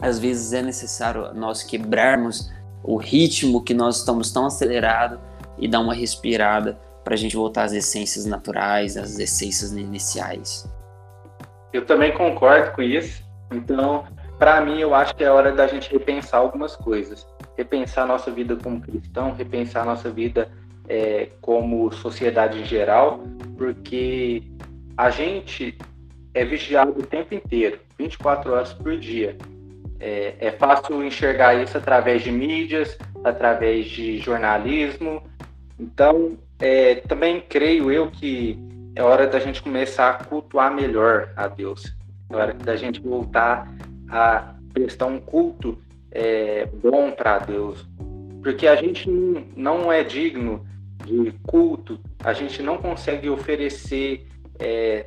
às 0.00 0.18
vezes 0.18 0.52
é 0.52 0.62
necessário 0.62 1.32
nós 1.34 1.62
quebrarmos 1.62 2.52
o 2.84 2.96
ritmo 2.96 3.64
que 3.64 3.72
nós 3.72 3.98
estamos 3.98 4.30
tão 4.30 4.46
acelerado 4.46 5.18
e 5.58 5.66
dar 5.66 5.80
uma 5.80 5.94
respirada 5.94 6.78
para 7.02 7.14
a 7.14 7.16
gente 7.16 7.34
voltar 7.34 7.64
às 7.64 7.72
essências 7.72 8.26
naturais, 8.26 8.96
às 8.96 9.18
essências 9.18 9.72
iniciais. 9.72 10.70
Eu 11.72 11.84
também 11.84 12.12
concordo 12.12 12.72
com 12.72 12.82
isso. 12.82 13.24
Então, 13.50 14.04
para 14.38 14.60
mim, 14.60 14.78
eu 14.80 14.94
acho 14.94 15.14
que 15.14 15.24
é 15.24 15.30
hora 15.30 15.52
da 15.52 15.66
gente 15.66 15.90
repensar 15.90 16.38
algumas 16.40 16.76
coisas. 16.76 17.26
Repensar 17.56 18.06
nossa 18.06 18.30
vida 18.30 18.56
como 18.56 18.80
cristão, 18.80 19.32
repensar 19.32 19.84
nossa 19.84 20.10
vida 20.10 20.50
é, 20.88 21.30
como 21.40 21.90
sociedade 21.92 22.60
em 22.60 22.64
geral, 22.64 23.20
porque 23.56 24.42
a 24.96 25.10
gente 25.10 25.76
é 26.34 26.44
vigiado 26.44 26.90
o 26.90 27.02
tempo 27.02 27.34
inteiro, 27.34 27.78
24 27.98 28.52
horas 28.52 28.72
por 28.72 28.98
dia. 28.98 29.36
É, 30.06 30.34
é 30.38 30.50
fácil 30.50 31.02
enxergar 31.02 31.54
isso 31.54 31.78
através 31.78 32.22
de 32.22 32.30
mídias, 32.30 32.98
através 33.24 33.86
de 33.86 34.18
jornalismo. 34.18 35.22
Então, 35.80 36.36
é, 36.60 36.96
também 36.96 37.40
creio 37.40 37.90
eu 37.90 38.10
que 38.10 38.58
é 38.94 39.02
hora 39.02 39.26
da 39.26 39.38
gente 39.40 39.62
começar 39.62 40.10
a 40.10 40.24
cultuar 40.24 40.70
melhor 40.74 41.32
a 41.34 41.48
Deus. 41.48 41.96
É 42.28 42.36
hora 42.36 42.52
da 42.52 42.76
gente 42.76 43.00
voltar 43.00 43.66
a 44.10 44.54
prestar 44.74 45.06
um 45.06 45.18
culto 45.18 45.78
é, 46.10 46.66
bom 46.66 47.10
para 47.10 47.38
Deus. 47.38 47.88
Porque 48.42 48.66
a 48.66 48.76
gente 48.76 49.08
não 49.56 49.90
é 49.90 50.04
digno 50.04 50.66
de 51.02 51.32
culto, 51.44 51.98
a 52.22 52.34
gente 52.34 52.62
não 52.62 52.76
consegue 52.76 53.30
oferecer 53.30 54.28
é, 54.58 55.06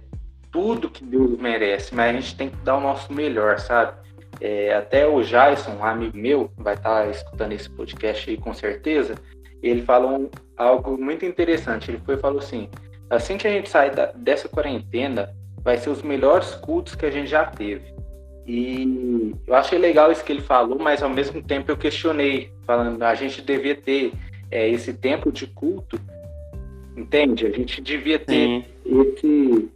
tudo 0.52 0.89
que 0.89 1.04
Deus 1.04 1.38
merece, 1.38 1.93
mas 1.93 2.10
a 2.10 2.20
gente 2.20 2.36
tem 2.36 2.50
que 2.50 2.58
dar 2.58 2.78
o 2.78 2.82
nosso 2.82 3.14
melhor, 3.14 3.60
sabe? 3.60 4.07
É, 4.40 4.74
até 4.74 5.08
o 5.08 5.22
Jason, 5.22 5.72
um 5.72 5.84
amigo 5.84 6.18
meu, 6.18 6.52
vai 6.58 6.76
estar 6.76 7.04
tá 7.04 7.10
escutando 7.10 7.54
esse 7.54 7.70
podcast 7.70 8.30
aí 8.30 8.38
com 8.38 8.54
certeza, 8.54 9.16
ele 9.62 9.82
falou 9.82 10.30
algo 10.56 10.98
muito 10.98 11.26
interessante. 11.26 11.92
Ele 11.92 12.02
foi 12.06 12.18
falou 12.18 12.40
assim: 12.40 12.70
assim 13.10 13.38
que 13.38 13.48
a 13.48 13.52
gente 13.52 13.70
sair 13.70 13.94
da, 13.94 14.12
dessa 14.12 14.48
quarentena, 14.48 15.34
vai 15.64 15.78
ser 15.78 15.90
os 15.90 16.02
melhores 16.02 16.56
cultos 16.56 16.96
que 16.96 17.06
a 17.06 17.12
gente 17.12 17.30
já 17.30 17.46
teve. 17.46 17.96
E 18.46 19.36
eu 19.46 19.54
achei 19.56 19.78
legal 19.78 20.12
isso 20.12 20.24
que 20.24 20.32
ele 20.32 20.42
falou, 20.42 20.80
mas 20.80 21.04
ao 21.04 21.10
mesmo 21.10 21.42
tempo 21.42 21.70
eu 21.70 21.76
questionei, 21.76 22.50
falando 22.66 23.04
a 23.04 23.14
gente 23.14 23.42
devia 23.42 23.76
ter 23.76 24.14
é, 24.50 24.70
esse 24.70 24.94
tempo 24.94 25.32
de 25.32 25.48
culto, 25.48 26.00
entende? 26.96 27.46
A 27.46 27.52
gente 27.52 27.82
devia 27.82 28.18
ter 28.18 28.64
esse, 28.86 29.70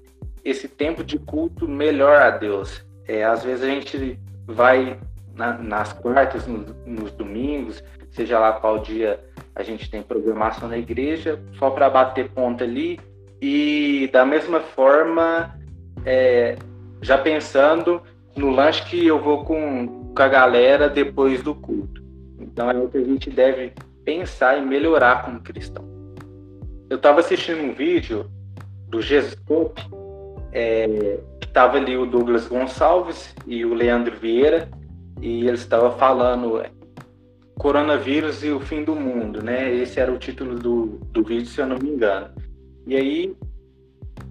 esse 0.46 0.68
tempo 0.70 1.04
de 1.04 1.20
culto 1.20 1.68
melhor 1.68 2.22
a 2.22 2.30
Deus. 2.30 2.86
É, 3.06 3.26
às 3.26 3.44
vezes 3.44 3.66
a 3.66 3.68
gente 3.68 4.18
vai 4.52 5.00
na, 5.36 5.58
nas 5.58 5.94
quartas, 5.94 6.48
nos, 6.48 6.74
nos 6.86 7.12
domingos, 7.12 7.84
seja 8.12 8.40
lá 8.40 8.54
qual 8.54 8.80
dia 8.80 9.20
a 9.56 9.64
gente 9.64 9.90
tem 9.90 10.02
programação 10.02 10.70
na 10.70 10.78
igreja, 10.78 11.42
só 11.58 11.70
para 11.70 11.90
bater 11.90 12.30
ponta 12.30 12.64
ali. 12.64 13.00
E 13.42 14.10
da 14.14 14.26
mesma 14.26 14.60
forma, 14.60 15.58
é, 16.06 16.58
já 17.02 17.18
pensando 17.18 18.02
no 18.36 18.50
lanche 18.50 18.86
que 18.86 19.06
eu 19.06 19.20
vou 19.20 19.44
com, 19.44 20.14
com 20.16 20.22
a 20.22 20.28
galera 20.28 20.88
depois 20.88 21.42
do 21.42 21.56
culto. 21.56 22.02
Então 22.40 22.70
é 22.70 22.78
o 22.78 22.88
que 22.88 22.98
a 22.98 23.04
gente 23.04 23.30
deve 23.30 23.74
pensar 24.06 24.58
e 24.58 24.62
melhorar 24.62 25.24
como 25.24 25.42
cristão. 25.42 25.90
Eu 26.90 26.98
estava 26.98 27.20
assistindo 27.20 27.62
um 27.62 27.74
vídeo 27.74 28.30
do 28.88 29.02
Gescope, 29.02 29.82
é, 30.52 31.20
estava 31.52 31.78
ali 31.78 31.98
o 31.98 32.06
Douglas 32.06 32.48
Gonçalves 32.48 33.36
e 33.46 33.66
o 33.66 33.74
Leandro 33.74 34.16
Vieira, 34.18 34.70
e 35.22 35.48
eles 35.48 35.60
estavam 35.60 35.92
falando 35.92 36.64
Coronavírus 37.60 38.42
e 38.44 38.50
o 38.50 38.60
Fim 38.60 38.84
do 38.84 38.96
Mundo, 38.96 39.44
né? 39.44 39.72
Esse 39.76 40.00
era 40.00 40.12
o 40.12 40.18
título 40.18 40.56
do, 40.56 40.86
do 41.12 41.24
vídeo, 41.24 41.46
se 41.46 41.60
eu 41.60 41.68
não 41.68 41.78
me 41.78 41.90
engano. 41.90 42.30
E 42.88 42.96
aí, 42.96 43.36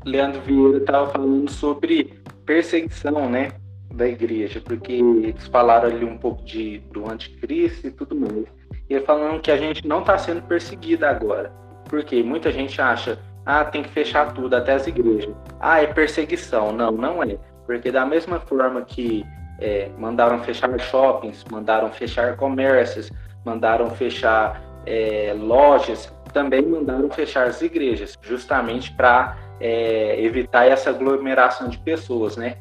Leandro 0.04 0.40
Vieira 0.40 0.78
estava 0.78 1.10
falando 1.10 1.48
sobre 1.50 2.14
perseguição, 2.46 3.28
né? 3.28 3.52
Da 3.92 4.08
igreja, 4.08 4.60
porque 4.64 4.94
eles 4.94 5.46
falaram 5.48 5.88
ali 5.88 6.04
um 6.04 6.16
pouco 6.16 6.42
de, 6.42 6.78
do 6.90 7.08
anticristo 7.08 7.86
e 7.86 7.90
tudo 7.90 8.16
mais. 8.16 8.46
E 8.88 8.94
ele 8.94 9.04
falando 9.04 9.40
que 9.40 9.50
a 9.50 9.56
gente 9.58 9.86
não 9.86 10.00
está 10.00 10.16
sendo 10.16 10.42
perseguida 10.42 11.10
agora. 11.10 11.52
Porque 11.84 12.22
muita 12.22 12.50
gente 12.50 12.80
acha, 12.80 13.18
ah, 13.44 13.64
tem 13.64 13.82
que 13.82 13.88
fechar 13.88 14.32
tudo, 14.32 14.54
até 14.54 14.74
as 14.74 14.86
igrejas. 14.86 15.34
Ah, 15.58 15.82
é 15.82 15.86
perseguição. 15.86 16.72
Não, 16.72 16.92
não 16.92 17.22
é. 17.22 17.38
Porque 17.66 17.90
da 17.90 18.04
mesma 18.04 18.40
forma 18.40 18.82
que 18.82 19.24
é, 19.60 19.90
mandaram 19.98 20.38
fechar 20.40 20.78
shoppings, 20.78 21.44
mandaram 21.50 21.90
fechar 21.90 22.36
comércios, 22.36 23.10
mandaram 23.44 23.90
fechar 23.90 24.60
é, 24.86 25.34
lojas, 25.38 26.12
também 26.32 26.62
mandaram 26.62 27.10
fechar 27.10 27.46
as 27.46 27.60
igrejas, 27.60 28.16
justamente 28.22 28.92
para 28.92 29.36
é, 29.60 30.20
evitar 30.22 30.66
essa 30.66 30.90
aglomeração 30.90 31.68
de 31.68 31.78
pessoas, 31.78 32.36
né? 32.36 32.56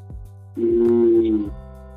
E 0.57 1.49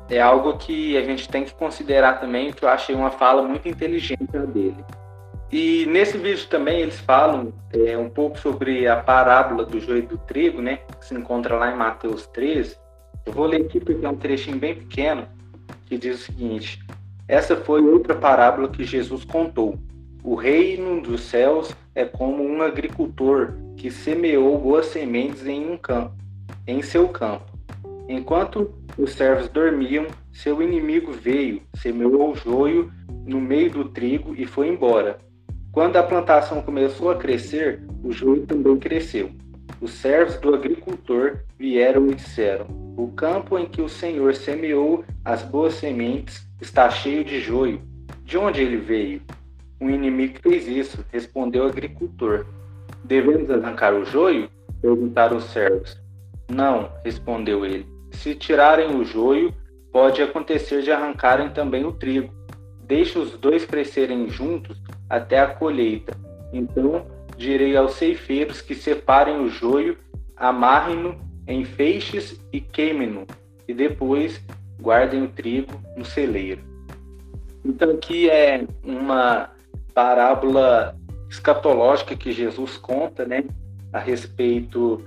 é 0.09 0.21
algo 0.21 0.57
que 0.57 0.97
a 0.97 1.03
gente 1.03 1.27
tem 1.27 1.43
que 1.43 1.53
considerar 1.53 2.19
também, 2.19 2.51
que 2.51 2.63
eu 2.63 2.69
achei 2.69 2.95
uma 2.95 3.11
fala 3.11 3.41
muito 3.41 3.67
inteligente 3.67 4.25
dele. 4.47 4.83
E 5.55 5.85
nesse 5.85 6.17
vídeo 6.17 6.47
também 6.47 6.81
eles 6.81 6.99
falam 7.01 7.53
é, 7.71 7.95
um 7.95 8.09
pouco 8.09 8.39
sobre 8.39 8.87
a 8.87 8.95
parábola 8.95 9.63
do 9.63 9.79
joio 9.79 10.01
do 10.01 10.17
trigo, 10.17 10.59
né? 10.63 10.77
Que 10.99 11.05
se 11.05 11.13
encontra 11.13 11.55
lá 11.55 11.71
em 11.71 11.77
Mateus 11.77 12.25
13, 12.25 12.75
eu 13.23 13.33
vou 13.33 13.45
ler 13.45 13.61
aqui 13.61 13.79
porque 13.79 14.03
é 14.03 14.09
um 14.09 14.15
trechinho 14.15 14.57
bem 14.57 14.73
pequeno 14.73 15.27
que 15.85 15.95
diz 15.95 16.21
o 16.21 16.23
seguinte: 16.23 16.79
Essa 17.27 17.55
foi 17.55 17.81
outra 17.81 18.15
parábola 18.15 18.67
que 18.67 18.83
Jesus 18.83 19.23
contou. 19.23 19.77
O 20.23 20.33
reino 20.33 20.99
dos 20.99 21.21
céus 21.21 21.71
é 21.93 22.03
como 22.03 22.43
um 22.43 22.63
agricultor 22.63 23.53
que 23.77 23.91
semeou 23.91 24.57
boas 24.57 24.87
sementes 24.87 25.45
em 25.45 25.69
um 25.69 25.77
campo, 25.77 26.15
em 26.65 26.81
seu 26.81 27.07
campo. 27.09 27.45
Enquanto 28.09 28.73
os 28.97 29.13
servos 29.13 29.49
dormiam, 29.49 30.07
seu 30.31 30.63
inimigo 30.63 31.11
veio, 31.11 31.61
semeou 31.75 32.31
o 32.31 32.35
joio 32.35 32.91
no 33.23 33.39
meio 33.39 33.69
do 33.69 33.85
trigo 33.85 34.33
e 34.35 34.47
foi 34.47 34.67
embora. 34.67 35.19
Quando 35.73 35.95
a 35.95 36.03
plantação 36.03 36.61
começou 36.61 37.09
a 37.09 37.15
crescer, 37.15 37.81
o 38.03 38.11
joio 38.11 38.45
também 38.45 38.77
cresceu. 38.77 39.31
Os 39.81 39.89
servos 39.89 40.37
do 40.37 40.53
agricultor 40.53 41.39
vieram 41.57 42.07
e 42.11 42.13
disseram: 42.13 42.67
O 42.95 43.07
campo 43.07 43.57
em 43.57 43.65
que 43.65 43.81
o 43.81 43.89
Senhor 43.89 44.35
semeou 44.35 45.03
as 45.25 45.41
boas 45.41 45.73
sementes 45.73 46.47
está 46.61 46.91
cheio 46.91 47.25
de 47.25 47.39
joio. 47.39 47.81
De 48.23 48.37
onde 48.37 48.61
ele 48.61 48.77
veio? 48.77 49.23
Um 49.81 49.89
inimigo 49.89 50.37
fez 50.43 50.67
isso, 50.67 51.03
respondeu 51.11 51.63
o 51.63 51.67
agricultor. 51.67 52.45
Devemos 53.03 53.49
arrancar 53.49 53.95
o 53.95 54.05
joio? 54.05 54.47
perguntaram 54.79 55.37
os 55.37 55.45
servos. 55.45 55.99
Não, 56.51 56.91
respondeu 57.03 57.65
ele. 57.65 57.87
Se 58.11 58.35
tirarem 58.35 58.95
o 58.95 59.03
joio, 59.03 59.51
pode 59.91 60.21
acontecer 60.21 60.83
de 60.83 60.91
arrancarem 60.91 61.49
também 61.49 61.83
o 61.83 61.91
trigo. 61.91 62.31
Deixe 62.85 63.17
os 63.17 63.31
dois 63.37 63.65
crescerem 63.65 64.29
juntos 64.29 64.81
até 65.09 65.39
a 65.39 65.47
colheita. 65.47 66.15
Então 66.51 67.05
direi 67.37 67.75
aos 67.75 67.93
ceifeiros 67.93 68.61
que 68.61 68.75
separem 68.75 69.39
o 69.39 69.49
joio, 69.49 69.97
amarrem-no 70.35 71.19
em 71.47 71.65
feixes 71.65 72.39
e 72.51 72.61
queimem-no, 72.61 73.25
e 73.67 73.73
depois 73.73 74.41
guardem 74.79 75.23
o 75.23 75.27
trigo 75.27 75.73
no 75.97 76.05
celeiro. 76.05 76.61
Então 77.65 77.91
aqui 77.91 78.29
é 78.29 78.65
uma 78.83 79.49
parábola 79.93 80.95
escatológica 81.29 82.15
que 82.15 82.31
Jesus 82.31 82.77
conta, 82.77 83.25
né, 83.25 83.43
a 83.91 83.99
respeito 83.99 85.03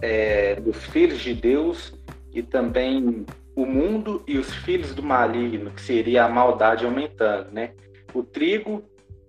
é, 0.00 0.56
dos 0.56 0.76
filhos 0.86 1.20
de 1.20 1.34
Deus 1.34 1.94
e 2.32 2.42
também 2.42 3.24
o 3.54 3.66
mundo 3.66 4.22
e 4.26 4.38
os 4.38 4.52
filhos 4.54 4.94
do 4.94 5.02
maligno, 5.02 5.70
que 5.70 5.80
seria 5.80 6.24
a 6.24 6.28
maldade 6.28 6.84
aumentando, 6.84 7.50
né? 7.52 7.72
O 8.14 8.22
trigo 8.22 8.82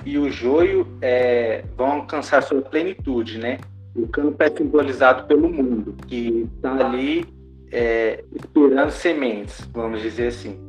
e 0.05 0.17
o 0.17 0.29
joio 0.29 0.87
é, 1.01 1.63
vão 1.75 1.93
alcançar 1.93 2.41
sua 2.41 2.61
plenitude, 2.61 3.37
né? 3.37 3.59
O 3.95 4.07
campo 4.07 4.41
é 4.41 4.49
simbolizado 4.49 5.27
pelo 5.27 5.49
mundo, 5.49 5.95
que 6.07 6.49
está 6.55 6.73
ali 6.87 7.25
é, 7.71 8.23
esperando 8.33 8.91
sementes, 8.91 9.61
vamos 9.73 10.01
dizer 10.01 10.27
assim. 10.27 10.59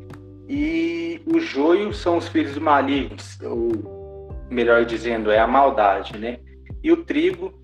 E 0.48 1.22
o 1.26 1.40
joio 1.40 1.92
são 1.92 2.18
os 2.18 2.28
filhos 2.28 2.58
malignos, 2.58 3.38
ou 3.40 4.34
melhor 4.50 4.84
dizendo, 4.84 5.30
é 5.30 5.38
a 5.38 5.46
maldade, 5.46 6.18
né? 6.18 6.38
E 6.82 6.92
o 6.92 6.98
trigo 6.98 7.54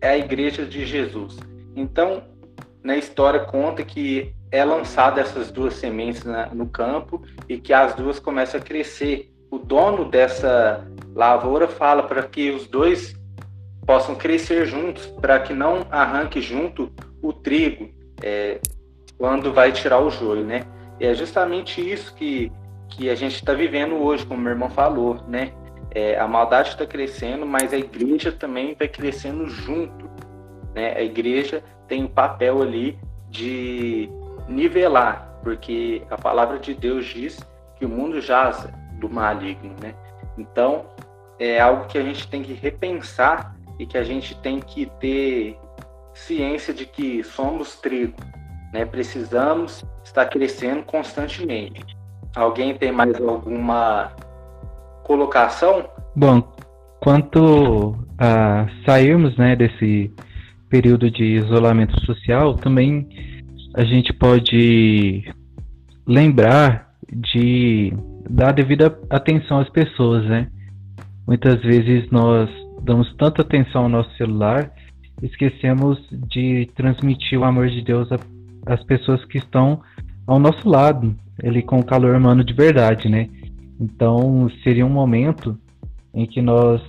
é 0.00 0.10
a 0.10 0.18
igreja 0.18 0.66
de 0.66 0.84
Jesus. 0.84 1.38
Então, 1.74 2.22
na 2.82 2.96
história 2.96 3.40
conta 3.40 3.82
que 3.82 4.34
é 4.52 4.62
lançada 4.62 5.22
essas 5.22 5.50
duas 5.50 5.74
sementes 5.74 6.22
na, 6.24 6.46
no 6.48 6.66
campo 6.66 7.22
e 7.48 7.56
que 7.56 7.72
as 7.72 7.94
duas 7.94 8.20
começam 8.20 8.60
a 8.60 8.62
crescer 8.62 9.32
o 9.50 9.58
dono 9.58 10.04
dessa 10.04 10.86
lavoura 11.14 11.66
fala 11.66 12.02
para 12.02 12.22
que 12.22 12.50
os 12.50 12.66
dois 12.66 13.14
possam 13.86 14.14
crescer 14.14 14.66
juntos, 14.66 15.06
para 15.06 15.40
que 15.40 15.52
não 15.52 15.86
arranque 15.90 16.40
junto 16.40 16.92
o 17.20 17.32
trigo 17.32 17.90
é, 18.22 18.60
quando 19.18 19.52
vai 19.52 19.72
tirar 19.72 20.00
o 20.00 20.10
joio, 20.10 20.44
né? 20.44 20.64
É 21.00 21.14
justamente 21.14 21.80
isso 21.80 22.14
que, 22.14 22.52
que 22.90 23.10
a 23.10 23.14
gente 23.14 23.34
está 23.34 23.54
vivendo 23.54 23.96
hoje, 23.96 24.24
como 24.24 24.40
meu 24.40 24.52
irmão 24.52 24.70
falou, 24.70 25.16
né? 25.26 25.52
É, 25.94 26.18
a 26.18 26.28
maldade 26.28 26.70
está 26.70 26.86
crescendo, 26.86 27.44
mas 27.44 27.72
a 27.72 27.78
igreja 27.78 28.32
também 28.32 28.74
vai 28.78 28.88
crescendo 28.88 29.46
junto, 29.48 30.08
né? 30.74 30.94
A 30.96 31.02
igreja 31.02 31.62
tem 31.88 32.04
um 32.04 32.08
papel 32.08 32.62
ali 32.62 32.98
de 33.28 34.08
nivelar, 34.52 35.38
porque 35.42 36.02
a 36.10 36.16
palavra 36.16 36.58
de 36.58 36.74
Deus 36.74 37.06
diz 37.06 37.40
que 37.76 37.84
o 37.84 37.88
mundo 37.88 38.20
jaz 38.20 38.68
do 39.00 39.08
maligno, 39.08 39.74
né? 39.82 39.94
Então, 40.38 40.86
é 41.38 41.60
algo 41.60 41.86
que 41.86 41.98
a 41.98 42.02
gente 42.02 42.28
tem 42.28 42.42
que 42.42 42.52
repensar 42.52 43.56
e 43.78 43.86
que 43.86 43.98
a 43.98 44.04
gente 44.04 44.34
tem 44.40 44.60
que 44.60 44.86
ter 45.00 45.58
ciência 46.14 46.72
de 46.72 46.86
que 46.86 47.24
somos 47.24 47.76
trigo, 47.80 48.16
né? 48.72 48.84
Precisamos 48.84 49.84
estar 50.04 50.26
crescendo 50.26 50.82
constantemente. 50.84 51.96
Alguém 52.34 52.74
tem 52.74 52.92
mais 52.92 53.20
alguma 53.20 54.12
colocação? 55.02 55.88
Bom, 56.14 56.42
quanto 57.00 57.96
a 58.18 58.66
sairmos, 58.86 59.36
né, 59.36 59.56
desse 59.56 60.14
período 60.70 61.10
de 61.10 61.24
isolamento 61.24 61.98
social, 62.06 62.54
também 62.54 63.08
a 63.74 63.84
gente 63.84 64.12
pode 64.12 65.24
lembrar 66.06 66.92
de 67.10 67.92
dar 68.28 68.52
devida 68.52 68.98
atenção 69.10 69.58
às 69.58 69.68
pessoas, 69.70 70.24
né? 70.26 70.48
Muitas 71.26 71.60
vezes 71.62 72.10
nós 72.10 72.50
damos 72.82 73.14
tanta 73.16 73.42
atenção 73.42 73.84
ao 73.84 73.88
nosso 73.88 74.14
celular, 74.16 74.70
esquecemos 75.22 75.98
de 76.28 76.68
transmitir 76.74 77.38
o 77.38 77.44
amor 77.44 77.68
de 77.68 77.82
Deus 77.82 78.08
às 78.66 78.82
pessoas 78.84 79.24
que 79.26 79.38
estão 79.38 79.80
ao 80.26 80.38
nosso 80.38 80.68
lado, 80.68 81.14
ele 81.42 81.62
com 81.62 81.78
o 81.78 81.84
calor 81.84 82.16
humano 82.16 82.44
de 82.44 82.52
verdade, 82.52 83.08
né? 83.08 83.28
Então 83.80 84.50
seria 84.62 84.86
um 84.86 84.90
momento 84.90 85.58
em 86.14 86.26
que 86.26 86.42
nós 86.42 86.80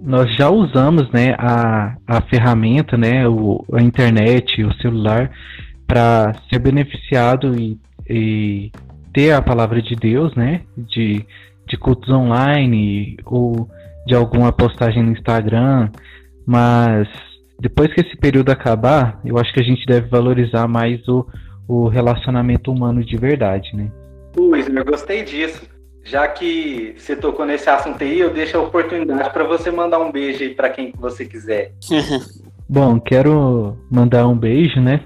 nós 0.00 0.32
já 0.36 0.48
usamos, 0.48 1.10
né, 1.10 1.34
a, 1.36 1.96
a 2.06 2.20
ferramenta, 2.22 2.96
né, 2.96 3.28
o, 3.28 3.64
a 3.72 3.82
internet, 3.82 4.62
o 4.62 4.72
celular 4.74 5.30
para 5.88 6.34
ser 6.48 6.58
beneficiado 6.58 7.58
e, 7.58 7.80
e 8.08 8.70
ter 9.12 9.32
a 9.32 9.42
palavra 9.42 9.80
de 9.80 9.96
Deus, 9.96 10.34
né, 10.36 10.60
de, 10.76 11.26
de 11.66 11.76
cultos 11.78 12.10
online 12.10 13.16
ou 13.24 13.68
de 14.06 14.14
alguma 14.14 14.52
postagem 14.52 15.02
no 15.02 15.12
Instagram, 15.12 15.90
mas 16.46 17.08
depois 17.58 17.92
que 17.92 18.02
esse 18.02 18.16
período 18.16 18.50
acabar, 18.50 19.20
eu 19.24 19.38
acho 19.38 19.52
que 19.52 19.60
a 19.60 19.64
gente 19.64 19.84
deve 19.86 20.08
valorizar 20.08 20.68
mais 20.68 21.06
o, 21.08 21.26
o 21.66 21.88
relacionamento 21.88 22.70
humano 22.70 23.02
de 23.04 23.16
verdade, 23.16 23.74
né? 23.74 23.90
Luiz, 24.36 24.68
eu 24.68 24.84
gostei 24.84 25.24
disso. 25.24 25.66
Já 26.04 26.26
que 26.28 26.94
você 26.96 27.16
tocou 27.16 27.44
nesse 27.44 27.68
assunto 27.68 28.02
aí, 28.02 28.20
eu 28.20 28.32
deixo 28.32 28.56
a 28.56 28.62
oportunidade 28.62 29.30
para 29.30 29.44
você 29.44 29.70
mandar 29.70 29.98
um 29.98 30.12
beijo 30.12 30.42
aí 30.42 30.54
para 30.54 30.70
quem 30.70 30.92
você 30.96 31.24
quiser. 31.24 31.72
Bom, 32.68 33.00
quero 33.00 33.76
mandar 33.90 34.26
um 34.26 34.36
beijo, 34.36 34.80
né? 34.80 35.02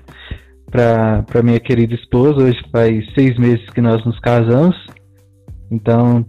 Para 0.73 1.43
minha 1.43 1.61
querida 1.61 1.95
esposa. 1.95 2.43
Hoje 2.43 2.59
faz 2.73 3.05
seis 3.14 3.39
meses 3.39 3.64
que 3.70 3.81
nós 3.81 4.05
nos 4.07 4.18
casamos. 4.20 4.75
Então, 5.70 6.25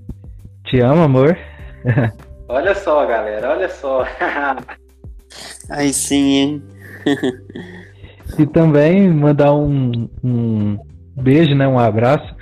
te 0.65 0.81
amo, 0.81 1.01
amor. 1.01 1.37
olha 2.47 2.75
só, 2.75 3.05
galera, 3.05 3.51
olha 3.51 3.69
só. 3.69 4.05
Aí 5.71 5.93
sim, 5.93 6.33
hein? 6.33 6.63
e 8.37 8.45
também 8.45 9.09
mandar 9.09 9.53
um, 9.53 10.09
um 10.23 10.77
beijo, 11.15 11.55
né, 11.55 11.67
um 11.67 11.79
abraço 11.79 12.35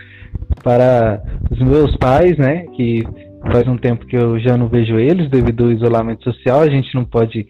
para 0.63 1.21
os 1.49 1.59
meus 1.59 1.95
pais, 1.97 2.37
né, 2.37 2.65
que 2.75 3.03
faz 3.51 3.67
um 3.67 3.77
tempo 3.77 4.05
que 4.05 4.15
eu 4.15 4.39
já 4.39 4.57
não 4.57 4.67
vejo 4.67 4.99
eles 4.99 5.29
devido 5.29 5.65
ao 5.65 5.71
isolamento 5.71 6.23
social, 6.23 6.61
a 6.61 6.69
gente 6.69 6.93
não 6.93 7.05
pode 7.05 7.47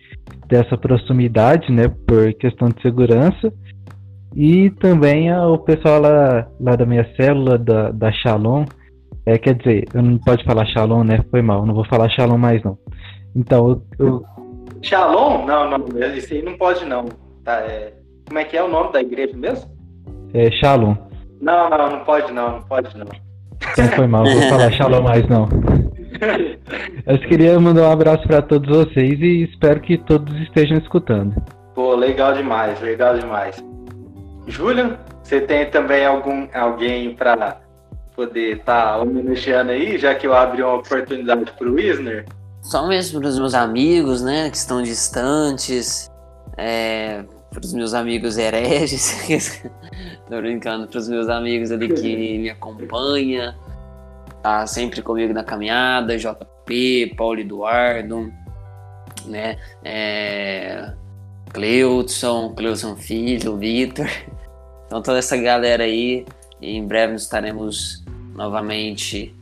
ter 0.47 0.65
essa 0.65 0.77
proximidade, 0.77 1.71
né, 1.71 1.87
por 2.05 2.33
questão 2.33 2.69
de 2.69 2.81
segurança. 2.81 3.51
E 4.35 4.69
também 4.71 5.33
o 5.33 5.57
pessoal 5.57 6.01
lá, 6.01 6.47
lá 6.59 6.75
da 6.75 6.85
minha 6.85 7.05
célula, 7.15 7.57
da, 7.57 7.91
da 7.91 8.11
Shalom, 8.11 8.65
é, 9.25 9.37
quer 9.37 9.55
dizer, 9.55 9.85
eu 9.93 10.01
não 10.01 10.17
pode 10.17 10.43
falar 10.45 10.65
Shalom, 10.67 11.03
né? 11.03 11.23
Foi 11.29 11.41
mal, 11.41 11.65
não 11.65 11.73
vou 11.73 11.85
falar 11.85 12.09
Shalom 12.09 12.37
mais 12.37 12.63
não. 12.63 12.77
Então, 13.35 13.81
eu... 13.99 14.23
Shalom? 14.81 15.45
Não, 15.45 15.69
não, 15.69 15.85
isso 16.15 16.33
aí 16.33 16.41
não 16.41 16.57
pode 16.57 16.85
não. 16.85 17.05
Tá, 17.43 17.59
é... 17.59 17.93
Como 18.27 18.39
é 18.39 18.45
que 18.45 18.55
é 18.55 18.63
o 18.63 18.69
nome 18.69 18.93
da 18.93 19.01
igreja 19.01 19.35
mesmo? 19.35 19.69
É 20.33 20.49
Shalom. 20.51 20.95
Não, 21.41 21.69
não, 21.69 21.89
não 21.89 21.99
pode 22.05 22.31
não, 22.31 22.53
não 22.53 22.61
pode 22.61 22.97
não. 22.97 23.07
Então 23.73 23.87
foi 23.89 24.07
mal, 24.07 24.23
não 24.23 24.31
vou 24.31 24.49
falar 24.49 24.71
Shalom 24.73 25.01
mais 25.03 25.27
não. 25.27 25.49
Eu 27.05 27.19
queria 27.19 27.59
mandar 27.59 27.89
um 27.89 27.91
abraço 27.91 28.27
para 28.27 28.41
todos 28.41 28.69
vocês 28.69 29.19
e 29.19 29.43
espero 29.43 29.81
que 29.81 29.97
todos 29.97 30.33
estejam 30.41 30.77
escutando. 30.77 31.35
Pô, 31.75 31.95
legal 31.95 32.33
demais, 32.33 32.79
legal 32.81 33.17
demais. 33.17 33.70
Julian, 34.51 34.97
você 35.23 35.39
tem 35.41 35.69
também 35.69 36.05
algum 36.05 36.47
alguém 36.53 37.15
para 37.15 37.61
poder 38.15 38.57
estar 38.57 38.93
tá 38.93 38.97
homenageando 38.97 39.71
aí, 39.71 39.97
já 39.97 40.13
que 40.13 40.27
eu 40.27 40.33
abri 40.33 40.61
uma 40.61 40.75
oportunidade 40.75 41.51
para 41.57 41.67
o 41.67 41.73
Wisner? 41.73 42.25
Só 42.61 42.85
mesmo 42.87 43.19
para 43.19 43.29
os 43.29 43.39
meus 43.39 43.53
amigos, 43.53 44.21
né, 44.21 44.49
que 44.49 44.57
estão 44.57 44.83
distantes, 44.83 46.11
é, 46.57 47.23
para 47.49 47.61
os 47.63 47.73
meus 47.73 47.93
amigos 47.93 48.37
hereges, 48.37 49.65
tô 50.29 50.37
brincando, 50.37 50.87
para 50.87 50.99
os 50.99 51.09
meus 51.09 51.27
amigos 51.29 51.71
ali 51.71 51.87
que 51.87 52.37
me 52.37 52.49
acompanham, 52.49 53.55
tá 54.43 54.67
sempre 54.67 55.01
comigo 55.01 55.33
na 55.33 55.43
caminhada, 55.43 56.17
JP, 56.17 57.15
Paulo 57.17 57.39
Eduardo, 57.39 58.31
né, 59.25 59.57
é, 59.83 60.93
Cleudson, 61.51 62.53
Cleudson 62.53 62.95
Filho, 62.95 63.57
Vitor. 63.57 64.07
Então 64.91 65.01
toda 65.01 65.19
essa 65.19 65.37
galera 65.37 65.85
aí, 65.85 66.25
em 66.61 66.85
breve 66.85 67.15
estaremos 67.15 68.03
novamente 68.35 69.33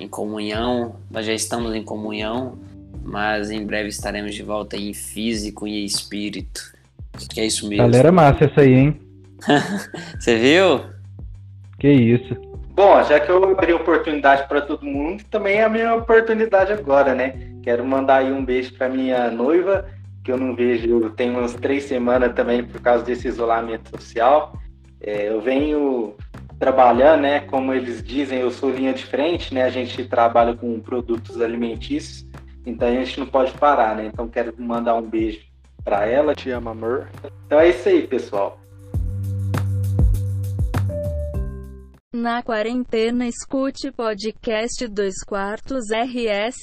em 0.00 0.08
comunhão. 0.08 0.96
Nós 1.08 1.24
já 1.24 1.32
estamos 1.32 1.72
em 1.72 1.84
comunhão, 1.84 2.58
mas 3.04 3.52
em 3.52 3.64
breve 3.64 3.90
estaremos 3.90 4.34
de 4.34 4.42
volta 4.42 4.76
em 4.76 4.92
físico 4.92 5.68
e 5.68 5.84
espírito. 5.84 6.60
Que 7.30 7.42
é 7.42 7.46
isso 7.46 7.68
mesmo. 7.68 7.84
Galera 7.84 8.10
massa 8.10 8.46
essa 8.46 8.62
aí, 8.62 8.74
hein? 8.74 9.00
Você 10.18 10.36
viu? 10.36 10.80
Que 11.78 11.92
isso. 11.92 12.34
Bom, 12.74 13.00
já 13.04 13.20
que 13.20 13.30
eu 13.30 13.52
abri 13.52 13.72
oportunidade 13.72 14.48
para 14.48 14.62
todo 14.62 14.84
mundo, 14.84 15.22
também 15.30 15.58
é 15.58 15.62
a 15.62 15.68
minha 15.68 15.94
oportunidade 15.94 16.72
agora, 16.72 17.14
né? 17.14 17.52
Quero 17.62 17.84
mandar 17.84 18.16
aí 18.16 18.32
um 18.32 18.44
beijo 18.44 18.74
para 18.74 18.88
minha 18.88 19.30
noiva 19.30 19.86
que 20.24 20.32
eu 20.32 20.36
não 20.36 20.56
vejo 20.56 21.08
tem 21.10 21.30
umas 21.30 21.54
três 21.54 21.84
semanas 21.84 22.34
também 22.34 22.64
por 22.64 22.80
causa 22.82 23.04
desse 23.04 23.28
isolamento 23.28 23.96
social. 23.96 24.58
É, 25.00 25.28
eu 25.28 25.40
venho 25.40 26.14
trabalhando, 26.58 27.22
né? 27.22 27.40
Como 27.40 27.72
eles 27.72 28.02
dizem, 28.02 28.40
eu 28.40 28.50
sou 28.50 28.70
linha 28.70 28.92
de 28.92 29.04
frente, 29.06 29.54
né? 29.54 29.62
A 29.62 29.70
gente 29.70 30.04
trabalha 30.04 30.54
com 30.54 30.80
produtos 30.80 31.40
alimentícios, 31.40 32.26
então 32.66 32.88
a 32.88 32.92
gente 32.92 33.20
não 33.20 33.26
pode 33.26 33.52
parar, 33.52 33.96
né? 33.96 34.06
Então 34.06 34.28
quero 34.28 34.52
mandar 34.58 34.94
um 34.96 35.02
beijo 35.02 35.40
para 35.84 36.06
ela. 36.06 36.34
Te 36.34 36.50
amo, 36.50 36.70
amor. 36.70 37.08
Então 37.46 37.60
é 37.60 37.68
isso 37.68 37.88
aí, 37.88 38.06
pessoal. 38.06 38.60
Na 42.12 42.42
quarentena, 42.42 43.28
escute 43.28 43.92
podcast 43.92 44.88
dois 44.88 45.22
quartos 45.24 45.84
RSRSRS. 45.92 46.58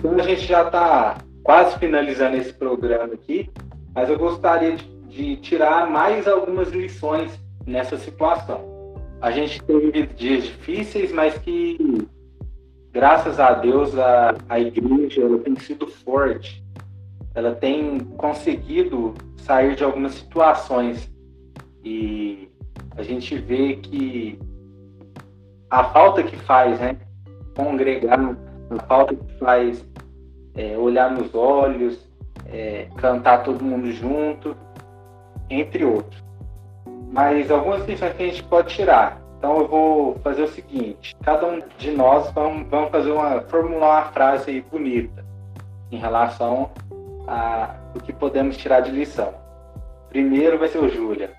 Então 0.00 0.14
a 0.18 0.22
gente 0.22 0.46
já 0.46 0.62
está 0.62 1.18
quase 1.44 1.78
finalizando 1.78 2.38
esse 2.38 2.54
programa 2.54 3.12
aqui, 3.12 3.50
mas 3.94 4.08
eu 4.08 4.18
gostaria 4.18 4.74
de, 4.74 4.84
de, 5.08 5.36
tirar 5.36 5.90
mais 5.90 6.26
algumas 6.26 6.70
lições 6.70 7.38
nessa 7.66 7.98
situação. 7.98 8.64
A 9.20 9.30
gente 9.30 9.62
teve 9.62 10.06
dias 10.06 10.44
difíceis, 10.44 11.12
mas 11.12 11.36
que, 11.36 11.76
graças 12.90 13.38
a 13.38 13.52
Deus, 13.52 13.96
a, 13.98 14.34
a 14.48 14.58
igreja 14.58 15.20
ela 15.20 15.38
tem 15.38 15.54
sido 15.56 15.86
forte. 15.86 16.64
Ela 17.34 17.54
tem 17.54 17.98
conseguido 18.16 19.12
sair 19.36 19.76
de 19.76 19.84
algumas 19.84 20.14
situações. 20.14 21.12
E 21.84 22.48
a 22.96 23.02
gente 23.02 23.36
vê 23.36 23.76
que 23.76 24.38
a 25.68 25.84
falta 25.84 26.22
que 26.22 26.36
faz, 26.36 26.80
né? 26.80 26.96
Congregar, 27.54 28.34
a 28.70 28.82
falta 28.86 29.14
que 29.14 29.38
faz 29.38 29.84
é, 30.54 30.76
olhar 30.76 31.10
nos 31.10 31.34
olhos, 31.34 31.98
é, 32.46 32.88
cantar 32.96 33.42
todo 33.42 33.64
mundo 33.64 33.90
junto, 33.92 34.56
entre 35.48 35.84
outros. 35.84 36.22
Mas 37.12 37.50
algumas 37.50 37.86
lições 37.86 38.14
que 38.14 38.22
a 38.22 38.26
gente 38.26 38.42
pode 38.44 38.74
tirar. 38.74 39.20
Então 39.38 39.58
eu 39.58 39.68
vou 39.68 40.14
fazer 40.22 40.42
o 40.42 40.48
seguinte: 40.48 41.16
cada 41.22 41.46
um 41.46 41.62
de 41.78 41.90
nós 41.90 42.30
vamos, 42.32 42.68
vamos 42.68 42.90
fazer 42.90 43.10
uma 43.10 43.40
formular 43.42 44.02
uma 44.02 44.12
frase 44.12 44.64
bonita 44.70 45.24
em 45.90 45.98
relação 45.98 46.70
a 47.26 47.74
o 47.94 48.00
que 48.00 48.12
podemos 48.12 48.56
tirar 48.56 48.80
de 48.80 48.90
lição. 48.90 49.34
Primeiro 50.10 50.58
vai 50.58 50.68
ser 50.68 50.78
o 50.78 50.88
Júlia. 50.88 51.30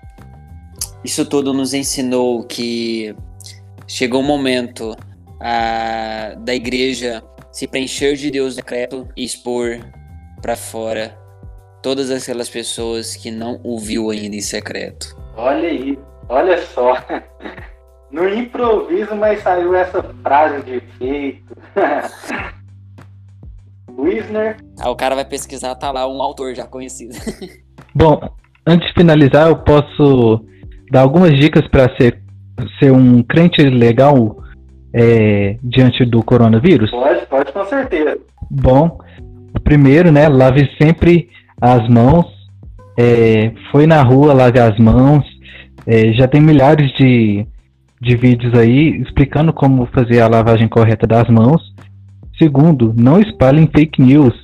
Isso 1.04 1.24
tudo 1.26 1.52
nos 1.52 1.74
ensinou 1.74 2.44
que 2.44 3.14
chegou 3.86 4.20
o 4.20 4.24
momento 4.24 4.96
a, 5.42 6.34
da 6.38 6.54
igreja 6.54 7.22
se 7.50 7.66
preencher 7.66 8.14
de 8.14 8.30
Deus 8.30 8.56
decreto 8.56 9.08
e 9.16 9.24
expor 9.24 9.80
para 10.40 10.56
fora 10.56 11.18
todas 11.82 12.10
aquelas 12.10 12.48
pessoas 12.48 13.16
que 13.16 13.30
não 13.30 13.60
ouviu 13.62 14.10
ainda 14.10 14.36
em 14.36 14.40
secreto. 14.40 15.16
Olha 15.36 15.68
aí, 15.68 15.98
Olha 16.32 16.58
só. 16.66 16.96
No 18.10 18.28
improviso, 18.28 19.16
mas 19.16 19.42
saiu 19.42 19.74
essa 19.74 20.02
frase 20.22 20.62
de 20.64 20.74
efeito. 20.74 21.56
Wisner. 23.98 24.58
Ah, 24.78 24.90
o 24.90 24.96
cara 24.96 25.14
vai 25.14 25.24
pesquisar, 25.24 25.74
tá 25.76 25.90
lá 25.90 26.06
um 26.06 26.20
autor 26.20 26.54
já 26.54 26.66
conhecido. 26.66 27.14
Bom, 27.96 28.20
antes 28.66 28.86
de 28.88 28.92
finalizar, 28.92 29.48
eu 29.48 29.56
posso 29.56 30.44
dar 30.90 31.00
algumas 31.00 31.30
dicas 31.40 31.66
para 31.68 31.88
ser, 31.96 32.22
ser 32.78 32.92
um 32.92 33.22
crente 33.22 33.62
legal 33.62 34.41
é, 34.94 35.56
diante 35.62 36.04
do 36.04 36.22
coronavírus? 36.22 36.90
Pode, 36.90 37.26
pode 37.26 37.52
com 37.52 37.64
certeza. 37.64 38.18
Bom, 38.50 38.98
primeiro, 39.64 40.12
né, 40.12 40.28
lave 40.28 40.68
sempre 40.80 41.28
as 41.60 41.88
mãos. 41.88 42.26
É, 42.98 43.52
foi 43.70 43.86
na 43.86 44.02
rua, 44.02 44.34
lave 44.34 44.58
as 44.60 44.78
mãos. 44.78 45.24
É, 45.86 46.12
já 46.12 46.28
tem 46.28 46.40
milhares 46.40 46.92
de, 46.96 47.46
de 48.00 48.16
vídeos 48.16 48.54
aí 48.58 49.00
explicando 49.00 49.52
como 49.52 49.86
fazer 49.86 50.20
a 50.20 50.28
lavagem 50.28 50.68
correta 50.68 51.06
das 51.06 51.28
mãos. 51.28 51.62
Segundo, 52.38 52.94
não 52.96 53.20
espalhem 53.20 53.70
fake 53.74 54.00
news. 54.02 54.34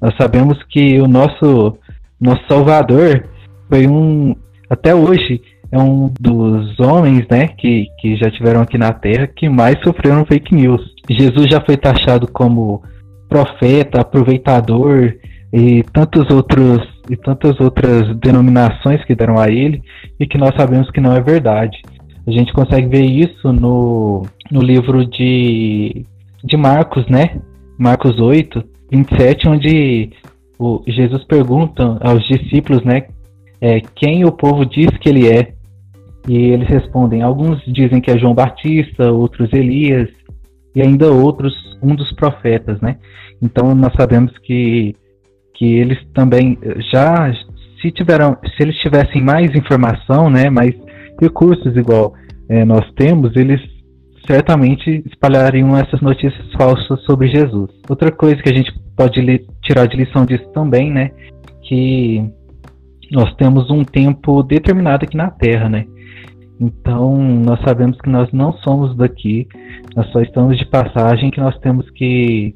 Nós 0.00 0.14
sabemos 0.16 0.62
que 0.70 1.00
o 1.00 1.06
nosso, 1.06 1.76
nosso 2.20 2.42
Salvador 2.48 3.28
foi 3.68 3.86
um, 3.86 4.34
até 4.70 4.94
hoje, 4.94 5.40
é 5.70 5.78
um 5.78 6.10
dos 6.18 6.78
homens, 6.80 7.26
né, 7.30 7.48
que, 7.48 7.86
que 8.00 8.16
já 8.16 8.30
tiveram 8.30 8.62
aqui 8.62 8.78
na 8.78 8.92
Terra 8.92 9.26
que 9.26 9.48
mais 9.48 9.76
sofreram 9.82 10.24
fake 10.24 10.54
news. 10.54 10.80
Jesus 11.10 11.46
já 11.50 11.60
foi 11.60 11.76
taxado 11.76 12.26
como 12.28 12.82
profeta, 13.28 14.00
aproveitador 14.00 15.14
e 15.52 15.82
tantos 15.92 16.30
outros 16.30 16.86
e 17.10 17.16
tantas 17.16 17.58
outras 17.58 18.14
denominações 18.18 19.02
que 19.04 19.14
deram 19.14 19.38
a 19.38 19.48
ele 19.48 19.82
e 20.20 20.26
que 20.26 20.36
nós 20.36 20.54
sabemos 20.56 20.90
que 20.90 21.00
não 21.00 21.14
é 21.14 21.20
verdade. 21.20 21.78
A 22.26 22.30
gente 22.30 22.52
consegue 22.52 22.88
ver 22.88 23.04
isso 23.04 23.52
no, 23.52 24.26
no 24.50 24.60
livro 24.60 25.06
de, 25.06 26.04
de 26.44 26.56
Marcos, 26.56 27.06
né? 27.08 27.40
Marcos 27.78 28.20
8, 28.20 28.62
27, 28.92 29.48
onde 29.48 30.10
o, 30.58 30.82
Jesus 30.86 31.24
pergunta 31.24 31.98
aos 32.02 32.26
discípulos, 32.26 32.84
né? 32.84 33.04
É, 33.60 33.80
quem 33.96 34.24
o 34.24 34.32
povo 34.32 34.66
diz 34.66 34.90
que 34.98 35.08
ele 35.08 35.28
é. 35.28 35.54
E 36.28 36.36
eles 36.36 36.68
respondem: 36.68 37.22
alguns 37.22 37.60
dizem 37.66 38.00
que 38.00 38.10
é 38.10 38.18
João 38.18 38.34
Batista, 38.34 39.10
outros 39.10 39.50
Elias, 39.52 40.08
e 40.74 40.82
ainda 40.82 41.10
outros, 41.10 41.54
um 41.82 41.94
dos 41.94 42.12
profetas, 42.12 42.80
né? 42.80 42.98
Então 43.42 43.74
nós 43.74 43.92
sabemos 43.94 44.36
que, 44.38 44.94
que 45.54 45.76
eles 45.76 45.98
também 46.14 46.58
já, 46.92 47.32
se 47.80 47.90
tiveram, 47.90 48.36
se 48.44 48.62
eles 48.62 48.76
tivessem 48.76 49.22
mais 49.22 49.54
informação, 49.54 50.28
né, 50.28 50.50
mais 50.50 50.74
recursos 51.20 51.76
igual 51.76 52.14
é, 52.48 52.64
nós 52.64 52.84
temos, 52.96 53.34
eles 53.34 53.60
certamente 54.26 55.02
espalhariam 55.06 55.76
essas 55.76 56.00
notícias 56.00 56.52
falsas 56.52 57.00
sobre 57.04 57.28
Jesus. 57.28 57.70
Outra 57.88 58.12
coisa 58.12 58.42
que 58.42 58.50
a 58.50 58.54
gente 58.54 58.72
pode 58.96 59.20
tirar 59.62 59.86
de 59.86 59.96
lição 59.96 60.26
disso 60.26 60.46
também, 60.52 60.92
né, 60.92 61.10
que 61.62 62.22
nós 63.10 63.34
temos 63.36 63.70
um 63.70 63.84
tempo 63.84 64.42
determinado 64.42 65.04
aqui 65.04 65.16
na 65.16 65.30
Terra, 65.30 65.68
né? 65.68 65.86
Então, 66.60 67.16
nós 67.16 67.60
sabemos 67.60 67.96
que 67.98 68.10
nós 68.10 68.30
não 68.32 68.52
somos 68.64 68.96
daqui, 68.96 69.46
nós 69.94 70.10
só 70.10 70.20
estamos 70.20 70.58
de 70.58 70.66
passagem, 70.66 71.30
que 71.30 71.40
nós 71.40 71.56
temos 71.58 71.88
que 71.90 72.54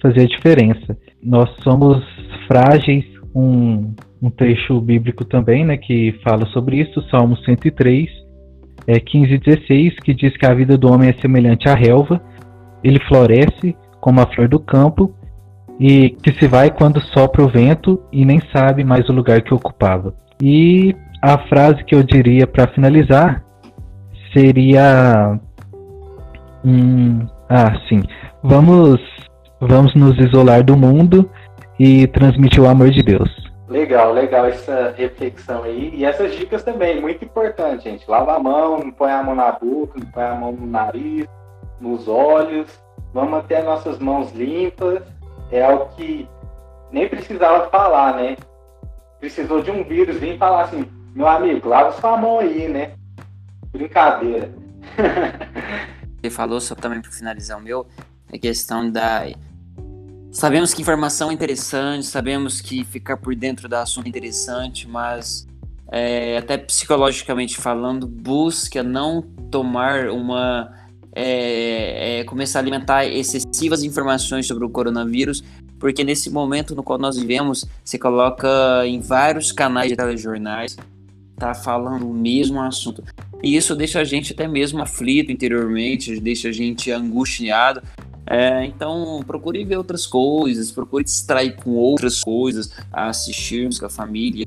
fazer 0.00 0.22
a 0.22 0.26
diferença. 0.26 0.96
Nós 1.22 1.50
somos 1.62 2.02
frágeis, 2.46 3.04
um, 3.34 3.94
um 4.22 4.30
trecho 4.30 4.80
bíblico 4.80 5.24
também, 5.24 5.64
né, 5.64 5.76
que 5.76 6.18
fala 6.24 6.46
sobre 6.46 6.80
isso, 6.80 7.02
Salmo 7.10 7.36
103, 7.36 8.08
é, 8.86 8.98
15 8.98 9.34
e 9.34 9.38
16, 9.38 9.94
que 10.02 10.14
diz 10.14 10.36
que 10.36 10.46
a 10.46 10.54
vida 10.54 10.76
do 10.76 10.90
homem 10.90 11.10
é 11.10 11.20
semelhante 11.20 11.68
à 11.68 11.74
relva, 11.74 12.20
ele 12.82 12.98
floresce 13.06 13.76
como 14.00 14.20
a 14.20 14.26
flor 14.26 14.48
do 14.48 14.58
campo, 14.58 15.14
e 15.78 16.10
que 16.22 16.32
se 16.38 16.46
vai 16.46 16.70
quando 16.70 17.00
sopra 17.00 17.42
o 17.42 17.48
vento 17.48 18.00
e 18.12 18.24
nem 18.24 18.40
sabe 18.52 18.84
mais 18.84 19.08
o 19.08 19.12
lugar 19.12 19.42
que 19.42 19.54
ocupava. 19.54 20.14
E 20.40 20.94
a 21.20 21.38
frase 21.48 21.84
que 21.84 21.94
eu 21.94 22.02
diria 22.02 22.46
para 22.46 22.68
finalizar 22.72 23.41
seria 24.32 25.38
hum, 26.64 27.26
ah 27.48 27.74
sim. 27.88 28.02
Vamos 28.42 29.00
vamos 29.60 29.94
nos 29.94 30.18
isolar 30.18 30.64
do 30.64 30.76
mundo 30.76 31.30
e 31.78 32.06
transmitir 32.08 32.60
o 32.60 32.68
amor 32.68 32.90
de 32.90 33.02
Deus. 33.02 33.30
Legal 33.68 34.12
legal 34.12 34.46
essa 34.46 34.94
reflexão 34.96 35.62
aí. 35.62 35.92
E 35.94 36.04
essas 36.04 36.34
dicas 36.34 36.62
também 36.62 37.00
muito 37.00 37.24
importante 37.24 37.84
gente. 37.84 38.10
Lava 38.10 38.36
a 38.36 38.38
mão 38.38 38.78
não 38.78 38.90
põe 38.90 39.10
a 39.10 39.22
mão 39.22 39.34
na 39.34 39.52
boca 39.52 39.98
não 39.98 40.06
põe 40.10 40.24
a 40.24 40.34
mão 40.34 40.52
no 40.52 40.66
nariz 40.66 41.26
nos 41.80 42.08
olhos. 42.08 42.82
Vamos 43.14 43.30
manter 43.30 43.62
nossas 43.62 43.98
mãos 43.98 44.32
limpas. 44.32 45.02
É 45.50 45.62
algo 45.62 45.88
que 45.96 46.28
nem 46.90 47.08
precisava 47.08 47.68
falar 47.68 48.16
né? 48.16 48.36
Precisou 49.20 49.62
de 49.62 49.70
um 49.70 49.84
vírus 49.84 50.16
vir 50.18 50.38
falar 50.38 50.62
assim 50.62 50.86
meu 51.14 51.28
amigo, 51.28 51.68
lava 51.68 51.92
sua 51.92 52.16
mão 52.16 52.38
aí, 52.38 52.68
né? 52.68 52.92
Brincadeira. 53.72 54.52
Você 56.20 56.30
falou 56.30 56.60
só 56.60 56.74
também 56.74 57.00
para 57.00 57.10
finalizar 57.10 57.58
o 57.58 57.62
meu, 57.62 57.86
a 58.32 58.38
questão 58.38 58.90
da. 58.90 59.24
Sabemos 60.30 60.72
que 60.72 60.80
informação 60.80 61.30
é 61.30 61.34
interessante, 61.34 62.06
sabemos 62.06 62.60
que 62.60 62.84
ficar 62.84 63.16
por 63.16 63.34
dentro 63.34 63.68
da 63.68 63.82
assunto 63.82 64.06
é 64.06 64.08
interessante, 64.08 64.88
mas 64.88 65.46
é, 65.90 66.38
até 66.38 66.56
psicologicamente 66.56 67.56
falando, 67.58 68.06
busca 68.06 68.82
não 68.82 69.22
tomar 69.50 70.08
uma. 70.10 70.72
É, 71.14 72.20
é, 72.20 72.24
começar 72.24 72.60
a 72.60 72.62
alimentar 72.62 73.04
excessivas 73.04 73.82
informações 73.82 74.46
sobre 74.46 74.64
o 74.64 74.70
coronavírus, 74.70 75.44
porque 75.78 76.02
nesse 76.02 76.30
momento 76.30 76.74
no 76.74 76.82
qual 76.82 76.98
nós 76.98 77.18
vivemos, 77.18 77.66
se 77.84 77.98
coloca 77.98 78.48
em 78.86 78.98
vários 79.00 79.52
canais 79.52 79.90
de 79.90 79.96
telejornais, 79.96 80.78
tá 81.36 81.52
falando 81.52 82.08
o 82.08 82.14
mesmo 82.14 82.62
assunto. 82.62 83.04
E 83.42 83.56
isso 83.56 83.74
deixa 83.74 84.00
a 84.00 84.04
gente 84.04 84.32
até 84.32 84.46
mesmo 84.46 84.80
aflito 84.80 85.32
interiormente, 85.32 86.20
deixa 86.20 86.48
a 86.48 86.52
gente 86.52 86.90
angustiado. 86.90 87.82
É, 88.26 88.64
então, 88.64 89.20
procure 89.26 89.64
ver 89.64 89.76
outras 89.76 90.06
coisas, 90.06 90.70
procure 90.70 91.02
distrair 91.02 91.56
com 91.56 91.70
outras 91.72 92.22
coisas, 92.22 92.72
assistirmos 92.92 93.80
com 93.80 93.86
a 93.86 93.90
família. 93.90 94.46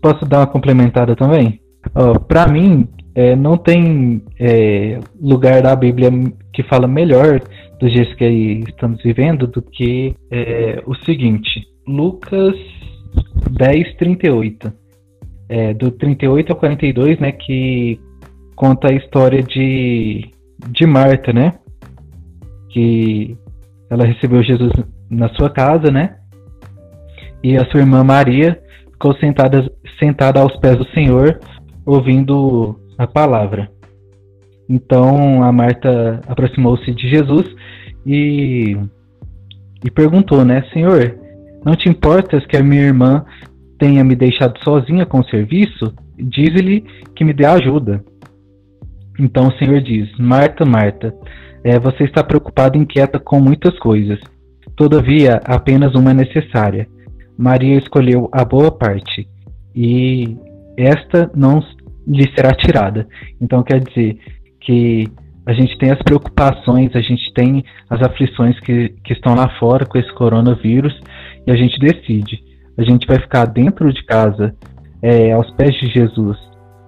Posso 0.00 0.24
dar 0.24 0.38
uma 0.38 0.46
complementada 0.46 1.16
também? 1.16 1.60
Oh, 1.94 2.20
Para 2.20 2.46
mim, 2.46 2.88
é, 3.14 3.34
não 3.34 3.58
tem 3.58 4.22
é, 4.38 5.00
lugar 5.20 5.62
da 5.62 5.74
Bíblia 5.74 6.10
que 6.52 6.62
fala 6.62 6.86
melhor 6.86 7.40
dos 7.80 7.92
dias 7.92 8.12
que 8.14 8.24
estamos 8.68 9.02
vivendo 9.02 9.46
do 9.46 9.60
que 9.60 10.14
é, 10.30 10.82
o 10.86 10.94
seguinte: 10.94 11.66
Lucas 11.86 12.54
10, 13.50 13.96
38 13.96 14.86
é, 15.48 15.74
do 15.74 15.90
38 15.90 16.52
ao 16.52 16.58
42, 16.58 17.18
né, 17.18 17.32
que 17.32 18.00
conta 18.56 18.90
a 18.90 18.94
história 18.94 19.42
de, 19.42 20.30
de 20.70 20.86
Marta, 20.86 21.32
né, 21.32 21.52
que 22.70 23.36
ela 23.90 24.04
recebeu 24.04 24.42
Jesus 24.42 24.72
na 25.10 25.28
sua 25.34 25.50
casa, 25.50 25.90
né, 25.92 26.16
e 27.44 27.56
a 27.56 27.64
sua 27.66 27.80
irmã 27.80 28.02
Maria 28.02 28.60
ficou 28.92 29.14
sentada, 29.18 29.70
sentada 30.00 30.40
aos 30.40 30.56
pés 30.56 30.76
do 30.76 30.88
Senhor, 30.88 31.38
ouvindo 31.84 32.80
a 32.98 33.06
palavra. 33.06 33.70
Então 34.68 35.44
a 35.44 35.52
Marta 35.52 36.20
aproximou-se 36.26 36.90
de 36.92 37.08
Jesus 37.08 37.46
e, 38.04 38.76
e 39.84 39.90
perguntou, 39.90 40.44
né, 40.44 40.64
Senhor, 40.72 41.16
não 41.64 41.76
te 41.76 41.88
importas 41.88 42.44
que 42.46 42.56
a 42.56 42.62
minha 42.62 42.82
irmã 42.82 43.24
tenha 43.78 44.02
me 44.02 44.16
deixado 44.16 44.58
sozinha 44.64 45.04
com 45.04 45.20
o 45.20 45.28
serviço, 45.28 45.94
diz-lhe 46.18 46.84
que 47.14 47.24
me 47.24 47.34
dê 47.34 47.44
ajuda. 47.44 48.02
Então 49.18 49.48
o 49.48 49.58
Senhor 49.58 49.80
diz: 49.80 50.08
Marta, 50.18 50.64
Marta, 50.64 51.14
é, 51.64 51.78
você 51.78 52.04
está 52.04 52.22
preocupada 52.22 52.76
e 52.76 52.80
inquieta 52.80 53.18
com 53.18 53.40
muitas 53.40 53.78
coisas. 53.78 54.18
Todavia, 54.76 55.40
apenas 55.44 55.94
uma 55.94 56.10
é 56.10 56.14
necessária. 56.14 56.86
Maria 57.38 57.78
escolheu 57.78 58.28
a 58.32 58.44
boa 58.44 58.70
parte, 58.70 59.28
e 59.74 60.36
esta 60.76 61.30
não 61.34 61.62
lhe 62.06 62.30
será 62.34 62.52
tirada. 62.54 63.06
Então 63.40 63.62
quer 63.62 63.80
dizer 63.80 64.18
que 64.60 65.06
a 65.46 65.52
gente 65.52 65.78
tem 65.78 65.90
as 65.90 66.02
preocupações, 66.02 66.94
a 66.94 67.00
gente 67.00 67.32
tem 67.34 67.64
as 67.88 68.02
aflições 68.02 68.58
que, 68.60 68.88
que 69.04 69.12
estão 69.12 69.34
lá 69.34 69.48
fora 69.58 69.86
com 69.86 69.98
esse 69.98 70.12
coronavírus, 70.14 70.98
e 71.46 71.50
a 71.50 71.56
gente 71.56 71.78
decide 71.78 72.46
a 72.78 72.82
gente 72.82 73.06
vai 73.06 73.18
ficar 73.18 73.46
dentro 73.46 73.92
de 73.92 74.04
casa, 74.04 74.54
é, 75.02 75.32
aos 75.32 75.50
pés 75.52 75.74
de 75.76 75.86
Jesus, 75.88 76.36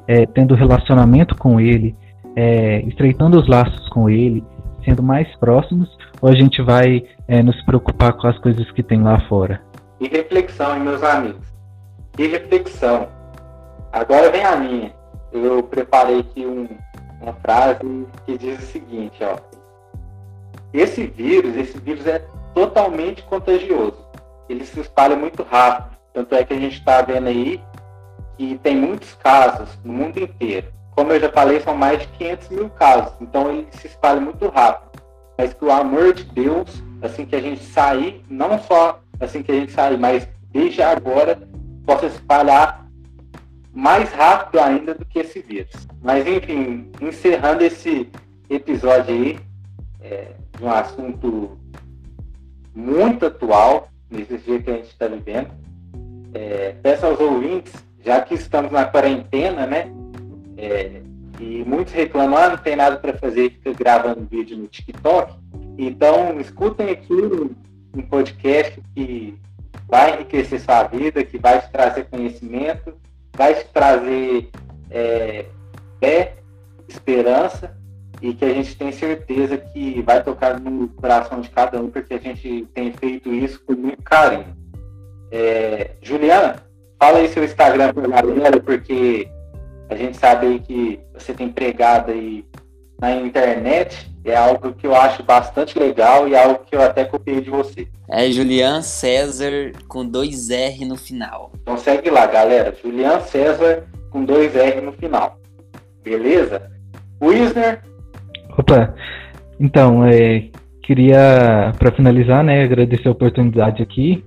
é, 0.06 0.26
tendo 0.26 0.54
relacionamento 0.54 1.34
com 1.36 1.60
Ele, 1.60 1.94
é, 2.38 2.82
estreitando 2.82 3.36
os 3.36 3.48
laços 3.48 3.88
com 3.88 4.08
Ele, 4.08 4.44
sendo 4.84 5.02
mais 5.02 5.26
próximos, 5.38 5.88
ou 6.22 6.28
a 6.28 6.36
gente 6.36 6.62
vai 6.62 7.04
é, 7.26 7.42
nos 7.42 7.60
preocupar 7.64 8.12
com 8.12 8.28
as 8.28 8.38
coisas 8.38 8.70
que 8.70 8.82
tem 8.82 9.02
lá 9.02 9.18
fora? 9.28 9.60
E 9.98 10.06
reflexão, 10.06 10.76
hein, 10.76 10.82
meus 10.82 11.02
amigos? 11.02 11.44
E 12.16 12.28
reflexão. 12.28 13.08
Agora 13.92 14.30
vem 14.30 14.44
a 14.44 14.54
minha. 14.54 14.92
eu 15.32 15.64
preparei 15.64 16.20
aqui 16.20 16.46
um, 16.46 16.68
uma 17.20 17.32
frase 17.32 18.06
que 18.24 18.38
diz 18.38 18.56
o 18.60 18.66
seguinte, 18.66 19.18
ó. 19.20 19.36
Esse 20.72 21.08
vírus, 21.08 21.56
esse 21.56 21.76
vírus 21.80 22.06
é 22.06 22.20
totalmente 22.54 23.20
contagioso. 23.24 23.98
Ele 24.48 24.64
se 24.64 24.78
espalha 24.78 25.16
muito 25.16 25.42
rápido. 25.42 25.98
Tanto 26.14 26.36
é 26.36 26.44
que 26.44 26.54
a 26.54 26.58
gente 26.58 26.74
está 26.74 27.02
vendo 27.02 27.26
aí 27.26 27.60
que 28.36 28.56
tem 28.58 28.76
muitos 28.76 29.12
casos 29.14 29.76
no 29.82 29.92
mundo 29.92 30.20
inteiro. 30.20 30.77
Como 30.98 31.12
eu 31.12 31.20
já 31.20 31.30
falei, 31.30 31.60
são 31.60 31.76
mais 31.76 32.00
de 32.00 32.08
500 32.08 32.48
mil 32.48 32.70
casos. 32.70 33.12
Então 33.20 33.48
ele 33.52 33.68
se 33.70 33.86
espalha 33.86 34.20
muito 34.20 34.48
rápido. 34.48 35.00
Mas 35.38 35.54
que 35.54 35.64
o 35.64 35.70
amor 35.70 36.12
de 36.12 36.24
Deus, 36.24 36.82
assim 37.00 37.24
que 37.24 37.36
a 37.36 37.40
gente 37.40 37.62
sair, 37.62 38.24
não 38.28 38.58
só 38.58 39.00
assim 39.20 39.40
que 39.40 39.52
a 39.52 39.54
gente 39.54 39.70
sair, 39.70 39.96
mas 39.96 40.28
desde 40.50 40.82
agora, 40.82 41.38
possa 41.86 42.06
espalhar 42.06 42.84
mais 43.72 44.12
rápido 44.12 44.58
ainda 44.58 44.92
do 44.92 45.04
que 45.04 45.20
esse 45.20 45.40
vírus. 45.40 45.86
Mas 46.02 46.26
enfim, 46.26 46.90
encerrando 47.00 47.62
esse 47.62 48.10
episódio 48.50 49.14
aí, 49.14 49.38
é, 50.02 50.32
de 50.56 50.64
um 50.64 50.68
assunto 50.68 51.56
muito 52.74 53.24
atual, 53.24 53.88
nesse 54.10 54.36
dia 54.38 54.60
que 54.60 54.68
a 54.68 54.74
gente 54.74 54.88
está 54.88 55.06
vivendo. 55.06 55.50
É, 56.34 56.74
peço 56.82 57.06
aos 57.06 57.20
ouvintes, 57.20 57.72
já 58.04 58.20
que 58.20 58.34
estamos 58.34 58.72
na 58.72 58.84
quarentena, 58.84 59.64
né? 59.64 59.92
É, 60.58 61.00
e 61.38 61.64
muitos 61.64 61.92
reclamam, 61.92 62.36
ah, 62.36 62.48
não 62.50 62.58
tem 62.58 62.74
nada 62.74 62.96
para 62.96 63.16
fazer, 63.16 63.50
fica 63.50 63.72
gravando 63.72 64.26
vídeo 64.28 64.56
no 64.56 64.66
TikTok. 64.66 65.34
Então, 65.78 66.40
escutem 66.40 66.90
aqui 66.90 67.14
um, 67.14 67.54
um 67.94 68.02
podcast 68.02 68.82
que 68.92 69.38
vai 69.86 70.14
enriquecer 70.14 70.60
sua 70.60 70.82
vida, 70.82 71.24
que 71.24 71.38
vai 71.38 71.60
te 71.60 71.70
trazer 71.70 72.06
conhecimento, 72.06 72.92
vai 73.36 73.54
te 73.54 73.64
trazer 73.66 74.50
é, 74.90 75.46
fé, 76.00 76.34
esperança 76.88 77.76
e 78.20 78.34
que 78.34 78.44
a 78.44 78.52
gente 78.52 78.76
tem 78.76 78.90
certeza 78.90 79.56
que 79.56 80.02
vai 80.02 80.22
tocar 80.24 80.58
no 80.58 80.88
coração 80.88 81.40
de 81.40 81.48
cada 81.50 81.80
um, 81.80 81.88
porque 81.88 82.14
a 82.14 82.18
gente 82.18 82.66
tem 82.74 82.92
feito 82.92 83.32
isso 83.32 83.62
com 83.64 83.74
muito 83.74 84.02
carinho. 84.02 84.56
É, 85.30 85.92
Juliana, 86.02 86.56
fala 86.98 87.18
aí 87.18 87.28
seu 87.28 87.44
Instagram 87.44 87.94
para 87.94 88.06
a 88.06 88.22
galera, 88.22 88.60
porque 88.60 89.28
a 89.88 89.94
gente 89.94 90.16
sabe 90.16 90.60
que 90.60 90.98
você 91.14 91.32
tem 91.32 91.48
pregado 91.48 92.10
aí 92.10 92.44
na 93.00 93.14
internet, 93.16 94.10
é 94.24 94.36
algo 94.36 94.72
que 94.72 94.86
eu 94.86 94.94
acho 94.94 95.22
bastante 95.22 95.78
legal 95.78 96.28
e 96.28 96.34
é 96.34 96.44
algo 96.44 96.64
que 96.64 96.74
eu 96.74 96.82
até 96.82 97.04
copiei 97.04 97.40
de 97.40 97.50
você. 97.50 97.86
É 98.10 98.30
Julian 98.30 98.82
César 98.82 99.72
com 99.86 100.04
dois 100.04 100.50
R 100.50 100.84
no 100.84 100.96
final. 100.96 101.52
Então 101.62 101.76
segue 101.76 102.10
lá, 102.10 102.26
galera. 102.26 102.74
Julian 102.82 103.20
César 103.20 103.84
com 104.10 104.24
dois 104.24 104.54
R 104.56 104.80
no 104.80 104.92
final. 104.92 105.38
Beleza? 106.02 106.70
Wisner, 107.20 107.82
Opa, 108.58 108.92
então, 109.60 110.04
é, 110.04 110.48
queria, 110.82 111.72
para 111.78 111.92
finalizar, 111.92 112.42
né, 112.42 112.64
agradecer 112.64 113.06
a 113.06 113.12
oportunidade 113.12 113.80
aqui. 113.80 114.24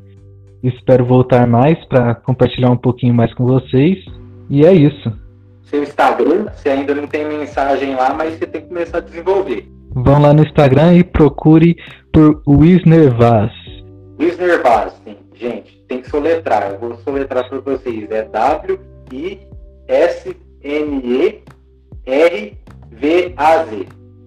Espero 0.64 1.06
voltar 1.06 1.46
mais 1.46 1.78
para 1.86 2.16
compartilhar 2.16 2.70
um 2.70 2.78
pouquinho 2.78 3.14
mais 3.14 3.34
com 3.34 3.46
vocês. 3.46 3.98
E 4.50 4.66
é 4.66 4.72
isso. 4.72 5.12
Seu 5.72 5.82
Instagram, 5.84 6.48
você 6.54 6.68
ainda 6.70 6.94
não 6.94 7.08
tem 7.08 7.26
mensagem 7.26 7.96
lá, 7.96 8.14
mas 8.14 8.34
você 8.34 8.46
tem 8.46 8.62
que 8.62 8.68
começar 8.68 8.98
a 8.98 9.02
desenvolver. 9.02 9.66
Vão 9.96 10.22
lá 10.22 10.34
no 10.34 10.44
Instagram 10.44 10.96
e 10.96 11.04
procure 11.04 11.78
por 12.12 12.44
Wisner 12.46 13.10
Vaz. 13.16 13.54
Wisner 14.20 14.62
Vaz, 14.62 14.94
sim. 15.06 15.16
Gente, 15.34 15.82
tem 15.88 16.02
que 16.02 16.10
soletrar. 16.10 16.72
Eu 16.72 16.78
vou 16.78 16.98
soletrar 16.98 17.48
para 17.48 17.60
vocês. 17.62 18.12
É 18.12 18.24
W-I-S-N-E-R-V-A-Z. 18.24 18.82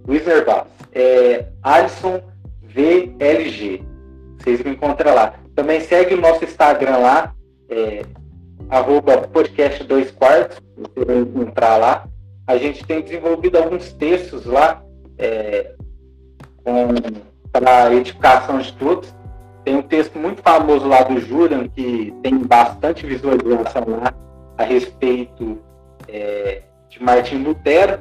Wisner 0.09 0.47
Bass. 0.47 0.67
É, 0.95 1.45
Alisson 1.63 2.23
VLG. 2.63 3.83
Vocês 4.39 4.63
me 4.63 4.71
encontram 4.71 5.15
lá. 5.15 5.35
Também 5.55 5.81
segue 5.81 6.15
o 6.15 6.21
nosso 6.21 6.43
Instagram 6.43 6.97
lá, 6.97 7.35
é, 7.69 8.03
arroba 8.69 9.19
podcast 9.29 9.85
2 9.85 10.11
quartos, 10.13 10.61
você 10.77 11.05
vai 11.05 11.19
encontrar 11.19 11.77
lá. 11.77 12.07
A 12.47 12.57
gente 12.57 12.85
tem 12.85 13.03
desenvolvido 13.03 13.57
alguns 13.57 13.93
textos 13.93 14.45
lá 14.45 14.83
é, 15.19 15.73
para 17.53 17.95
edificação 17.95 18.59
de 18.59 18.73
todos. 18.75 19.15
Tem 19.65 19.77
um 19.77 19.83
texto 19.83 20.19
muito 20.19 20.43
famoso 20.43 20.87
lá 20.87 21.03
do 21.03 21.19
Julian, 21.19 21.69
que 21.69 22.13
tem 22.23 22.39
bastante 22.39 23.07
visualização 23.07 23.85
lá 23.89 24.13
a 24.59 24.65
respeito 24.65 25.59
é, 26.09 26.63
de 26.91 27.03
Martin 27.03 27.43
Lutero 27.43 27.99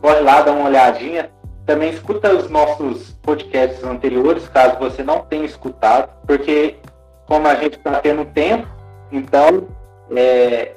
Corre 0.00 0.20
lá, 0.20 0.42
dá 0.42 0.52
uma 0.52 0.68
olhadinha. 0.68 1.30
Também 1.66 1.90
escuta 1.90 2.34
os 2.34 2.48
nossos 2.48 3.12
podcasts 3.22 3.82
anteriores, 3.84 4.48
caso 4.48 4.78
você 4.78 5.02
não 5.02 5.20
tenha 5.20 5.44
escutado, 5.44 6.08
porque 6.26 6.76
como 7.26 7.46
a 7.46 7.54
gente 7.56 7.76
está 7.76 8.00
tendo 8.00 8.24
tempo, 8.24 8.66
então 9.12 9.68
é, 10.10 10.74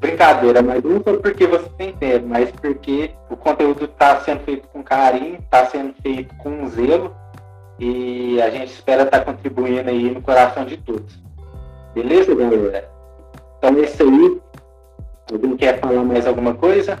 brincadeira, 0.00 0.62
mas 0.62 0.82
não 0.82 1.02
só 1.02 1.16
porque 1.16 1.46
você 1.46 1.68
tem 1.76 1.92
tempo, 1.92 2.26
mas 2.28 2.50
porque 2.50 3.10
o 3.30 3.36
conteúdo 3.36 3.84
está 3.84 4.20
sendo 4.20 4.40
feito 4.44 4.68
com 4.68 4.82
carinho, 4.82 5.36
está 5.36 5.66
sendo 5.66 5.94
feito 6.02 6.34
com 6.36 6.68
zelo 6.68 7.14
e 7.78 8.40
a 8.40 8.50
gente 8.50 8.72
espera 8.72 9.02
estar 9.02 9.20
tá 9.20 9.32
contribuindo 9.32 9.88
aí 9.88 10.10
no 10.10 10.22
coração 10.22 10.64
de 10.64 10.76
todos. 10.78 11.18
Beleza, 11.94 12.34
galera? 12.34 12.90
Então 13.58 13.76
é 13.76 13.84
isso 13.84 14.02
aí. 14.02 14.40
Alguém 15.30 15.56
quer 15.56 15.80
falar 15.80 16.04
mais 16.04 16.26
alguma 16.26 16.54
coisa? 16.54 16.98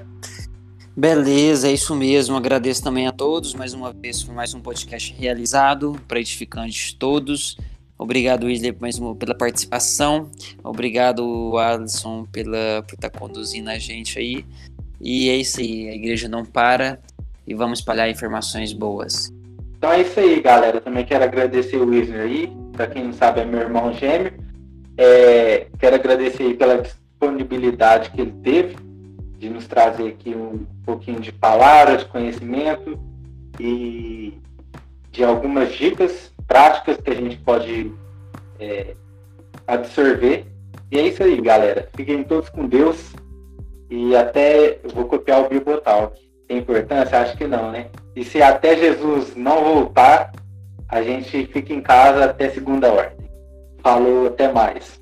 Beleza, 0.96 1.68
é 1.68 1.72
isso 1.72 1.94
mesmo. 1.94 2.36
Agradeço 2.36 2.82
também 2.82 3.06
a 3.06 3.12
todos 3.12 3.54
mais 3.54 3.72
uma 3.72 3.92
vez 3.92 4.22
por 4.24 4.34
mais 4.34 4.52
um 4.52 4.60
podcast 4.60 5.14
realizado 5.16 5.96
para 6.08 6.20
de 6.20 6.96
todos. 6.96 7.56
Obrigado, 7.98 8.46
Wesley, 8.46 8.76
mais 8.80 8.96
uma, 8.96 9.14
pela 9.16 9.34
participação. 9.34 10.30
Obrigado, 10.62 11.58
Alisson, 11.58 12.24
pela, 12.30 12.84
por 12.86 12.94
estar 12.94 13.10
tá 13.10 13.18
conduzindo 13.18 13.68
a 13.70 13.78
gente 13.78 14.20
aí. 14.20 14.46
E 15.00 15.28
é 15.28 15.36
isso 15.36 15.60
aí, 15.60 15.88
a 15.88 15.94
igreja 15.94 16.28
não 16.28 16.44
para 16.44 17.00
e 17.44 17.54
vamos 17.54 17.80
espalhar 17.80 18.08
informações 18.08 18.72
boas. 18.72 19.32
Então 19.76 19.92
é 19.92 20.02
isso 20.02 20.20
aí, 20.20 20.40
galera. 20.40 20.80
Também 20.80 21.04
quero 21.04 21.24
agradecer 21.24 21.76
o 21.76 21.88
Wisner 21.88 22.20
aí. 22.20 22.52
Para 22.72 22.86
quem 22.86 23.04
não 23.04 23.12
sabe, 23.12 23.40
é 23.40 23.44
meu 23.44 23.60
irmão 23.60 23.92
gêmeo. 23.92 24.32
É, 24.96 25.66
quero 25.78 25.96
agradecer 25.96 26.44
aí 26.44 26.54
pela 26.54 26.80
disponibilidade 26.80 28.10
que 28.10 28.20
ele 28.20 28.34
teve 28.44 28.76
de 29.38 29.48
nos 29.48 29.66
trazer 29.66 30.08
aqui 30.08 30.34
um 30.34 30.64
pouquinho 30.84 31.20
de 31.20 31.32
palavras, 31.32 32.00
de 32.00 32.06
conhecimento 32.06 32.98
e 33.58 34.34
de 35.10 35.24
algumas 35.24 35.72
dicas 35.72 36.32
práticas 36.48 36.96
que 36.96 37.10
a 37.10 37.14
gente 37.14 37.36
pode 37.36 37.92
é, 38.58 38.96
absorver. 39.66 40.46
E 40.90 40.98
é 40.98 41.02
isso 41.02 41.22
aí, 41.22 41.40
galera. 41.40 41.88
Fiquem 41.94 42.24
todos 42.24 42.48
com 42.48 42.66
Deus 42.66 43.12
e 43.90 44.16
até 44.16 44.80
eu 44.82 44.90
vou 44.94 45.04
copiar 45.04 45.42
o 45.42 45.48
Bibotalk. 45.48 46.18
Tem 46.48 46.58
importância? 46.58 47.20
Acho 47.20 47.36
que 47.36 47.46
não, 47.46 47.70
né? 47.70 47.88
E 48.16 48.24
se 48.24 48.42
até 48.42 48.74
Jesus 48.76 49.36
não 49.36 49.62
voltar, 49.62 50.32
a 50.88 51.02
gente 51.02 51.46
fica 51.46 51.72
em 51.72 51.82
casa 51.82 52.24
até 52.24 52.48
segunda 52.48 52.90
ordem. 52.90 53.28
Falou, 53.82 54.26
até 54.26 54.50
mais. 54.50 54.98